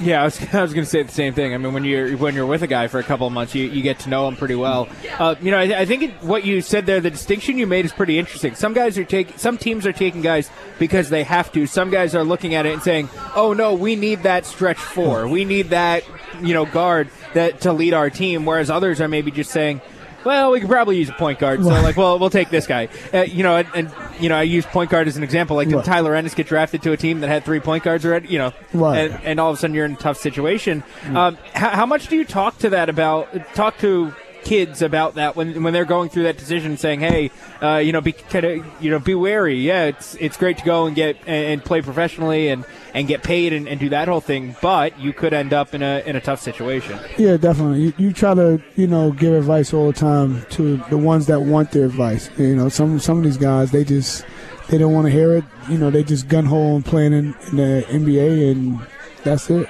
Yeah, 0.00 0.22
I 0.22 0.24
was, 0.24 0.40
I 0.54 0.62
was 0.62 0.72
going 0.72 0.84
to 0.84 0.90
say 0.90 1.02
the 1.02 1.12
same 1.12 1.34
thing. 1.34 1.54
I 1.54 1.58
mean, 1.58 1.72
when 1.72 1.84
you're 1.84 2.16
when 2.16 2.34
you're 2.34 2.46
with 2.46 2.62
a 2.62 2.66
guy 2.66 2.88
for 2.88 2.98
a 2.98 3.02
couple 3.02 3.26
of 3.26 3.32
months, 3.32 3.54
you, 3.54 3.64
you 3.66 3.82
get 3.82 3.98
to 4.00 4.08
know 4.08 4.26
him 4.28 4.36
pretty 4.36 4.54
well. 4.54 4.88
Uh, 5.18 5.34
you 5.40 5.50
know, 5.50 5.58
I, 5.58 5.80
I 5.80 5.84
think 5.84 6.02
it, 6.02 6.22
what 6.22 6.44
you 6.44 6.60
said 6.60 6.86
there, 6.86 7.00
the 7.00 7.10
distinction 7.10 7.58
you 7.58 7.66
made 7.66 7.84
is 7.84 7.92
pretty 7.92 8.18
interesting. 8.18 8.54
Some 8.54 8.72
guys 8.74 8.98
are 8.98 9.04
taking, 9.04 9.36
some 9.36 9.58
teams 9.58 9.86
are 9.86 9.92
taking 9.92 10.22
guys 10.22 10.50
because 10.78 11.10
they 11.10 11.24
have 11.24 11.52
to. 11.52 11.66
Some 11.66 11.90
guys 11.90 12.14
are 12.14 12.24
looking 12.24 12.54
at 12.54 12.66
it 12.66 12.72
and 12.72 12.82
saying, 12.82 13.08
"Oh 13.34 13.52
no, 13.52 13.74
we 13.74 13.96
need 13.96 14.22
that 14.24 14.46
stretch 14.46 14.78
four. 14.78 15.28
We 15.28 15.44
need 15.44 15.70
that, 15.70 16.04
you 16.40 16.54
know, 16.54 16.66
guard 16.66 17.10
that 17.34 17.60
to 17.62 17.72
lead 17.72 17.94
our 17.94 18.10
team." 18.10 18.44
Whereas 18.44 18.70
others 18.70 19.00
are 19.00 19.08
maybe 19.08 19.30
just 19.30 19.50
saying. 19.50 19.80
Well, 20.24 20.50
we 20.52 20.60
could 20.60 20.68
probably 20.70 20.96
use 20.98 21.08
a 21.08 21.12
point 21.12 21.38
guard, 21.38 21.62
so 21.62 21.68
like, 21.68 21.96
well, 21.96 22.18
we'll 22.18 22.30
take 22.30 22.50
this 22.50 22.66
guy. 22.66 22.88
Uh, 23.12 23.22
you 23.22 23.42
know, 23.42 23.56
and, 23.56 23.68
and 23.74 23.90
you 24.20 24.28
know, 24.28 24.36
I 24.36 24.42
use 24.42 24.64
point 24.66 24.90
guard 24.90 25.06
as 25.08 25.16
an 25.16 25.22
example. 25.22 25.56
Like, 25.56 25.68
did 25.68 25.76
Right. 25.76 25.84
Tyler 25.84 26.14
Ennis 26.14 26.34
get 26.34 26.46
drafted 26.46 26.82
to 26.82 26.92
a 26.92 26.96
team 26.96 27.20
that 27.20 27.28
had 27.28 27.44
three 27.44 27.60
point 27.60 27.84
guards 27.84 28.04
already? 28.06 28.28
You 28.28 28.38
know, 28.38 28.52
Right. 28.72 29.10
and, 29.10 29.24
and 29.24 29.40
all 29.40 29.50
of 29.50 29.56
a 29.56 29.60
sudden 29.60 29.74
you're 29.74 29.84
in 29.84 29.92
a 29.92 29.96
tough 29.96 30.16
situation. 30.18 30.82
Um, 31.14 31.36
how, 31.52 31.70
how 31.70 31.86
much 31.86 32.08
do 32.08 32.16
you 32.16 32.24
talk 32.24 32.58
to 32.58 32.70
that 32.70 32.88
about? 32.88 33.28
Talk 33.54 33.78
to 33.78 34.14
kids 34.44 34.82
about 34.82 35.14
that 35.14 35.36
when 35.36 35.62
when 35.62 35.72
they're 35.72 35.84
going 35.84 36.08
through 36.08 36.24
that 36.24 36.36
decision, 36.38 36.76
saying, 36.76 37.00
"Hey, 37.00 37.30
uh, 37.62 37.76
you 37.76 37.92
know, 37.92 38.00
be 38.00 38.12
kind 38.12 38.44
of 38.44 38.82
you 38.82 38.90
know, 38.90 38.98
be 38.98 39.14
wary. 39.14 39.56
Yeah, 39.56 39.84
it's 39.84 40.14
it's 40.16 40.36
great 40.36 40.58
to 40.58 40.64
go 40.64 40.86
and 40.86 40.94
get 40.94 41.16
and, 41.26 41.46
and 41.46 41.64
play 41.64 41.82
professionally 41.82 42.48
and 42.48 42.64
and 42.92 43.08
get 43.08 43.22
paid 43.22 43.52
and, 43.52 43.68
and 43.68 43.80
do 43.80 43.88
that 43.88 44.08
whole 44.08 44.20
thing, 44.20 44.54
but 44.62 44.98
you 45.00 45.12
could 45.12 45.32
end 45.32 45.52
up 45.52 45.74
in 45.74 45.82
a 45.82 46.02
in 46.06 46.16
a 46.16 46.20
tough 46.20 46.40
situation." 46.40 46.98
Yeah, 47.18 47.36
definitely. 47.36 47.80
You, 47.80 47.92
you 47.96 48.12
try 48.12 48.34
to, 48.34 48.62
you 48.76 48.86
know, 48.86 49.10
give 49.10 49.32
advice 49.34 49.72
all 49.72 49.86
the 49.86 49.98
time 49.98 50.44
to 50.50 50.76
the 50.90 50.98
ones 50.98 51.26
that 51.26 51.40
want 51.40 51.72
the 51.72 51.84
advice. 51.84 52.30
You 52.38 52.54
know, 52.54 52.68
some 52.68 52.98
some 52.98 53.18
of 53.18 53.24
these 53.24 53.38
guys 53.38 53.70
they 53.70 53.84
just 53.84 54.24
they 54.68 54.78
don't 54.78 54.92
want 54.92 55.06
to 55.06 55.10
hear 55.10 55.36
it. 55.36 55.44
You 55.68 55.78
know, 55.78 55.90
they 55.90 56.02
just 56.02 56.28
gun 56.28 56.44
hole 56.46 56.76
and 56.76 56.84
playing 56.84 57.12
in, 57.12 57.34
in 57.50 57.56
the 57.56 57.86
NBA, 57.88 58.50
and 58.52 58.86
that's 59.22 59.48
it. 59.50 59.68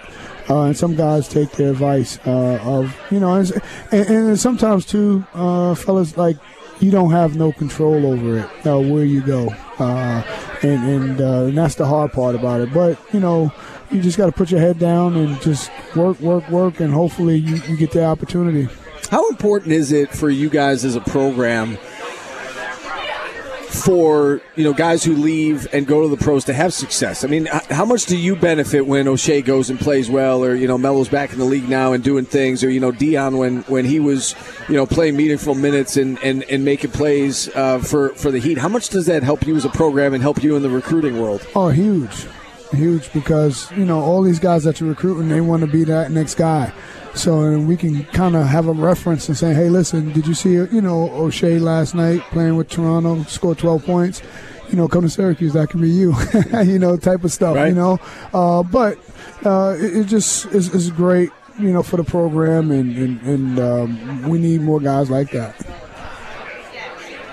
Uh, 0.48 0.64
and 0.64 0.76
some 0.76 0.94
guys 0.94 1.26
take 1.26 1.50
their 1.52 1.70
advice 1.70 2.18
uh, 2.26 2.58
of, 2.62 2.94
you 3.10 3.18
know, 3.18 3.34
and, 3.34 3.50
and, 3.92 4.06
and 4.08 4.38
sometimes 4.38 4.84
too, 4.84 5.24
uh, 5.32 5.74
fellas 5.74 6.16
like 6.16 6.36
you 6.80 6.90
don't 6.90 7.12
have 7.12 7.36
no 7.36 7.52
control 7.52 8.06
over 8.06 8.38
it 8.38 8.66
uh, 8.66 8.78
where 8.78 9.04
you 9.04 9.22
go, 9.22 9.48
uh, 9.78 10.22
and 10.62 10.84
and, 10.84 11.20
uh, 11.20 11.44
and 11.44 11.56
that's 11.56 11.76
the 11.76 11.86
hard 11.86 12.12
part 12.12 12.34
about 12.34 12.60
it. 12.60 12.72
But 12.74 12.98
you 13.12 13.20
know, 13.20 13.52
you 13.90 14.02
just 14.02 14.18
got 14.18 14.26
to 14.26 14.32
put 14.32 14.50
your 14.50 14.60
head 14.60 14.78
down 14.78 15.16
and 15.16 15.40
just 15.40 15.70
work, 15.94 16.20
work, 16.20 16.48
work, 16.50 16.80
and 16.80 16.92
hopefully 16.92 17.36
you, 17.36 17.56
you 17.68 17.76
get 17.76 17.92
the 17.92 18.04
opportunity. 18.04 18.68
How 19.10 19.28
important 19.28 19.72
is 19.72 19.92
it 19.92 20.10
for 20.10 20.30
you 20.30 20.50
guys 20.50 20.84
as 20.84 20.96
a 20.96 21.00
program 21.00 21.78
for 23.74 24.40
you 24.56 24.64
know 24.64 24.72
guys 24.72 25.02
who 25.04 25.14
leave 25.14 25.66
and 25.72 25.86
go 25.86 26.02
to 26.02 26.08
the 26.08 26.22
pros 26.22 26.44
to 26.44 26.52
have 26.52 26.72
success. 26.72 27.24
I 27.24 27.28
mean, 27.28 27.46
how 27.46 27.84
much 27.84 28.06
do 28.06 28.16
you 28.16 28.36
benefit 28.36 28.86
when 28.86 29.06
Oshae 29.06 29.44
goes 29.44 29.70
and 29.70 29.78
plays 29.78 30.08
well, 30.08 30.44
or 30.44 30.54
you 30.54 30.68
know 30.68 30.78
Melo's 30.78 31.08
back 31.08 31.32
in 31.32 31.38
the 31.38 31.44
league 31.44 31.68
now 31.68 31.92
and 31.92 32.02
doing 32.02 32.24
things, 32.24 32.62
or 32.62 32.70
you 32.70 32.80
know 32.80 32.92
Dion 32.92 33.36
when 33.36 33.62
when 33.62 33.84
he 33.84 34.00
was 34.00 34.34
you 34.68 34.76
know 34.76 34.86
playing 34.86 35.16
meaningful 35.16 35.54
minutes 35.54 35.96
and 35.96 36.18
and, 36.22 36.44
and 36.44 36.64
making 36.64 36.92
plays 36.92 37.48
uh, 37.54 37.78
for 37.78 38.10
for 38.10 38.30
the 38.30 38.38
Heat. 38.38 38.58
How 38.58 38.68
much 38.68 38.88
does 38.90 39.06
that 39.06 39.22
help 39.22 39.46
you 39.46 39.56
as 39.56 39.64
a 39.64 39.70
program 39.70 40.14
and 40.14 40.22
help 40.22 40.42
you 40.42 40.56
in 40.56 40.62
the 40.62 40.70
recruiting 40.70 41.20
world? 41.20 41.46
Oh, 41.54 41.70
huge, 41.70 42.26
huge 42.74 43.12
because 43.12 43.70
you 43.72 43.84
know 43.84 44.00
all 44.00 44.22
these 44.22 44.38
guys 44.38 44.64
that 44.64 44.80
you're 44.80 44.90
recruiting, 44.90 45.28
they 45.28 45.40
want 45.40 45.60
to 45.62 45.66
be 45.66 45.84
that 45.84 46.10
next 46.10 46.34
guy. 46.34 46.72
So 47.14 47.58
we 47.60 47.76
can 47.76 48.04
kind 48.06 48.34
of 48.34 48.46
have 48.46 48.66
a 48.66 48.72
reference 48.72 49.28
and 49.28 49.38
say, 49.38 49.54
hey, 49.54 49.68
listen, 49.68 50.12
did 50.12 50.26
you 50.26 50.34
see, 50.34 50.54
you 50.54 50.80
know, 50.80 51.08
Oshae 51.10 51.60
last 51.60 51.94
night 51.94 52.20
playing 52.32 52.56
with 52.56 52.68
Toronto, 52.68 53.22
scored 53.24 53.58
12 53.58 53.84
points? 53.84 54.22
You 54.68 54.76
know, 54.76 54.88
come 54.88 55.02
to 55.02 55.08
Syracuse, 55.08 55.52
that 55.52 55.70
can 55.70 55.80
be 55.80 55.90
you, 55.90 56.14
you 56.64 56.78
know, 56.80 56.96
type 56.96 57.22
of 57.22 57.30
stuff, 57.30 57.54
right. 57.54 57.68
you 57.68 57.74
know. 57.74 58.00
Uh, 58.32 58.64
but 58.64 58.98
uh, 59.44 59.76
it, 59.78 59.96
it, 59.98 60.06
just 60.06 60.46
is, 60.46 60.74
is, 60.74 60.90
great, 60.90 61.30
you 61.60 61.72
know, 61.72 61.84
for 61.84 61.98
the 61.98 62.04
program, 62.04 62.72
and, 62.72 62.96
and, 62.96 63.22
and 63.22 63.58
um, 63.60 64.28
we 64.28 64.38
need 64.38 64.62
more 64.62 64.80
guys 64.80 65.08
like 65.08 65.30
that. 65.30 65.54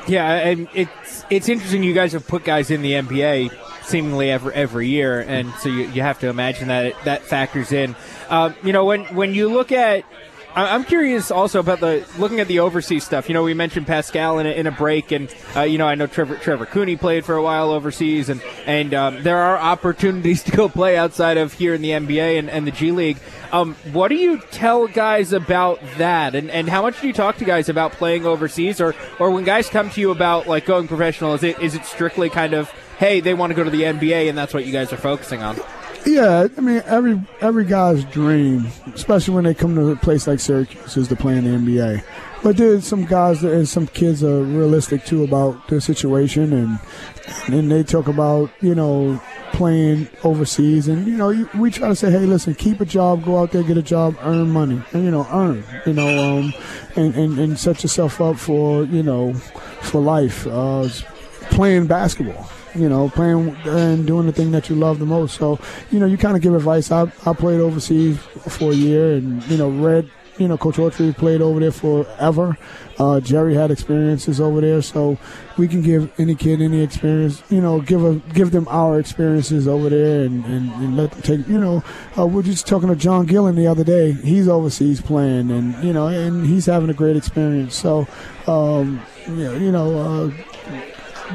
Yeah, 0.08 0.48
and 0.48 0.68
it's 0.74 1.26
it's 1.30 1.48
interesting. 1.48 1.84
You 1.84 1.94
guys 1.94 2.14
have 2.14 2.28
put 2.28 2.44
guys 2.44 2.70
in 2.70 2.82
the 2.82 2.94
NBA 2.94 3.71
seemingly 3.84 4.32
every 4.32 4.54
every 4.54 4.88
year, 4.88 5.22
and 5.22 5.54
so 5.56 5.70
you, 5.70 5.88
you 5.90 6.02
have 6.02 6.20
to 6.20 6.28
imagine 6.28 6.68
that 6.70 6.86
it, 6.86 6.96
that 7.06 7.24
factors 7.24 7.72
in. 7.72 7.96
Um, 8.30 8.56
you 8.64 8.74
know, 8.74 8.86
when 8.86 9.06
when 9.16 9.34
you 9.34 9.50
look 9.50 9.72
at 9.72 10.06
I'm 10.54 10.84
curious 10.84 11.32
also 11.32 11.60
about 11.60 11.80
the 11.80 12.06
looking 12.18 12.40
at 12.42 12.48
the 12.48 12.60
overseas 12.60 13.06
stuff. 13.06 13.30
You 13.30 13.34
know, 13.34 13.44
we 13.44 13.54
mentioned 13.54 13.88
Paschal 13.88 14.40
in 14.40 14.46
a, 14.46 14.50
in 14.50 14.68
a 14.68 14.72
break, 14.72 15.12
and 15.12 15.34
uh, 15.56 15.62
you 15.62 15.78
know, 15.78 15.88
I 15.88 15.96
know 15.96 16.08
Trevor 16.08 16.36
Trevor 16.38 16.66
Cooney 16.66 16.98
played 16.98 17.24
for 17.24 17.36
a 17.36 17.42
while 17.42 17.70
overseas, 17.70 18.28
and 18.28 18.42
and 18.66 18.94
um, 18.94 19.24
there 19.24 19.38
are 19.38 19.58
opportunities 19.58 20.44
to 20.46 20.52
go 20.52 20.68
play 20.68 20.98
outside 20.98 21.38
of 21.38 21.54
here 21.54 21.74
in 21.74 21.82
the 21.82 21.92
NBA 21.92 22.38
and, 22.38 22.50
and 22.50 22.68
the 22.68 22.72
G 22.72 22.92
League. 22.92 23.18
Um, 23.52 23.76
what 23.92 24.10
do 24.10 24.16
you 24.16 24.40
tell 24.52 24.88
guys 24.88 25.32
about 25.34 25.80
that, 25.98 26.36
and, 26.36 26.50
and 26.52 26.70
how 26.70 26.82
much 26.82 27.00
do 27.02 27.08
you 27.08 27.14
talk 27.14 27.38
to 27.38 27.46
guys 27.46 27.70
about 27.70 27.94
playing 27.94 28.26
overseas, 28.26 28.82
or 28.82 28.94
or 29.20 29.32
when 29.32 29.46
guys 29.46 29.70
come 29.70 29.90
to 29.92 30.02
you 30.02 30.12
about 30.12 30.48
like 30.48 30.66
going 30.66 30.88
professional? 30.88 31.34
Is 31.34 31.44
it 31.44 31.60
is 31.60 31.76
it 31.76 31.86
strictly 31.86 32.30
kind 32.30 32.54
of 32.54 32.70
hey, 32.98 33.20
they 33.20 33.34
want 33.34 33.52
to 33.52 33.56
go 33.56 33.64
to 33.64 33.72
the 33.72 33.84
NBA, 33.84 34.30
and 34.30 34.38
that's 34.38 34.54
what 34.54 34.66
you 34.66 34.72
guys 34.72 34.92
are 34.94 34.98
focusing 34.98 35.42
on? 35.42 35.58
Yeah, 36.06 36.48
I 36.58 36.62
mean 36.62 36.82
every 36.86 37.22
every 37.42 37.66
guy's 37.66 38.04
dream, 38.06 38.68
especially 38.94 39.36
when 39.36 39.44
they 39.44 39.54
come 39.54 39.76
to 39.76 39.92
a 39.92 39.96
place 39.96 40.26
like 40.26 40.40
Syracuse, 40.40 40.98
is 40.98 41.08
to 41.10 41.16
play 41.16 41.38
in 41.38 41.44
the 41.44 41.52
NBA. 41.52 42.04
But 42.44 42.58
there's 42.58 42.88
some 42.88 43.06
guys 43.06 43.44
and 43.44 43.70
some 43.70 43.86
kids 43.86 44.24
are 44.24 44.42
realistic 44.42 45.06
too 45.06 45.24
about 45.24 45.68
their 45.68 45.80
situation, 45.80 46.54
and 46.54 46.80
and 47.54 47.72
they 47.72 47.84
talk 47.84 48.08
about 48.08 48.50
you 48.62 48.74
know 48.74 49.22
playing 49.54 50.08
overseas, 50.24 50.88
and 50.88 51.06
you 51.06 51.18
know 51.18 51.48
we 51.56 51.70
try 51.70 51.88
to 51.88 51.96
say, 51.96 52.10
hey, 52.10 52.26
listen, 52.26 52.56
keep 52.56 52.82
a 52.82 52.86
job, 52.86 53.24
go 53.24 53.38
out 53.38 53.52
there, 53.52 53.62
get 53.62 53.78
a 53.78 53.84
job, 53.84 54.18
earn 54.22 54.50
money, 54.50 54.82
and 54.94 55.04
you 55.04 55.12
know 55.12 55.28
earn, 55.32 55.64
you 55.86 55.94
know, 55.94 56.40
um, 56.40 56.54
and, 56.96 57.14
and 57.14 57.38
and 57.38 57.60
set 57.60 57.84
yourself 57.84 58.20
up 58.20 58.38
for 58.38 58.86
you 58.86 59.04
know 59.04 59.36
for 59.82 60.02
life, 60.02 60.48
uh, 60.48 60.90
playing 61.52 61.86
basketball 61.86 62.50
you 62.76 62.90
know, 62.90 63.10
playing 63.10 63.56
and 63.66 64.08
doing 64.08 64.26
the 64.26 64.32
thing 64.32 64.52
that 64.52 64.70
you 64.70 64.76
love 64.76 65.00
the 65.00 65.06
most. 65.06 65.38
So, 65.38 65.60
you 65.92 66.00
know, 66.00 66.06
you 66.06 66.18
kind 66.18 66.36
of 66.36 66.42
give 66.42 66.56
advice. 66.56 66.92
I, 66.92 67.04
I 67.26 67.34
played 67.34 67.60
overseas 67.60 68.18
for 68.20 68.72
a 68.72 68.76
year 68.76 69.14
and, 69.14 69.44
you 69.48 69.58
know, 69.58 69.70
read, 69.70 70.10
you 70.38 70.48
know, 70.48 70.58
Coach 70.58 70.78
Autry 70.78 71.16
played 71.16 71.42
over 71.42 71.60
there 71.60 71.72
forever. 71.72 72.58
Uh, 72.98 73.20
Gerry 73.20 73.56
had 73.56 73.72
experiences 73.72 74.40
over 74.40 74.62
there, 74.62 74.82
so 74.82 75.18
we 75.58 75.68
can 75.68 75.82
give 75.82 76.12
any 76.20 76.36
kid 76.36 76.62
any 76.62 76.82
experience. 76.82 77.42
You 77.50 77.60
know, 77.60 77.82
give 77.82 78.04
a 78.04 78.16
give 78.34 78.52
them 78.52 78.68
our 78.70 79.00
experiences 79.00 79.68
over 79.68 79.90
there, 79.90 80.22
and, 80.26 80.46
and, 80.46 80.72
and 80.74 80.98
let 80.98 81.12
them 81.12 81.22
take. 81.22 81.48
You 81.48 81.60
know, 81.60 81.84
uh, 82.18 82.28
we're 82.28 82.44
just 82.44 82.68
talking 82.68 82.90
to 82.90 82.96
John 82.96 83.26
Gillon 83.26 83.56
the 83.56 83.66
other 83.66 83.84
day. 83.84 84.12
He's 84.12 84.48
overseas 84.48 85.02
playing, 85.02 85.50
and 85.50 85.84
you 85.84 85.94
know, 85.94 86.08
and 86.08 86.46
he's 86.46 86.68
having 86.68 86.90
a 86.90 86.94
great 86.94 87.16
experience. 87.16 87.76
So, 87.76 88.08
um, 88.46 89.02
yeah, 89.30 89.54
you 89.54 89.72
know, 89.72 89.98
uh, 89.98 90.32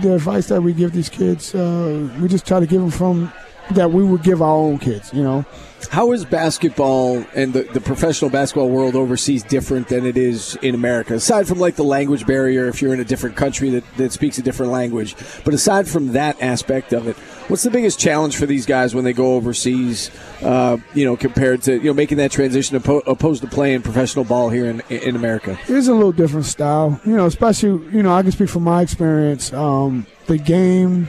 the 0.02 0.14
advice 0.14 0.48
that 0.48 0.62
we 0.62 0.72
give 0.72 0.92
these 0.92 1.08
kids, 1.08 1.54
uh, 1.54 2.08
we 2.20 2.28
just 2.28 2.46
try 2.46 2.60
to 2.60 2.66
give 2.66 2.80
them 2.80 2.90
from 2.90 3.32
that 3.72 3.90
we 3.90 4.04
would 4.04 4.22
give 4.22 4.42
our 4.42 4.56
own 4.56 4.78
kids, 4.78 5.12
you 5.12 5.22
know. 5.22 5.44
How 5.90 6.12
is 6.12 6.24
basketball 6.24 7.24
and 7.34 7.52
the, 7.52 7.62
the 7.62 7.80
professional 7.80 8.30
basketball 8.30 8.68
world 8.68 8.94
overseas 8.94 9.42
different 9.42 9.88
than 9.88 10.04
it 10.04 10.16
is 10.16 10.56
in 10.62 10.74
America? 10.74 11.14
Aside 11.14 11.46
from 11.46 11.58
like 11.58 11.76
the 11.76 11.84
language 11.84 12.26
barrier, 12.26 12.66
if 12.66 12.82
you're 12.82 12.92
in 12.92 13.00
a 13.00 13.04
different 13.04 13.36
country 13.36 13.70
that, 13.70 13.84
that 13.96 14.12
speaks 14.12 14.38
a 14.38 14.42
different 14.42 14.72
language, 14.72 15.14
but 15.44 15.54
aside 15.54 15.88
from 15.88 16.12
that 16.12 16.40
aspect 16.42 16.92
of 16.92 17.06
it, 17.06 17.16
what's 17.48 17.62
the 17.62 17.70
biggest 17.70 17.98
challenge 17.98 18.36
for 18.36 18.46
these 18.46 18.66
guys 18.66 18.94
when 18.94 19.04
they 19.04 19.12
go 19.12 19.34
overseas? 19.34 20.10
Uh, 20.42 20.76
you 20.94 21.04
know, 21.04 21.16
compared 21.16 21.62
to 21.62 21.74
you 21.74 21.84
know 21.84 21.94
making 21.94 22.18
that 22.18 22.30
transition 22.30 22.76
opposed 22.76 23.42
to 23.42 23.48
playing 23.48 23.82
professional 23.82 24.24
ball 24.24 24.50
here 24.50 24.66
in 24.66 24.80
in 24.90 25.16
America. 25.16 25.58
It's 25.66 25.88
a 25.88 25.94
little 25.94 26.12
different 26.12 26.46
style, 26.46 27.00
you 27.06 27.16
know. 27.16 27.26
Especially 27.26 27.70
you 27.90 28.02
know, 28.02 28.14
I 28.14 28.22
can 28.22 28.32
speak 28.32 28.48
from 28.48 28.64
my 28.64 28.82
experience. 28.82 29.52
Um, 29.52 30.06
the 30.26 30.38
game 30.38 31.08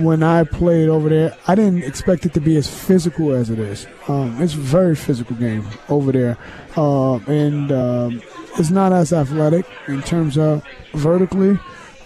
when 0.00 0.22
I 0.22 0.44
played 0.44 0.88
over 0.88 1.08
there, 1.08 1.36
I 1.46 1.54
didn't 1.54 1.84
expect 1.84 2.26
it 2.26 2.34
to 2.34 2.40
be 2.40 2.56
as 2.56 2.68
physical 2.68 3.32
as 3.32 3.50
it 3.50 3.58
is. 3.58 3.86
Um, 4.08 4.40
it's 4.40 4.54
a 4.54 4.58
very 4.58 4.96
physical 4.96 5.36
game 5.36 5.66
over 5.88 6.12
there, 6.12 6.38
uh, 6.76 7.16
and 7.26 7.72
um, 7.72 8.22
it's 8.58 8.70
not 8.70 8.92
as 8.92 9.12
athletic 9.12 9.66
in 9.86 10.02
terms 10.02 10.38
of 10.38 10.64
vertically, 10.94 11.58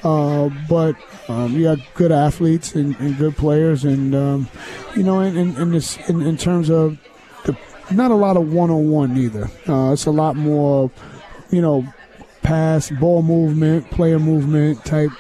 uh, 0.05 0.49
but 0.69 0.97
um, 1.29 1.53
you 1.53 1.65
got 1.65 1.79
good 1.95 2.13
athletes 2.13 2.75
and, 2.75 2.97
and 2.97 3.17
good 3.17 3.37
players, 3.37 3.85
and 3.85 4.15
um, 4.15 4.49
you 4.97 5.03
know, 5.03 5.21
in 5.21 5.37
in, 5.37 5.57
in, 5.57 5.73
this, 5.73 5.97
in, 6.09 6.23
in 6.23 6.37
terms 6.37 6.71
of 6.71 6.99
the 7.45 7.57
not 7.91 8.11
a 8.11 8.15
lot 8.15 8.37
of 8.37 8.53
one 8.53 8.71
on 8.71 8.91
one 8.91 9.17
either. 9.17 9.51
Uh, 9.69 9.93
it's 9.93 10.07
a 10.07 10.11
lot 10.11 10.37
more, 10.37 10.91
you 11.51 11.61
know, 11.61 11.87
pass, 12.43 12.91
ball 12.91 13.23
movement, 13.23 13.91
player 13.91 14.19
movement 14.19 14.85
type, 14.85 15.11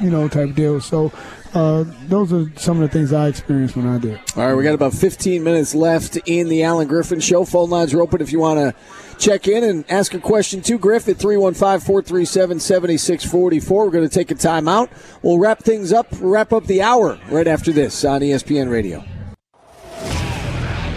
you 0.00 0.10
know, 0.10 0.28
type 0.28 0.54
deal. 0.54 0.80
So 0.80 1.12
uh, 1.58 1.84
those 2.06 2.32
are 2.32 2.48
some 2.54 2.80
of 2.80 2.88
the 2.88 2.96
things 2.96 3.12
I 3.12 3.26
experienced 3.26 3.74
when 3.74 3.88
I 3.88 3.98
did. 3.98 4.20
All 4.36 4.46
right, 4.46 4.54
we 4.54 4.62
got 4.62 4.74
about 4.74 4.94
15 4.94 5.42
minutes 5.42 5.74
left 5.74 6.16
in 6.26 6.48
the 6.48 6.62
Allen 6.62 6.86
Griffin 6.86 7.18
Show. 7.18 7.44
Phone 7.44 7.68
lines 7.68 7.92
are 7.92 8.00
open 8.00 8.20
if 8.20 8.30
you 8.30 8.38
want 8.38 8.60
to 8.60 8.74
check 9.18 9.48
in 9.48 9.64
and 9.64 9.84
ask 9.90 10.14
a 10.14 10.20
question 10.20 10.62
to 10.62 10.78
Griff 10.78 11.08
at 11.08 11.16
315 11.16 11.80
437 11.84 12.60
7644. 12.60 13.84
We're 13.84 13.90
going 13.90 14.08
to 14.08 14.14
take 14.14 14.30
a 14.30 14.36
timeout. 14.36 14.88
We'll 15.22 15.40
wrap 15.40 15.58
things 15.58 15.92
up, 15.92 16.06
wrap 16.20 16.52
up 16.52 16.64
the 16.66 16.80
hour 16.80 17.18
right 17.28 17.48
after 17.48 17.72
this 17.72 18.04
on 18.04 18.20
ESPN 18.20 18.70
Radio. 18.70 19.04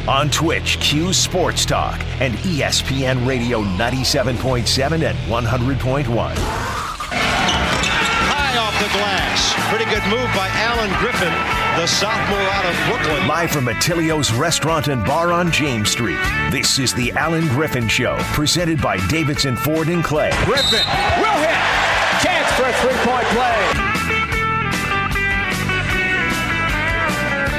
On 0.08 0.30
Twitch, 0.30 0.80
Q 0.80 1.12
Sports 1.12 1.66
Talk 1.66 2.00
and 2.20 2.36
ESPN 2.36 3.26
Radio 3.28 3.64
97.7 3.64 5.10
and 5.10 5.18
100.1 5.18 6.91
the 6.91 6.91
glass. 6.91 6.91
Pretty 9.72 9.86
good 9.86 10.04
move 10.10 10.28
by 10.36 10.50
Allen 10.56 10.92
Griffin, 11.00 11.32
the 11.80 11.88
sophomore 11.88 12.38
out 12.38 12.66
of 12.66 12.76
Brooklyn. 12.90 13.26
Live 13.26 13.52
from 13.52 13.70
Attilio's 13.70 14.34
Restaurant 14.34 14.90
and 14.90 15.02
Bar 15.06 15.32
on 15.32 15.50
James 15.50 15.90
Street. 15.90 16.20
This 16.52 16.78
is 16.78 16.94
the 16.94 17.14
Allen 17.14 17.48
Griffin 17.48 17.88
Show, 17.88 18.18
presented 18.34 18.82
by 18.82 18.98
Davidson 19.08 19.56
Ford 19.56 19.88
and 19.88 20.04
Clay. 20.04 20.32
Griffin 20.44 20.86
will 21.22 21.40
hit. 21.40 21.56
Chance 22.22 22.52
for 22.58 22.66
a 22.66 22.74
three-point 22.82 23.28
play. 23.28 23.81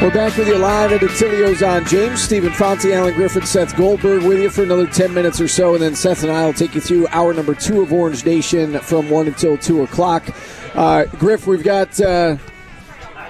We're 0.02 0.10
back 0.10 0.36
with 0.36 0.48
you 0.48 0.58
live 0.58 0.90
at 0.90 1.00
Attilio's 1.00 1.62
on 1.62 1.86
James. 1.86 2.20
Steve 2.20 2.42
Infanti, 2.42 2.92
Allen 2.92 3.14
Griffin, 3.14 3.46
Seth 3.46 3.76
Goldberg 3.76 4.24
with 4.24 4.40
you 4.40 4.50
for 4.50 4.64
another 4.64 4.84
10 4.84 5.14
minutes 5.14 5.40
or 5.40 5.46
so. 5.46 5.74
And 5.74 5.82
then 5.82 5.94
Seth 5.94 6.24
and 6.24 6.32
I 6.32 6.44
will 6.44 6.52
take 6.52 6.74
you 6.74 6.80
through 6.80 7.06
hour 7.12 7.32
number 7.32 7.54
two 7.54 7.82
of 7.82 7.92
Orange 7.92 8.26
Nation 8.26 8.80
from 8.80 9.08
1 9.08 9.28
until 9.28 9.56
2 9.56 9.82
o'clock. 9.82 10.28
Uh, 10.74 11.04
Griff, 11.04 11.46
we've 11.46 11.62
got 11.62 12.00
uh, 12.00 12.36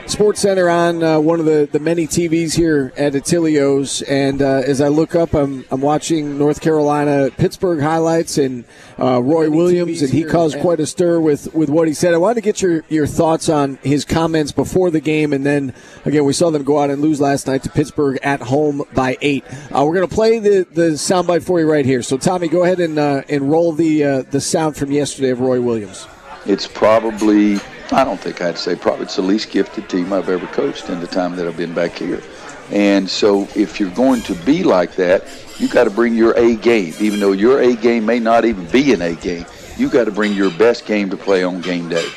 Sports 0.06 0.40
Center 0.40 0.68
on 0.68 1.02
uh, 1.02 1.18
one 1.18 1.40
of 1.40 1.46
the, 1.46 1.68
the 1.70 1.78
many 1.78 2.06
TVs 2.06 2.54
here 2.54 2.92
at 2.96 3.14
Attilio's, 3.14 4.02
and 4.02 4.42
uh, 4.42 4.62
as 4.66 4.80
I 4.80 4.88
look 4.88 5.14
up, 5.14 5.32
I'm, 5.34 5.64
I'm 5.70 5.80
watching 5.80 6.38
North 6.38 6.60
Carolina 6.60 7.30
Pittsburgh 7.36 7.80
highlights 7.80 8.38
and 8.38 8.64
uh, 8.98 9.22
Roy 9.22 9.48
many 9.48 9.56
Williams, 9.56 10.00
TVs 10.00 10.02
and 10.02 10.12
he 10.12 10.24
caused 10.24 10.58
quite 10.60 10.80
a 10.80 10.86
stir 10.86 11.20
with, 11.20 11.54
with 11.54 11.70
what 11.70 11.88
he 11.88 11.94
said. 11.94 12.14
I 12.14 12.18
wanted 12.18 12.36
to 12.36 12.40
get 12.40 12.60
your, 12.60 12.84
your 12.88 13.06
thoughts 13.06 13.48
on 13.48 13.78
his 13.82 14.04
comments 14.04 14.52
before 14.52 14.90
the 14.90 15.00
game, 15.00 15.32
and 15.32 15.46
then 15.46 15.74
again, 16.04 16.24
we 16.24 16.32
saw 16.32 16.50
them 16.50 16.64
go 16.64 16.80
out 16.80 16.90
and 16.90 17.00
lose 17.00 17.20
last 17.20 17.46
night 17.46 17.62
to 17.62 17.70
Pittsburgh 17.70 18.18
at 18.22 18.40
home 18.40 18.82
by 18.94 19.16
eight. 19.22 19.44
Uh, 19.74 19.84
we're 19.84 19.94
going 19.94 20.08
to 20.08 20.14
play 20.14 20.38
the, 20.38 20.66
the 20.72 20.90
soundbite 20.90 21.42
for 21.42 21.60
you 21.60 21.70
right 21.70 21.86
here. 21.86 22.02
So, 22.02 22.18
Tommy, 22.18 22.48
go 22.48 22.64
ahead 22.64 22.80
and, 22.80 22.98
uh, 22.98 23.22
and 23.28 23.50
roll 23.50 23.72
the, 23.72 24.26
the 24.30 24.40
sound 24.40 24.76
from 24.76 24.90
yesterday 24.90 25.30
of 25.30 25.40
Roy 25.40 25.60
Williams 25.60 26.06
it's 26.46 26.66
probably 26.66 27.58
I 27.92 28.04
don't 28.04 28.20
think 28.20 28.40
I'd 28.40 28.56
say 28.56 28.74
probably 28.74 29.04
it's 29.04 29.16
the 29.16 29.22
least 29.22 29.50
gifted 29.50 29.88
team 29.88 30.12
I've 30.12 30.28
ever 30.28 30.46
coached 30.46 30.88
in 30.88 31.00
the 31.00 31.06
time 31.06 31.36
that 31.36 31.46
I've 31.46 31.56
been 31.56 31.74
back 31.74 31.92
here. 31.92 32.22
And 32.70 33.08
so 33.08 33.46
if 33.54 33.78
you're 33.78 33.90
going 33.90 34.22
to 34.22 34.34
be 34.34 34.62
like 34.62 34.96
that, 34.96 35.24
you 35.58 35.68
got 35.68 35.84
to 35.84 35.90
bring 35.90 36.14
your 36.14 36.32
A 36.38 36.56
game. 36.56 36.94
Even 37.00 37.20
though 37.20 37.32
your 37.32 37.60
A 37.60 37.76
game 37.76 38.06
may 38.06 38.18
not 38.18 38.44
even 38.46 38.66
be 38.66 38.94
an 38.94 39.02
A 39.02 39.14
game, 39.14 39.44
you 39.76 39.90
got 39.90 40.04
to 40.04 40.10
bring 40.10 40.32
your 40.32 40.50
best 40.52 40.86
game 40.86 41.10
to 41.10 41.16
play 41.16 41.44
on 41.44 41.60
game 41.60 41.88
day. 41.88 42.08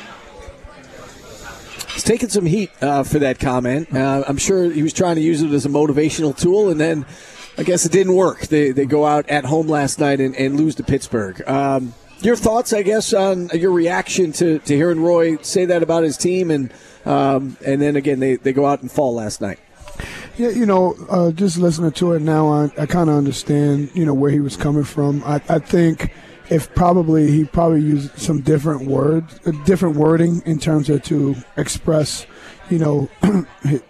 He's 1.92 2.04
taking 2.04 2.28
some 2.30 2.46
heat 2.46 2.70
uh, 2.82 3.02
for 3.02 3.18
that 3.18 3.38
comment. 3.38 3.94
Uh, 3.94 4.24
I'm 4.26 4.36
sure 4.38 4.70
he 4.70 4.82
was 4.82 4.92
trying 4.92 5.16
to 5.16 5.22
use 5.22 5.42
it 5.42 5.50
as 5.52 5.66
a 5.66 5.68
motivational 5.68 6.36
tool, 6.38 6.70
and 6.70 6.80
then 6.80 7.04
I 7.58 7.62
guess 7.62 7.84
it 7.84 7.92
didn't 7.92 8.14
work. 8.14 8.40
They, 8.48 8.70
they 8.70 8.86
go 8.86 9.04
out 9.06 9.28
at 9.28 9.44
home 9.44 9.66
last 9.66 9.98
night 9.98 10.20
and, 10.20 10.34
and 10.36 10.56
lose 10.56 10.74
to 10.76 10.82
Pittsburgh. 10.82 11.46
Um, 11.48 11.94
your 12.20 12.36
thoughts, 12.36 12.72
I 12.72 12.82
guess, 12.82 13.12
on 13.12 13.48
your 13.50 13.72
reaction 13.72 14.32
to, 14.32 14.58
to 14.60 14.74
hearing 14.74 15.00
Roy 15.02 15.36
say 15.38 15.64
that 15.66 15.82
about 15.82 16.02
his 16.04 16.16
team, 16.16 16.50
and 16.50 16.72
um, 17.04 17.56
and 17.64 17.80
then 17.80 17.96
again 17.96 18.20
they, 18.20 18.36
they 18.36 18.52
go 18.52 18.66
out 18.66 18.82
and 18.82 18.90
fall 18.90 19.14
last 19.14 19.40
night. 19.40 19.58
Yeah, 20.36 20.50
you 20.50 20.66
know, 20.66 20.94
uh, 21.08 21.32
just 21.32 21.56
listening 21.56 21.92
to 21.92 22.12
it 22.12 22.20
now, 22.20 22.48
I, 22.52 22.64
I 22.76 22.86
kind 22.86 23.08
of 23.08 23.16
understand, 23.16 23.90
you 23.94 24.04
know, 24.04 24.12
where 24.12 24.30
he 24.30 24.40
was 24.40 24.56
coming 24.56 24.84
from. 24.84 25.22
I, 25.24 25.40
I 25.48 25.58
think 25.58 26.12
if 26.50 26.72
probably 26.74 27.30
he 27.30 27.44
probably 27.44 27.80
used 27.80 28.18
some 28.18 28.42
different 28.42 28.86
words, 28.86 29.40
uh, 29.46 29.52
different 29.64 29.96
wording 29.96 30.42
in 30.44 30.58
terms 30.58 30.90
of 30.90 31.02
to 31.04 31.36
express, 31.56 32.26
you 32.70 32.78
know, 32.78 33.08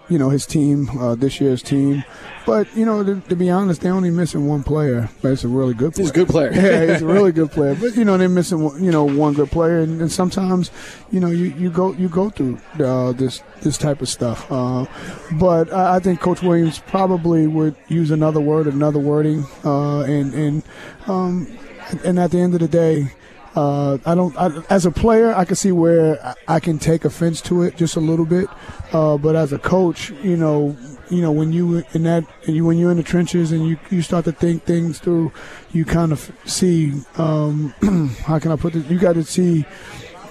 you 0.08 0.18
know 0.18 0.30
his 0.30 0.46
team, 0.46 0.88
uh, 0.98 1.14
this 1.14 1.40
year's 1.40 1.62
team. 1.62 2.04
But 2.46 2.68
you 2.76 2.86
know, 2.86 3.02
to, 3.02 3.20
to, 3.20 3.34
be 3.34 3.50
honest, 3.50 3.80
they're 3.80 3.92
only 3.92 4.10
missing 4.10 4.46
one 4.46 4.62
player. 4.62 5.08
But 5.20 5.32
it's 5.32 5.42
a 5.42 5.48
really 5.48 5.74
good. 5.74 5.94
player. 5.94 6.04
He's 6.04 6.10
a 6.10 6.14
good 6.14 6.28
player. 6.28 6.52
yeah, 6.54 6.92
he's 6.92 7.02
a 7.02 7.06
really 7.06 7.32
good 7.32 7.50
player. 7.50 7.74
But 7.80 7.96
you 7.96 8.04
know, 8.04 8.16
they're 8.16 8.28
missing 8.28 8.60
you 8.82 8.92
know 8.92 9.04
one 9.04 9.34
good 9.34 9.50
player, 9.50 9.80
and, 9.80 10.00
and 10.00 10.12
sometimes 10.12 10.70
you 11.10 11.20
know 11.20 11.28
you, 11.28 11.46
you 11.58 11.70
go 11.70 11.92
you 11.92 12.08
go 12.08 12.30
through 12.30 12.58
uh, 12.78 13.12
this 13.12 13.42
this 13.62 13.76
type 13.76 14.00
of 14.00 14.08
stuff. 14.08 14.50
Uh, 14.50 14.86
but 15.32 15.72
I, 15.72 15.96
I, 15.96 15.98
think 16.00 16.20
Coach 16.20 16.42
Williams 16.42 16.78
probably 16.78 17.46
would 17.46 17.74
use 17.88 18.10
another 18.10 18.40
word, 18.40 18.66
another 18.66 19.00
wording, 19.00 19.44
uh, 19.64 20.00
and 20.02 20.32
and 20.34 20.62
um, 21.06 21.58
and 22.04 22.18
at 22.18 22.30
the 22.30 22.38
end 22.38 22.54
of 22.54 22.60
the 22.60 22.68
day. 22.68 23.12
Uh, 23.56 23.96
I 24.04 24.14
don't. 24.14 24.36
I, 24.36 24.62
as 24.68 24.84
a 24.84 24.90
player, 24.90 25.34
I 25.34 25.46
can 25.46 25.56
see 25.56 25.72
where 25.72 26.34
I, 26.46 26.60
can 26.60 26.78
take 26.78 27.06
offense 27.06 27.40
to 27.42 27.62
it 27.62 27.76
just 27.76 27.96
a 27.96 28.00
little 28.00 28.26
bit, 28.26 28.48
uh, 28.92 29.16
but 29.16 29.34
as 29.34 29.50
a 29.50 29.58
coach, 29.58 30.10
you 30.22 30.36
know, 30.36 30.76
you 31.08 31.22
know 31.22 31.32
when 31.32 31.54
you 31.54 31.82
in 31.94 32.02
that 32.02 32.24
when 32.46 32.76
you're 32.76 32.90
in 32.90 32.98
the 32.98 33.02
trenches 33.02 33.52
and 33.52 33.66
you 33.66 33.78
you 33.90 34.02
start 34.02 34.26
to 34.26 34.32
think 34.32 34.64
things 34.64 34.98
through, 34.98 35.32
you 35.72 35.86
kind 35.86 36.12
of 36.12 36.30
see 36.44 37.00
um, 37.16 37.72
how 38.26 38.38
can 38.38 38.52
I 38.52 38.56
put 38.56 38.74
this? 38.74 38.84
You 38.90 38.98
got 38.98 39.14
to 39.14 39.24
see, 39.24 39.64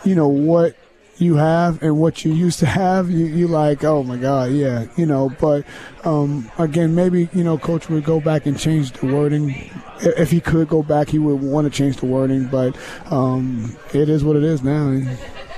you 0.04 0.14
know 0.14 0.28
what 0.28 0.76
you 1.18 1.36
have 1.36 1.82
and 1.82 1.98
what 1.98 2.26
you 2.26 2.34
used 2.34 2.60
to 2.60 2.66
have, 2.66 3.10
you, 3.10 3.26
you 3.26 3.48
like, 3.48 3.84
oh 3.84 4.04
my 4.04 4.18
God, 4.18 4.52
yeah, 4.52 4.86
you 4.98 5.06
know. 5.06 5.30
But 5.40 5.66
um, 6.04 6.52
again, 6.60 6.94
maybe 6.94 7.30
you 7.34 7.44
know, 7.44 7.58
coach 7.58 7.90
would 7.90 8.04
go 8.04 8.20
back 8.20 8.46
and 8.46 8.60
change 8.60 8.92
the 8.92 9.08
wording. 9.08 9.72
If 10.02 10.32
he 10.32 10.42
could 10.42 10.68
go 10.68 10.84
back, 10.84 11.10
he 11.10 11.20
would 11.20 11.42
want 11.42 11.66
to 11.66 11.76
change 11.76 11.98
the 11.98 12.06
wording. 12.06 12.46
But 12.46 12.76
um, 13.12 13.78
it 13.94 14.10
is 14.10 14.24
what 14.24 14.36
it 14.36 14.44
is 14.44 14.64
now. 14.64 15.02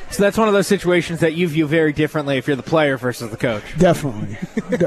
So 0.10 0.24
that's 0.24 0.38
one 0.38 0.48
of 0.48 0.54
those 0.54 0.68
situations 0.68 1.20
that 1.20 1.34
you 1.34 1.48
view 1.48 1.68
very 1.68 1.94
differently 1.94 2.38
if 2.38 2.48
you're 2.48 2.56
the 2.56 2.64
player 2.64 2.98
versus 2.98 3.30
the 3.30 3.38
coach. 3.38 3.64
Definitely, 3.78 4.36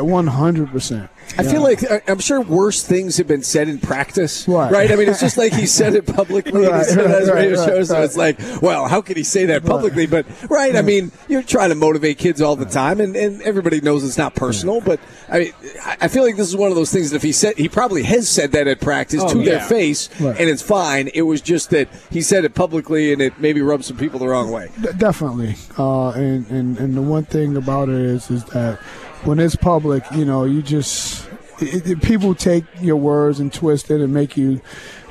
one 0.01 0.27
hundred 0.27 0.71
percent. 0.71 1.11
I 1.39 1.45
feel 1.45 1.63
like 1.63 1.81
I'm 2.09 2.19
sure 2.19 2.41
worse 2.41 2.83
things 2.83 3.19
have 3.19 3.29
been 3.29 3.45
said 3.45 3.69
in 3.69 3.79
practice, 3.79 4.49
right? 4.49 4.73
right? 4.73 4.91
I 4.91 4.97
mean, 4.97 5.09
it's 5.09 5.21
just 5.21 5.39
like 5.39 5.53
he 5.53 5.67
said 5.67 5.95
it 5.95 6.07
publicly 6.07 6.67
right, 6.67 6.87
and 6.89 6.97
right, 6.97 7.07
right, 7.07 7.35
radio 7.35 7.55
shows. 7.55 7.89
So 7.89 8.03
it's 8.03 8.17
like, 8.17 8.41
well, 8.61 8.89
how 8.89 9.01
could 9.01 9.17
he 9.17 9.23
say 9.23 9.45
that 9.47 9.65
publicly? 9.65 10.07
But 10.07 10.27
right, 10.51 10.75
I 10.75 10.83
mean, 10.83 11.13
you're 11.29 11.43
trying 11.43 11.69
to 11.69 11.77
motivate 11.77 12.19
kids 12.19 12.41
all 12.41 12.57
the 12.57 12.65
time, 12.65 13.01
and, 13.01 13.15
and 13.15 13.41
everybody 13.43 13.81
knows 13.81 14.03
it's 14.03 14.19
not 14.19 14.35
personal. 14.35 14.81
But 14.81 14.99
I 15.29 15.39
mean, 15.39 15.53
I 16.01 16.09
feel 16.09 16.25
like 16.25 16.37
this 16.37 16.49
is 16.49 16.57
one 16.57 16.71
of 16.71 16.77
those 16.77 16.91
things 16.91 17.11
that 17.11 17.17
if 17.17 17.23
he 17.23 17.33
said, 17.33 17.57
he 17.57 17.69
probably 17.69 18.03
has 18.03 18.29
said 18.29 18.53
that 18.53 18.67
at 18.67 18.81
practice 18.81 19.23
oh, 19.23 19.33
to 19.33 19.39
yeah. 19.39 19.45
their 19.45 19.61
face, 19.61 20.09
and 20.19 20.41
it's 20.41 20.63
fine. 20.63 21.11
It 21.15 21.23
was 21.23 21.41
just 21.41 21.71
that 21.71 21.89
he 22.11 22.23
said 22.23 22.45
it 22.45 22.55
publicly, 22.55 23.13
and 23.13 23.23
it 23.23 23.39
maybe 23.39 23.61
rubbed 23.61 23.85
some 23.85 23.99
people 23.99 24.19
the 24.19 24.29
wrong 24.29 24.51
way. 24.51 24.71
D- 24.81 24.89
definitely, 25.11 25.57
uh, 25.77 26.11
and 26.11 26.47
and 26.51 26.79
and 26.79 26.97
the 26.97 27.03
one 27.03 27.25
thing 27.25 27.57
about 27.57 27.89
it 27.89 27.97
is 27.97 28.31
is 28.31 28.45
that 28.45 28.79
when 29.25 29.41
it's 29.41 29.57
public, 29.57 30.05
you 30.13 30.25
know, 30.25 30.45
you 30.45 30.63
just 30.63 31.29
it, 31.59 31.85
it, 31.85 32.03
people 32.03 32.33
take 32.33 32.65
your 32.81 32.95
words 32.95 33.41
and 33.41 33.53
twist 33.53 33.91
it 33.91 34.01
and 34.01 34.15
make 34.15 34.37
you 34.37 34.61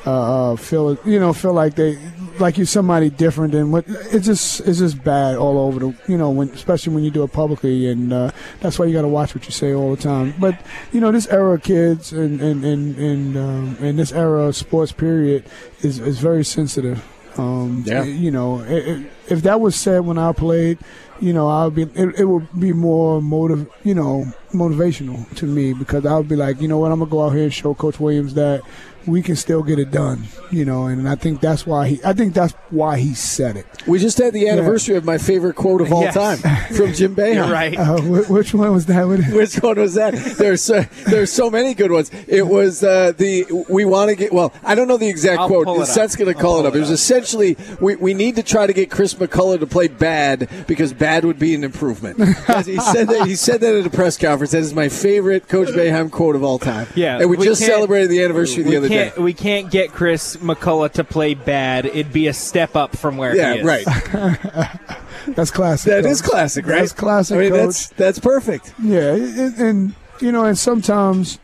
uh, 0.06 0.54
uh 0.54 0.56
feel 0.56 0.98
you 1.04 1.20
know 1.20 1.34
feel 1.34 1.52
like 1.52 1.76
they 1.76 2.00
like 2.40 2.58
you're 2.58 2.66
somebody 2.66 3.10
different 3.10 3.54
and 3.54 3.74
what 3.74 3.84
it's 3.88 4.26
just 4.26 4.62
it's 4.62 4.80
just 4.80 5.04
bad 5.04 5.36
all 5.36 5.60
over 5.60 5.80
the 5.80 5.94
you 6.08 6.18
know 6.18 6.30
when 6.30 6.48
especially 6.52 6.94
when 6.94 7.04
you 7.04 7.12
do 7.12 7.22
it 7.24 7.34
publicly 7.34 7.90
and 7.90 8.14
uh, 8.14 8.32
that's 8.62 8.80
why 8.80 8.86
you 8.86 8.94
got 8.94 9.02
to 9.02 9.10
watch 9.10 9.36
what 9.36 9.44
you 9.44 9.52
say 9.52 9.74
all 9.74 9.94
the 9.94 10.02
time. 10.02 10.34
But 10.40 10.58
you 10.94 11.02
know 11.02 11.12
this 11.12 11.28
era 11.28 11.56
of 11.56 11.64
kids 11.64 12.14
and 12.14 12.40
and 12.40 12.64
and 12.64 12.98
and, 12.98 13.38
um, 13.38 13.78
and 13.82 14.00
this 14.00 14.14
era 14.14 14.44
of 14.44 14.56
sports 14.56 14.94
period 14.94 15.44
is 15.82 16.00
is 16.00 16.20
very 16.20 16.46
sensitive 16.46 17.04
um, 17.40 17.84
yeah. 17.86 18.04
you 18.04 18.32
know 18.32 18.62
if 18.62 19.42
that 19.44 19.62
was 19.62 19.76
said 19.76 20.00
when 20.02 20.18
I 20.18 20.34
played 20.34 20.78
you 21.22 21.34
know, 21.34 21.48
I'll 21.48 21.72
be 21.72 21.84
it, 21.84 22.20
it 22.20 22.26
would 22.26 22.48
be 22.60 22.74
more 22.74 23.22
motive, 23.22 23.70
you 23.84 23.94
know, 23.94 24.26
motivational 24.52 25.34
to 25.36 25.46
me 25.46 25.74
because 25.74 26.06
I 26.06 26.16
would 26.18 26.28
be 26.28 26.36
like, 26.36 26.62
you 26.62 26.68
know 26.68 26.78
what, 26.78 26.92
I'm 26.92 27.00
gonna 27.00 27.12
go 27.12 27.26
out 27.26 27.30
here 27.30 27.44
and 27.44 27.54
show 27.54 27.74
Coach 27.74 28.00
Williams 28.00 28.34
that 28.36 28.62
we 29.06 29.22
can 29.22 29.36
still 29.36 29.64
get 29.64 29.80
it 29.80 29.92
done, 29.92 30.26
you 30.52 30.66
know, 30.66 30.86
and 30.86 31.08
I 31.08 31.16
think 31.16 31.42
that's 31.42 31.66
why 31.66 31.88
he 31.88 32.00
I 32.06 32.14
think 32.14 32.34
that's 32.34 32.54
why 32.70 33.00
he 33.00 33.14
said 33.14 33.58
it. 33.58 33.66
We 33.88 34.00
just 34.00 34.18
had 34.18 34.34
the 34.34 34.48
anniversary 34.48 34.94
yeah. 34.94 35.00
of 35.00 35.06
my 35.06 35.18
favorite 35.18 35.56
quote 35.56 35.82
of 35.82 35.92
all 35.92 36.04
yes. 36.04 36.14
time 36.14 36.38
from 36.76 36.94
Jim 36.94 37.16
Boeheim. 37.16 37.52
right. 37.52 37.78
Uh, 37.78 38.00
which 38.02 38.54
one 38.54 38.72
was 38.72 38.86
that? 38.88 39.08
which 39.34 39.56
one 39.56 39.80
was 39.80 39.96
that? 39.96 40.14
There's 40.38 40.62
so, 40.62 40.82
there's 41.08 41.32
so 41.32 41.50
many 41.50 41.74
good 41.74 41.92
ones. 41.92 42.12
It 42.28 42.46
was 42.46 42.84
uh, 42.84 43.14
the 43.14 43.66
we 43.70 43.86
want 43.86 44.10
to 44.10 44.16
get 44.16 44.34
well. 44.34 44.54
I 44.64 44.76
don't 44.76 44.88
know 44.88 44.98
the 44.98 45.08
exact 45.08 45.42
I'll 45.42 45.48
quote. 45.48 45.88
Seth's 45.88 46.16
going 46.16 46.34
to 46.34 46.40
call 46.40 46.60
it 46.60 46.66
up. 46.66 46.76
It, 46.76 46.78
it 46.78 46.82
was 46.82 46.92
essentially 46.92 47.58
we, 47.80 47.96
we 47.96 48.14
need 48.14 48.36
to 48.36 48.44
try 48.44 48.68
to 48.68 48.74
get 48.74 48.92
Chris 48.92 49.14
McCullough 49.14 49.60
to 49.60 49.68
play 49.68 49.88
bad 49.88 50.50
because 50.68 50.94
bad 50.94 51.26
would 51.26 51.40
be 51.40 51.56
an 51.56 51.64
improvement. 51.64 52.18
he 52.66 52.80
said 52.80 53.08
that 53.08 53.24
he 53.26 53.36
said 53.36 53.62
that 53.62 53.76
at 53.76 53.86
a 53.86 53.90
press 53.90 54.18
conference. 54.18 54.39
That 54.48 54.60
is 54.60 54.74
my 54.74 54.90
favorite 54.90 55.48
Coach 55.48 55.70
Boeheim 55.70 56.12
quote 56.12 56.36
of 56.36 56.44
all 56.44 56.60
time. 56.60 56.88
Yeah, 56.96 57.20
and 57.20 57.30
we, 57.30 57.38
we 57.38 57.46
just 57.46 57.62
celebrated 57.64 58.10
the 58.10 58.24
anniversary 58.24 58.64
the 58.64 58.78
other 58.78 58.90
day. 58.90 59.12
We 59.18 59.34
can't 59.34 59.72
get 59.72 59.92
Chris 59.92 60.38
McCullough 60.38 60.94
to 60.94 61.04
play 61.04 61.34
bad. 61.34 61.86
It'd 61.86 62.14
be 62.14 62.28
a 62.28 62.34
step 62.34 62.76
up 62.76 62.96
from 62.96 63.18
where 63.18 63.36
yeah, 63.36 63.54
he 63.54 63.60
is. 63.60 63.66
right. 63.66 63.86
that's 65.28 65.52
classic. 65.52 65.92
That 65.92 66.04
coach. 66.04 66.12
is 66.12 66.22
classic, 66.22 66.66
right? 66.66 66.80
That's 66.80 66.94
classic. 66.94 67.38
I 67.38 67.40
mean, 67.42 67.50
coach. 67.52 67.60
that's 67.60 67.88
that's 67.90 68.20
perfect. 68.20 68.74
Yeah, 68.82 69.14
and, 69.14 69.58
and 69.58 69.96
you 70.22 70.32
know, 70.32 70.46
and 70.46 70.58
sometimes, 70.58 71.40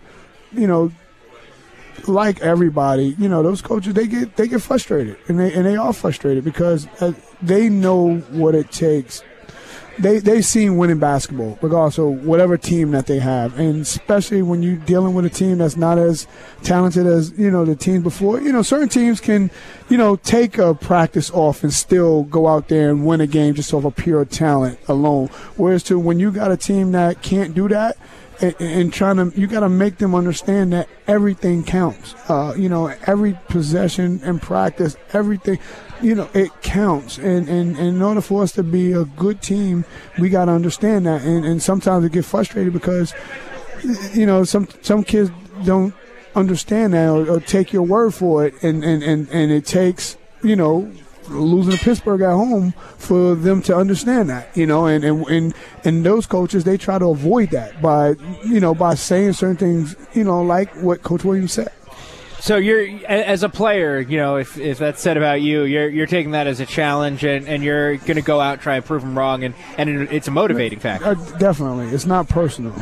you 0.53 0.67
know, 0.67 0.91
like 2.07 2.41
everybody, 2.41 3.15
you 3.17 3.29
know, 3.29 3.43
those 3.43 3.61
coaches 3.61 3.93
they 3.93 4.07
get 4.07 4.35
they 4.35 4.47
get 4.47 4.61
frustrated, 4.61 5.17
and 5.27 5.39
they 5.39 5.53
and 5.53 5.65
they 5.65 5.75
are 5.75 5.93
frustrated 5.93 6.43
because 6.43 6.87
uh, 7.01 7.13
they 7.41 7.69
know 7.69 8.17
what 8.17 8.55
it 8.55 8.71
takes 8.71 9.23
they 9.97 10.19
they've 10.19 10.45
seen 10.45 10.77
winning 10.77 10.99
basketball, 10.99 11.57
regardless 11.61 11.97
of 11.97 12.25
whatever 12.25 12.57
team 12.57 12.91
that 12.91 13.07
they 13.07 13.19
have, 13.19 13.57
and 13.59 13.81
especially 13.81 14.41
when 14.41 14.61
you're 14.61 14.75
dealing 14.75 15.13
with 15.13 15.25
a 15.25 15.29
team 15.29 15.57
that's 15.57 15.77
not 15.77 15.97
as 15.97 16.27
talented 16.63 17.05
as 17.07 17.31
you 17.37 17.49
know 17.49 17.65
the 17.65 17.75
team 17.75 18.01
before. 18.01 18.41
You 18.41 18.51
know, 18.51 18.61
certain 18.61 18.89
teams 18.89 19.21
can, 19.21 19.49
you 19.89 19.97
know, 19.97 20.15
take 20.17 20.57
a 20.57 20.73
practice 20.73 21.31
off 21.31 21.63
and 21.63 21.73
still 21.73 22.23
go 22.23 22.47
out 22.47 22.67
there 22.67 22.89
and 22.89 23.05
win 23.05 23.21
a 23.21 23.27
game 23.27 23.53
just 23.53 23.73
off 23.73 23.85
of 23.85 23.95
pure 23.95 24.25
talent 24.25 24.79
alone. 24.87 25.27
Whereas 25.55 25.83
to 25.83 25.97
when 25.97 26.19
you 26.19 26.31
got 26.31 26.51
a 26.51 26.57
team 26.57 26.91
that 26.91 27.21
can't 27.21 27.53
do 27.53 27.67
that, 27.69 27.97
and, 28.41 28.55
and 28.59 28.93
trying 28.93 29.17
to 29.17 29.39
you 29.39 29.47
got 29.47 29.61
to 29.61 29.69
make 29.69 29.97
them 29.97 30.15
understand 30.15 30.73
that 30.73 30.89
everything 31.07 31.63
counts. 31.63 32.15
Uh, 32.29 32.53
you 32.57 32.69
know, 32.69 32.87
every 33.07 33.37
possession 33.47 34.21
and 34.23 34.41
practice, 34.41 34.95
everything 35.13 35.59
you 36.01 36.15
know, 36.15 36.29
it 36.33 36.51
counts. 36.61 37.17
And, 37.17 37.47
and, 37.47 37.77
and, 37.77 37.95
in 37.95 38.01
order 38.01 38.21
for 38.21 38.43
us 38.43 38.51
to 38.53 38.63
be 38.63 38.91
a 38.91 39.05
good 39.05 39.41
team, 39.41 39.85
we 40.19 40.29
got 40.29 40.45
to 40.45 40.51
understand 40.51 41.05
that. 41.05 41.23
And, 41.23 41.45
and 41.45 41.61
sometimes 41.61 42.03
we 42.03 42.09
get 42.09 42.25
frustrated 42.25 42.73
because, 42.73 43.13
you 44.13 44.25
know, 44.25 44.43
some 44.43 44.67
some 44.81 45.03
kids 45.03 45.31
don't 45.63 45.93
understand 46.35 46.93
that 46.93 47.09
or, 47.09 47.29
or 47.29 47.39
take 47.39 47.71
your 47.71 47.83
word 47.83 48.13
for 48.13 48.45
it. 48.45 48.61
And, 48.61 48.83
and, 48.83 49.01
and, 49.03 49.29
and 49.29 49.51
it 49.51 49.65
takes, 49.65 50.17
you 50.43 50.55
know, 50.55 50.91
losing 51.29 51.73
to 51.73 51.77
Pittsburgh 51.77 52.21
at 52.21 52.31
home 52.31 52.71
for 52.97 53.35
them 53.35 53.61
to 53.63 53.75
understand 53.75 54.29
that, 54.29 54.55
you 54.55 54.65
know, 54.65 54.85
and, 54.85 55.03
and, 55.03 55.27
and, 55.27 55.53
and 55.83 56.05
those 56.05 56.25
coaches, 56.25 56.63
they 56.63 56.77
try 56.77 56.99
to 56.99 57.05
avoid 57.05 57.51
that 57.51 57.81
by, 57.81 58.15
you 58.45 58.59
know, 58.59 58.73
by 58.73 58.95
saying 58.95 59.33
certain 59.33 59.57
things, 59.57 59.95
you 60.13 60.23
know, 60.23 60.41
like 60.41 60.73
what 60.75 61.03
Coach 61.03 61.23
Williams 61.23 61.53
said. 61.53 61.71
So 62.39 62.57
you're 62.57 62.85
as 63.07 63.41
a 63.41 63.49
player, 63.49 63.99
you 63.99 64.17
know, 64.17 64.35
if, 64.35 64.57
if 64.59 64.77
that's 64.77 65.01
said 65.01 65.17
about 65.17 65.41
you, 65.41 65.63
you're 65.63 65.89
you're 65.89 66.05
taking 66.05 66.31
that 66.31 66.45
as 66.45 66.59
a 66.59 66.65
challenge, 66.67 67.23
and, 67.23 67.47
and 67.47 67.63
you're 67.63 67.97
going 67.97 68.17
to 68.17 68.21
go 68.21 68.39
out 68.39 68.53
and 68.53 68.61
try 68.61 68.75
and 68.75 68.85
prove 68.85 69.01
them 69.01 69.17
wrong, 69.17 69.43
and, 69.43 69.55
and 69.79 69.89
it's 70.11 70.27
a 70.27 70.31
motivating 70.31 70.79
factor. 70.79 71.05
Uh, 71.05 71.13
definitely, 71.39 71.87
it's 71.87 72.05
not 72.05 72.29
personal. 72.29 72.75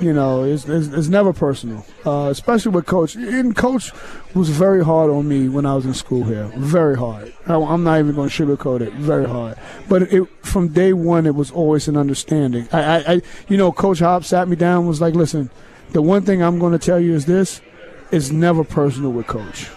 You 0.00 0.12
know, 0.12 0.44
it's, 0.44 0.66
it's, 0.66 0.88
it's 0.88 1.08
never 1.08 1.32
personal, 1.32 1.86
uh, 2.04 2.28
especially 2.30 2.72
with 2.72 2.84
coach. 2.86 3.14
And 3.14 3.56
coach 3.56 3.92
was 4.34 4.50
very 4.50 4.84
hard 4.84 5.10
on 5.10 5.26
me 5.26 5.48
when 5.48 5.64
I 5.64 5.74
was 5.74 5.86
in 5.86 5.94
school 5.94 6.24
here. 6.24 6.50
Very 6.56 6.96
hard. 6.96 7.32
I, 7.46 7.54
am 7.54 7.84
not 7.84 7.98
even 8.00 8.14
going 8.14 8.28
to 8.28 8.46
sugarcoat 8.46 8.82
it. 8.82 8.92
Very 8.92 9.26
hard. 9.26 9.56
But 9.88 10.02
it, 10.02 10.28
from 10.44 10.68
day 10.68 10.92
one, 10.92 11.26
it 11.26 11.34
was 11.34 11.50
always 11.50 11.88
an 11.88 11.96
understanding. 11.96 12.68
I, 12.72 12.80
I, 12.80 13.12
I, 13.14 13.22
you 13.48 13.56
know, 13.56 13.72
Coach 13.72 14.00
Hop 14.00 14.24
sat 14.24 14.48
me 14.48 14.56
down, 14.56 14.86
was 14.86 15.00
like, 15.00 15.14
"Listen, 15.14 15.50
the 15.92 16.02
one 16.02 16.22
thing 16.22 16.42
I'm 16.42 16.58
going 16.58 16.72
to 16.72 16.78
tell 16.78 17.00
you 17.00 17.14
is 17.14 17.24
this: 17.24 17.62
it's 18.10 18.30
never 18.30 18.64
personal 18.64 19.12
with 19.12 19.26
coach. 19.26 19.70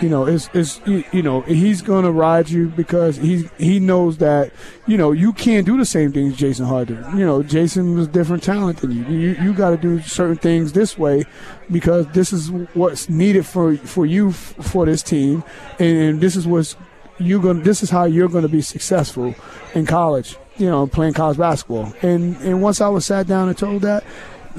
You 0.00 0.08
know, 0.08 0.26
it's 0.26 0.48
it's 0.54 0.80
you 0.86 1.22
know 1.22 1.40
he's 1.42 1.82
gonna 1.82 2.12
ride 2.12 2.48
you 2.48 2.68
because 2.68 3.16
he 3.16 3.48
he 3.58 3.80
knows 3.80 4.18
that 4.18 4.52
you 4.86 4.96
know 4.96 5.12
you 5.12 5.32
can't 5.32 5.66
do 5.66 5.76
the 5.76 5.84
same 5.84 6.12
things 6.12 6.36
Jason 6.36 6.66
Hart 6.66 6.88
did. 6.88 7.04
You 7.14 7.26
know, 7.26 7.42
Jason 7.42 7.96
was 7.96 8.06
different 8.06 8.42
talent 8.42 8.78
than 8.78 8.92
you. 8.92 9.04
You 9.04 9.30
you 9.42 9.52
got 9.52 9.70
to 9.70 9.76
do 9.76 10.00
certain 10.02 10.36
things 10.36 10.72
this 10.72 10.96
way 10.96 11.24
because 11.70 12.06
this 12.08 12.32
is 12.32 12.50
what's 12.74 13.08
needed 13.08 13.44
for 13.44 13.76
for 13.76 14.06
you 14.06 14.28
f- 14.30 14.54
for 14.60 14.86
this 14.86 15.02
team, 15.02 15.42
and 15.80 16.20
this 16.20 16.36
is 16.36 16.46
what's 16.46 16.76
you 17.18 17.40
going 17.40 17.62
this 17.62 17.82
is 17.82 17.90
how 17.90 18.04
you're 18.04 18.28
going 18.28 18.42
to 18.42 18.48
be 18.48 18.62
successful 18.62 19.34
in 19.74 19.84
college 19.84 20.36
you 20.56 20.66
know 20.66 20.86
playing 20.86 21.12
college 21.12 21.36
basketball 21.36 21.92
and 22.02 22.36
and 22.42 22.62
once 22.62 22.80
i 22.80 22.88
was 22.88 23.04
sat 23.04 23.26
down 23.26 23.48
and 23.48 23.58
told 23.58 23.82
that 23.82 24.04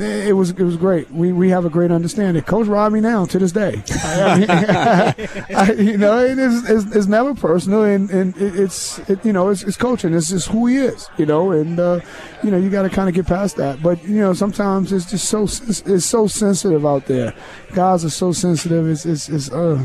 it 0.01 0.35
was 0.35 0.51
it 0.51 0.61
was 0.61 0.77
great. 0.77 1.09
We 1.11 1.31
we 1.31 1.49
have 1.49 1.65
a 1.65 1.69
great 1.69 1.91
understanding. 1.91 2.43
Coach 2.43 2.67
robbed 2.67 2.93
me 2.93 3.01
now 3.01 3.25
to 3.25 3.39
this 3.39 3.51
day. 3.51 3.83
I, 3.89 5.15
I, 5.55 5.71
you 5.73 5.97
know, 5.97 6.19
it 6.19 6.37
is 6.37 6.69
it's, 6.69 6.95
it's, 6.95 7.07
never 7.07 7.33
personal, 7.33 7.83
and 7.83 8.09
and 8.09 8.35
it's 8.37 8.99
it, 9.09 9.23
you 9.25 9.33
know 9.33 9.49
it's, 9.49 9.63
it's 9.63 9.77
coaching. 9.77 10.13
It's 10.13 10.29
just 10.29 10.47
who 10.49 10.67
he 10.67 10.77
is. 10.77 11.09
You 11.17 11.25
know, 11.25 11.51
and 11.51 11.79
uh, 11.79 11.99
you 12.43 12.51
know 12.51 12.57
you 12.57 12.69
got 12.69 12.83
to 12.83 12.89
kind 12.89 13.09
of 13.09 13.15
get 13.15 13.27
past 13.27 13.57
that. 13.57 13.81
But 13.81 14.03
you 14.03 14.19
know 14.19 14.33
sometimes 14.33 14.91
it's 14.91 15.09
just 15.09 15.29
so 15.29 15.43
it's, 15.43 15.81
it's, 15.81 16.05
so 16.05 16.27
sensitive 16.27 16.85
out 16.85 17.05
there. 17.05 17.33
Guys 17.73 18.05
are 18.05 18.09
so 18.09 18.31
sensitive. 18.31 18.87
It's 18.87 19.05
it's 19.05 19.29
it's, 19.29 19.51
uh, 19.51 19.81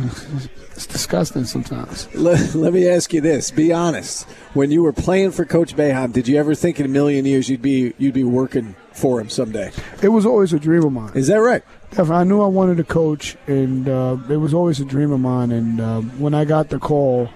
it's 0.72 0.86
disgusting 0.86 1.44
sometimes. 1.44 2.12
Let, 2.14 2.54
let 2.54 2.72
me 2.72 2.88
ask 2.88 3.12
you 3.12 3.20
this: 3.20 3.50
Be 3.50 3.72
honest. 3.72 4.28
When 4.54 4.70
you 4.70 4.84
were 4.84 4.92
playing 4.92 5.32
for 5.32 5.44
Coach 5.44 5.74
Boeheim, 5.74 6.12
did 6.12 6.28
you 6.28 6.36
ever 6.36 6.54
think 6.54 6.78
in 6.78 6.86
a 6.86 6.88
million 6.88 7.24
years 7.24 7.48
you'd 7.48 7.62
be 7.62 7.92
you'd 7.98 8.14
be 8.14 8.22
working 8.22 8.76
for 8.94 9.20
him 9.20 9.28
someday? 9.28 9.72
It 10.02 10.08
was 10.08 10.26
always 10.26 10.52
a 10.52 10.58
dream 10.58 10.84
of 10.84 10.92
mine. 10.92 11.12
Is 11.14 11.28
that 11.28 11.36
right? 11.36 11.62
Definitely. 11.90 12.16
I 12.16 12.24
knew 12.24 12.40
I 12.40 12.46
wanted 12.46 12.76
to 12.78 12.84
coach, 12.84 13.36
and 13.46 13.88
uh, 13.88 14.16
it 14.28 14.36
was 14.36 14.54
always 14.54 14.80
a 14.80 14.84
dream 14.84 15.12
of 15.12 15.20
mine. 15.20 15.52
And 15.52 15.80
uh, 15.80 16.00
when 16.00 16.34
I 16.34 16.44
got 16.44 16.68
the 16.70 16.78
call, 16.78 17.30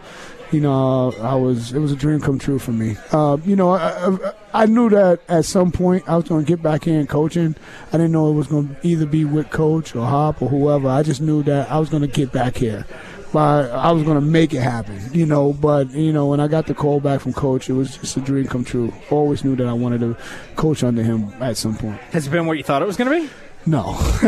you 0.50 0.60
know, 0.60 1.12
I 1.20 1.34
was 1.34 1.72
it 1.72 1.78
was 1.78 1.92
a 1.92 1.96
dream 1.96 2.20
come 2.20 2.38
true 2.38 2.58
for 2.58 2.72
me. 2.72 2.96
Uh, 3.12 3.36
you 3.44 3.54
know, 3.54 3.70
I, 3.70 4.06
I, 4.06 4.32
I, 4.62 4.66
knew 4.66 4.88
that 4.90 5.20
at 5.28 5.44
some 5.44 5.70
point 5.70 6.08
I 6.08 6.16
was 6.16 6.26
going 6.26 6.44
to 6.44 6.48
get 6.48 6.62
back 6.62 6.86
in 6.86 7.06
coaching. 7.06 7.54
I 7.88 7.92
didn't 7.92 8.12
know 8.12 8.30
it 8.30 8.34
was 8.34 8.46
going 8.46 8.74
to 8.74 8.76
either 8.86 9.04
be 9.04 9.24
with 9.24 9.50
coach 9.50 9.94
or 9.94 10.06
Hop 10.06 10.40
or 10.40 10.48
whoever. 10.48 10.88
I 10.88 11.02
just 11.02 11.20
knew 11.20 11.42
that 11.42 11.70
I 11.70 11.78
was 11.78 11.90
going 11.90 12.02
to 12.02 12.08
get 12.08 12.32
back 12.32 12.56
here 12.56 12.86
but 13.32 13.70
I 13.70 13.92
was 13.92 14.04
going 14.04 14.18
to 14.18 14.24
make 14.24 14.54
it 14.54 14.60
happen, 14.60 15.00
you 15.12 15.26
know. 15.26 15.52
But 15.52 15.90
you 15.90 16.12
know, 16.12 16.26
when 16.26 16.40
I 16.40 16.48
got 16.48 16.66
the 16.66 16.74
call 16.74 17.00
back 17.00 17.20
from 17.20 17.32
coach, 17.32 17.68
it 17.68 17.74
was 17.74 17.96
just 17.96 18.16
a 18.16 18.20
dream 18.20 18.46
come 18.46 18.64
true. 18.64 18.92
Always 19.10 19.44
knew 19.44 19.56
that 19.56 19.66
I 19.66 19.72
wanted 19.72 20.00
to 20.00 20.16
coach 20.56 20.82
under 20.82 21.02
him 21.02 21.32
at 21.40 21.56
some 21.56 21.76
point. 21.76 22.00
Has 22.12 22.26
it 22.26 22.30
been 22.30 22.46
what 22.46 22.56
you 22.56 22.64
thought 22.64 22.82
it 22.82 22.86
was 22.86 22.96
going 22.96 23.10
to 23.10 23.26
be? 23.26 23.32
No, 23.66 23.98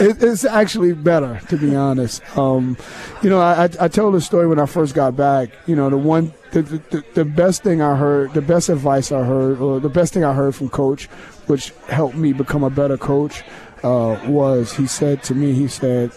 it, 0.00 0.22
it's 0.22 0.44
actually 0.44 0.92
better 0.92 1.40
to 1.48 1.56
be 1.56 1.74
honest. 1.74 2.20
Um, 2.36 2.76
you 3.22 3.30
know, 3.30 3.40
I, 3.40 3.70
I 3.80 3.88
told 3.88 4.14
the 4.14 4.20
story 4.20 4.46
when 4.46 4.58
I 4.58 4.66
first 4.66 4.94
got 4.94 5.16
back. 5.16 5.48
You 5.66 5.74
know, 5.74 5.88
the 5.88 5.96
one, 5.96 6.34
the, 6.50 6.62
the, 6.62 7.04
the 7.14 7.24
best 7.24 7.62
thing 7.62 7.80
I 7.80 7.96
heard, 7.96 8.34
the 8.34 8.42
best 8.42 8.68
advice 8.68 9.12
I 9.12 9.24
heard, 9.24 9.60
or 9.60 9.80
the 9.80 9.88
best 9.88 10.12
thing 10.12 10.24
I 10.24 10.34
heard 10.34 10.56
from 10.56 10.68
coach, 10.68 11.06
which 11.46 11.72
helped 11.88 12.16
me 12.16 12.34
become 12.34 12.64
a 12.64 12.70
better 12.70 12.98
coach, 12.98 13.42
uh, 13.82 14.20
was 14.26 14.74
he 14.74 14.86
said 14.86 15.22
to 15.22 15.34
me, 15.34 15.54
he 15.54 15.68
said 15.68 16.12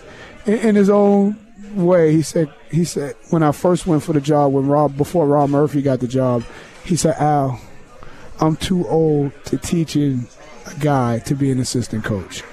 in, 0.46 0.76
his 0.76 0.90
own 0.90 1.38
way, 1.74 2.12
he 2.12 2.22
said 2.22 2.52
he 2.70 2.84
said 2.84 3.16
when 3.30 3.44
I 3.44 3.52
first 3.52 3.88
went 3.88 4.04
for 4.04 4.14
the 4.14 4.22
job 4.22 4.54
when 4.54 4.68
Rob 4.68 4.98
before 4.98 5.28
Rob 5.28 5.50
Murphy 5.50 5.82
got 5.82 6.00
the 6.00 6.08
job, 6.08 6.44
he 6.84 6.96
said, 6.96 7.16
Al, 7.18 7.60
I'm 8.40 8.56
too 8.56 8.88
old 8.88 9.32
to 9.46 9.58
teaching 9.58 10.28
a 10.66 10.80
guy 10.80 11.20
to 11.20 11.36
be 11.36 11.52
an 11.52 11.60
assistant 11.60 12.04
coach 12.04 12.44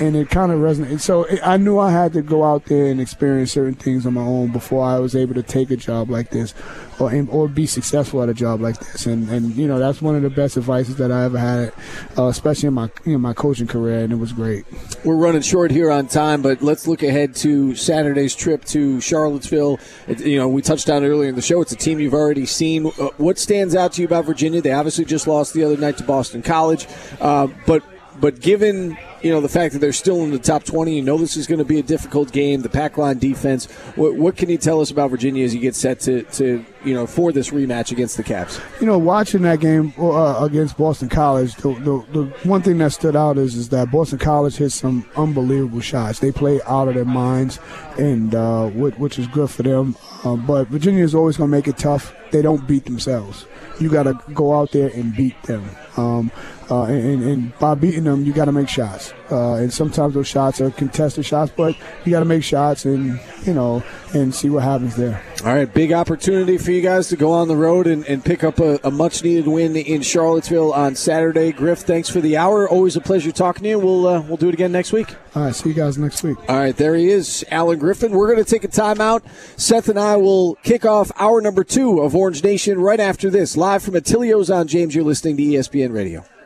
and 0.00 0.16
it 0.16 0.30
kind 0.30 0.52
of 0.52 0.60
resonated. 0.60 1.00
So 1.00 1.24
it, 1.24 1.40
I 1.42 1.56
knew 1.56 1.78
I 1.78 1.90
had 1.90 2.12
to 2.12 2.22
go 2.22 2.44
out 2.44 2.66
there 2.66 2.86
and 2.86 3.00
experience 3.00 3.52
certain 3.52 3.74
things 3.74 4.06
on 4.06 4.14
my 4.14 4.22
own 4.22 4.52
before 4.52 4.84
I 4.84 4.98
was 4.98 5.16
able 5.16 5.34
to 5.34 5.42
take 5.42 5.70
a 5.70 5.76
job 5.76 6.10
like 6.10 6.30
this, 6.30 6.54
or 6.98 7.12
or 7.30 7.48
be 7.48 7.66
successful 7.66 8.22
at 8.22 8.28
a 8.28 8.34
job 8.34 8.60
like 8.60 8.78
this. 8.78 9.06
And 9.06 9.28
and 9.28 9.54
you 9.56 9.66
know 9.66 9.78
that's 9.78 10.00
one 10.00 10.14
of 10.14 10.22
the 10.22 10.30
best 10.30 10.56
advices 10.56 10.96
that 10.96 11.10
I 11.10 11.24
ever 11.24 11.38
had, 11.38 11.72
uh, 12.16 12.28
especially 12.28 12.68
in 12.68 12.74
my 12.74 12.90
in 13.04 13.20
my 13.20 13.32
coaching 13.32 13.66
career, 13.66 14.00
and 14.00 14.12
it 14.12 14.16
was 14.16 14.32
great. 14.32 14.64
We're 15.04 15.16
running 15.16 15.42
short 15.42 15.70
here 15.70 15.90
on 15.90 16.06
time, 16.06 16.42
but 16.42 16.62
let's 16.62 16.86
look 16.86 17.02
ahead 17.02 17.34
to 17.36 17.74
Saturday's 17.74 18.34
trip 18.34 18.64
to 18.66 19.00
Charlottesville. 19.00 19.80
It, 20.06 20.20
you 20.20 20.38
know, 20.38 20.48
we 20.48 20.62
touched 20.62 20.88
on 20.90 21.04
earlier 21.04 21.28
in 21.28 21.34
the 21.34 21.42
show. 21.42 21.60
It's 21.62 21.72
a 21.72 21.76
team 21.76 22.00
you've 22.00 22.14
already 22.14 22.46
seen. 22.46 22.86
Uh, 22.86 23.08
what 23.16 23.38
stands 23.38 23.74
out 23.74 23.92
to 23.94 24.02
you 24.02 24.06
about 24.06 24.24
Virginia? 24.24 24.60
They 24.60 24.72
obviously 24.72 25.04
just 25.04 25.26
lost 25.26 25.54
the 25.54 25.64
other 25.64 25.76
night 25.76 25.98
to 25.98 26.04
Boston 26.04 26.42
College, 26.42 26.86
uh, 27.20 27.48
but 27.66 27.82
but 28.20 28.40
given 28.40 28.96
you 29.22 29.30
know 29.30 29.40
the 29.40 29.48
fact 29.48 29.72
that 29.72 29.80
they're 29.80 29.92
still 29.92 30.22
in 30.22 30.30
the 30.30 30.38
top 30.38 30.64
20 30.64 30.94
you 30.94 31.02
know 31.02 31.16
this 31.16 31.36
is 31.36 31.46
going 31.46 31.58
to 31.58 31.64
be 31.64 31.78
a 31.78 31.82
difficult 31.82 32.32
game. 32.32 32.62
The 32.62 32.68
pack 32.68 32.98
line 32.98 33.18
defense 33.18 33.66
what, 33.96 34.16
what, 34.16 34.36
can 34.36 34.48
you 34.48 34.58
tell 34.58 34.80
us 34.80 34.90
about 34.90 35.10
virginia 35.10 35.44
as 35.44 35.54
you 35.54 35.60
get 35.60 35.74
set 35.74 36.00
to, 36.00 36.22
to 36.22 36.64
you 36.84 36.94
know 36.94 37.06
for 37.06 37.32
this 37.32 37.50
rematch 37.50 37.92
against 37.92 38.16
the 38.16 38.24
Cavs? 38.24 38.60
You 38.80 38.86
know 38.86 38.98
watching 38.98 39.42
that 39.42 39.60
game 39.60 39.92
uh, 39.98 40.44
against 40.44 40.76
boston 40.76 41.08
college 41.08 41.54
the, 41.56 41.74
the, 41.74 42.04
the, 42.12 42.48
one 42.48 42.62
thing 42.62 42.78
that 42.78 42.92
stood 42.92 43.16
out 43.16 43.38
is, 43.38 43.54
is 43.54 43.68
that 43.70 43.90
boston 43.90 44.18
college 44.18 44.56
hit 44.56 44.70
some 44.70 45.08
unbelievable 45.16 45.80
shots. 45.80 46.20
They 46.20 46.32
play 46.32 46.60
out 46.66 46.88
of 46.88 46.94
their 46.94 47.04
minds 47.04 47.58
and 47.98 48.34
uh, 48.34 48.68
which 48.68 49.18
is 49.18 49.26
good 49.28 49.50
for 49.50 49.62
them. 49.62 49.96
Uh, 50.24 50.36
but 50.36 50.68
virginia 50.68 51.04
is 51.04 51.14
always 51.14 51.36
going 51.36 51.50
to 51.50 51.56
make 51.56 51.68
it 51.68 51.78
tough 51.78 52.14
they 52.30 52.42
don't 52.42 52.66
beat 52.66 52.84
themselves 52.84 53.46
you 53.80 53.88
got 53.88 54.04
to 54.04 54.18
go 54.34 54.54
out 54.58 54.72
there 54.72 54.88
and 54.88 55.14
beat 55.16 55.40
them 55.44 55.64
um, 55.98 56.30
uh, 56.70 56.84
and, 56.84 57.22
and, 57.22 57.58
by 57.58 57.74
beating 57.74 58.04
them, 58.04 58.24
you 58.24 58.32
got 58.32 58.44
to 58.44 58.52
make 58.52 58.68
shots. 58.68 59.12
Uh, 59.30 59.54
and 59.54 59.72
sometimes 59.72 60.14
those 60.14 60.26
shots 60.26 60.60
are 60.60 60.70
contested 60.70 61.24
shots, 61.24 61.52
but 61.54 61.76
you 62.04 62.10
got 62.10 62.20
to 62.20 62.24
make 62.24 62.42
shots 62.42 62.84
and 62.84 63.20
you 63.44 63.52
know 63.52 63.82
and 64.14 64.34
see 64.34 64.48
what 64.48 64.62
happens 64.62 64.96
there. 64.96 65.22
All 65.44 65.54
right, 65.54 65.72
big 65.72 65.92
opportunity 65.92 66.56
for 66.56 66.72
you 66.72 66.80
guys 66.80 67.08
to 67.08 67.16
go 67.16 67.30
on 67.32 67.46
the 67.46 67.56
road 67.56 67.86
and, 67.86 68.04
and 68.06 68.24
pick 68.24 68.42
up 68.42 68.58
a, 68.58 68.80
a 68.82 68.90
much 68.90 69.22
needed 69.22 69.46
win 69.46 69.76
in 69.76 70.02
Charlottesville 70.02 70.72
on 70.72 70.94
Saturday. 70.94 71.52
Griff, 71.52 71.80
thanks 71.80 72.08
for 72.08 72.20
the 72.20 72.36
hour. 72.36 72.68
Always 72.68 72.96
a 72.96 73.00
pleasure 73.00 73.30
talking 73.30 73.64
to 73.64 73.68
you. 73.68 73.78
We'll 73.78 74.06
uh, 74.06 74.20
we'll 74.22 74.36
do 74.38 74.48
it 74.48 74.54
again 74.54 74.72
next 74.72 74.92
week. 74.92 75.14
All 75.34 75.44
right, 75.44 75.54
see 75.54 75.68
you 75.68 75.74
guys 75.74 75.98
next 75.98 76.22
week. 76.22 76.38
All 76.48 76.56
right, 76.56 76.76
there 76.76 76.94
he 76.94 77.10
is, 77.10 77.44
Allen 77.50 77.78
Griffin. 77.78 78.12
We're 78.12 78.32
going 78.32 78.44
to 78.44 78.50
take 78.50 78.64
a 78.64 78.68
timeout. 78.68 79.22
Seth 79.58 79.88
and 79.88 79.98
I 79.98 80.16
will 80.16 80.54
kick 80.56 80.84
off 80.84 81.12
hour 81.16 81.40
number 81.40 81.64
two 81.64 82.00
of 82.00 82.16
Orange 82.16 82.42
Nation 82.42 82.80
right 82.80 83.00
after 83.00 83.30
this, 83.30 83.56
live 83.56 83.82
from 83.82 83.94
Attilio's 83.94 84.50
on 84.50 84.66
James. 84.66 84.94
You're 84.94 85.04
listening 85.04 85.36
to 85.36 85.42
ESPN 85.42 85.92
Radio. 85.92 86.24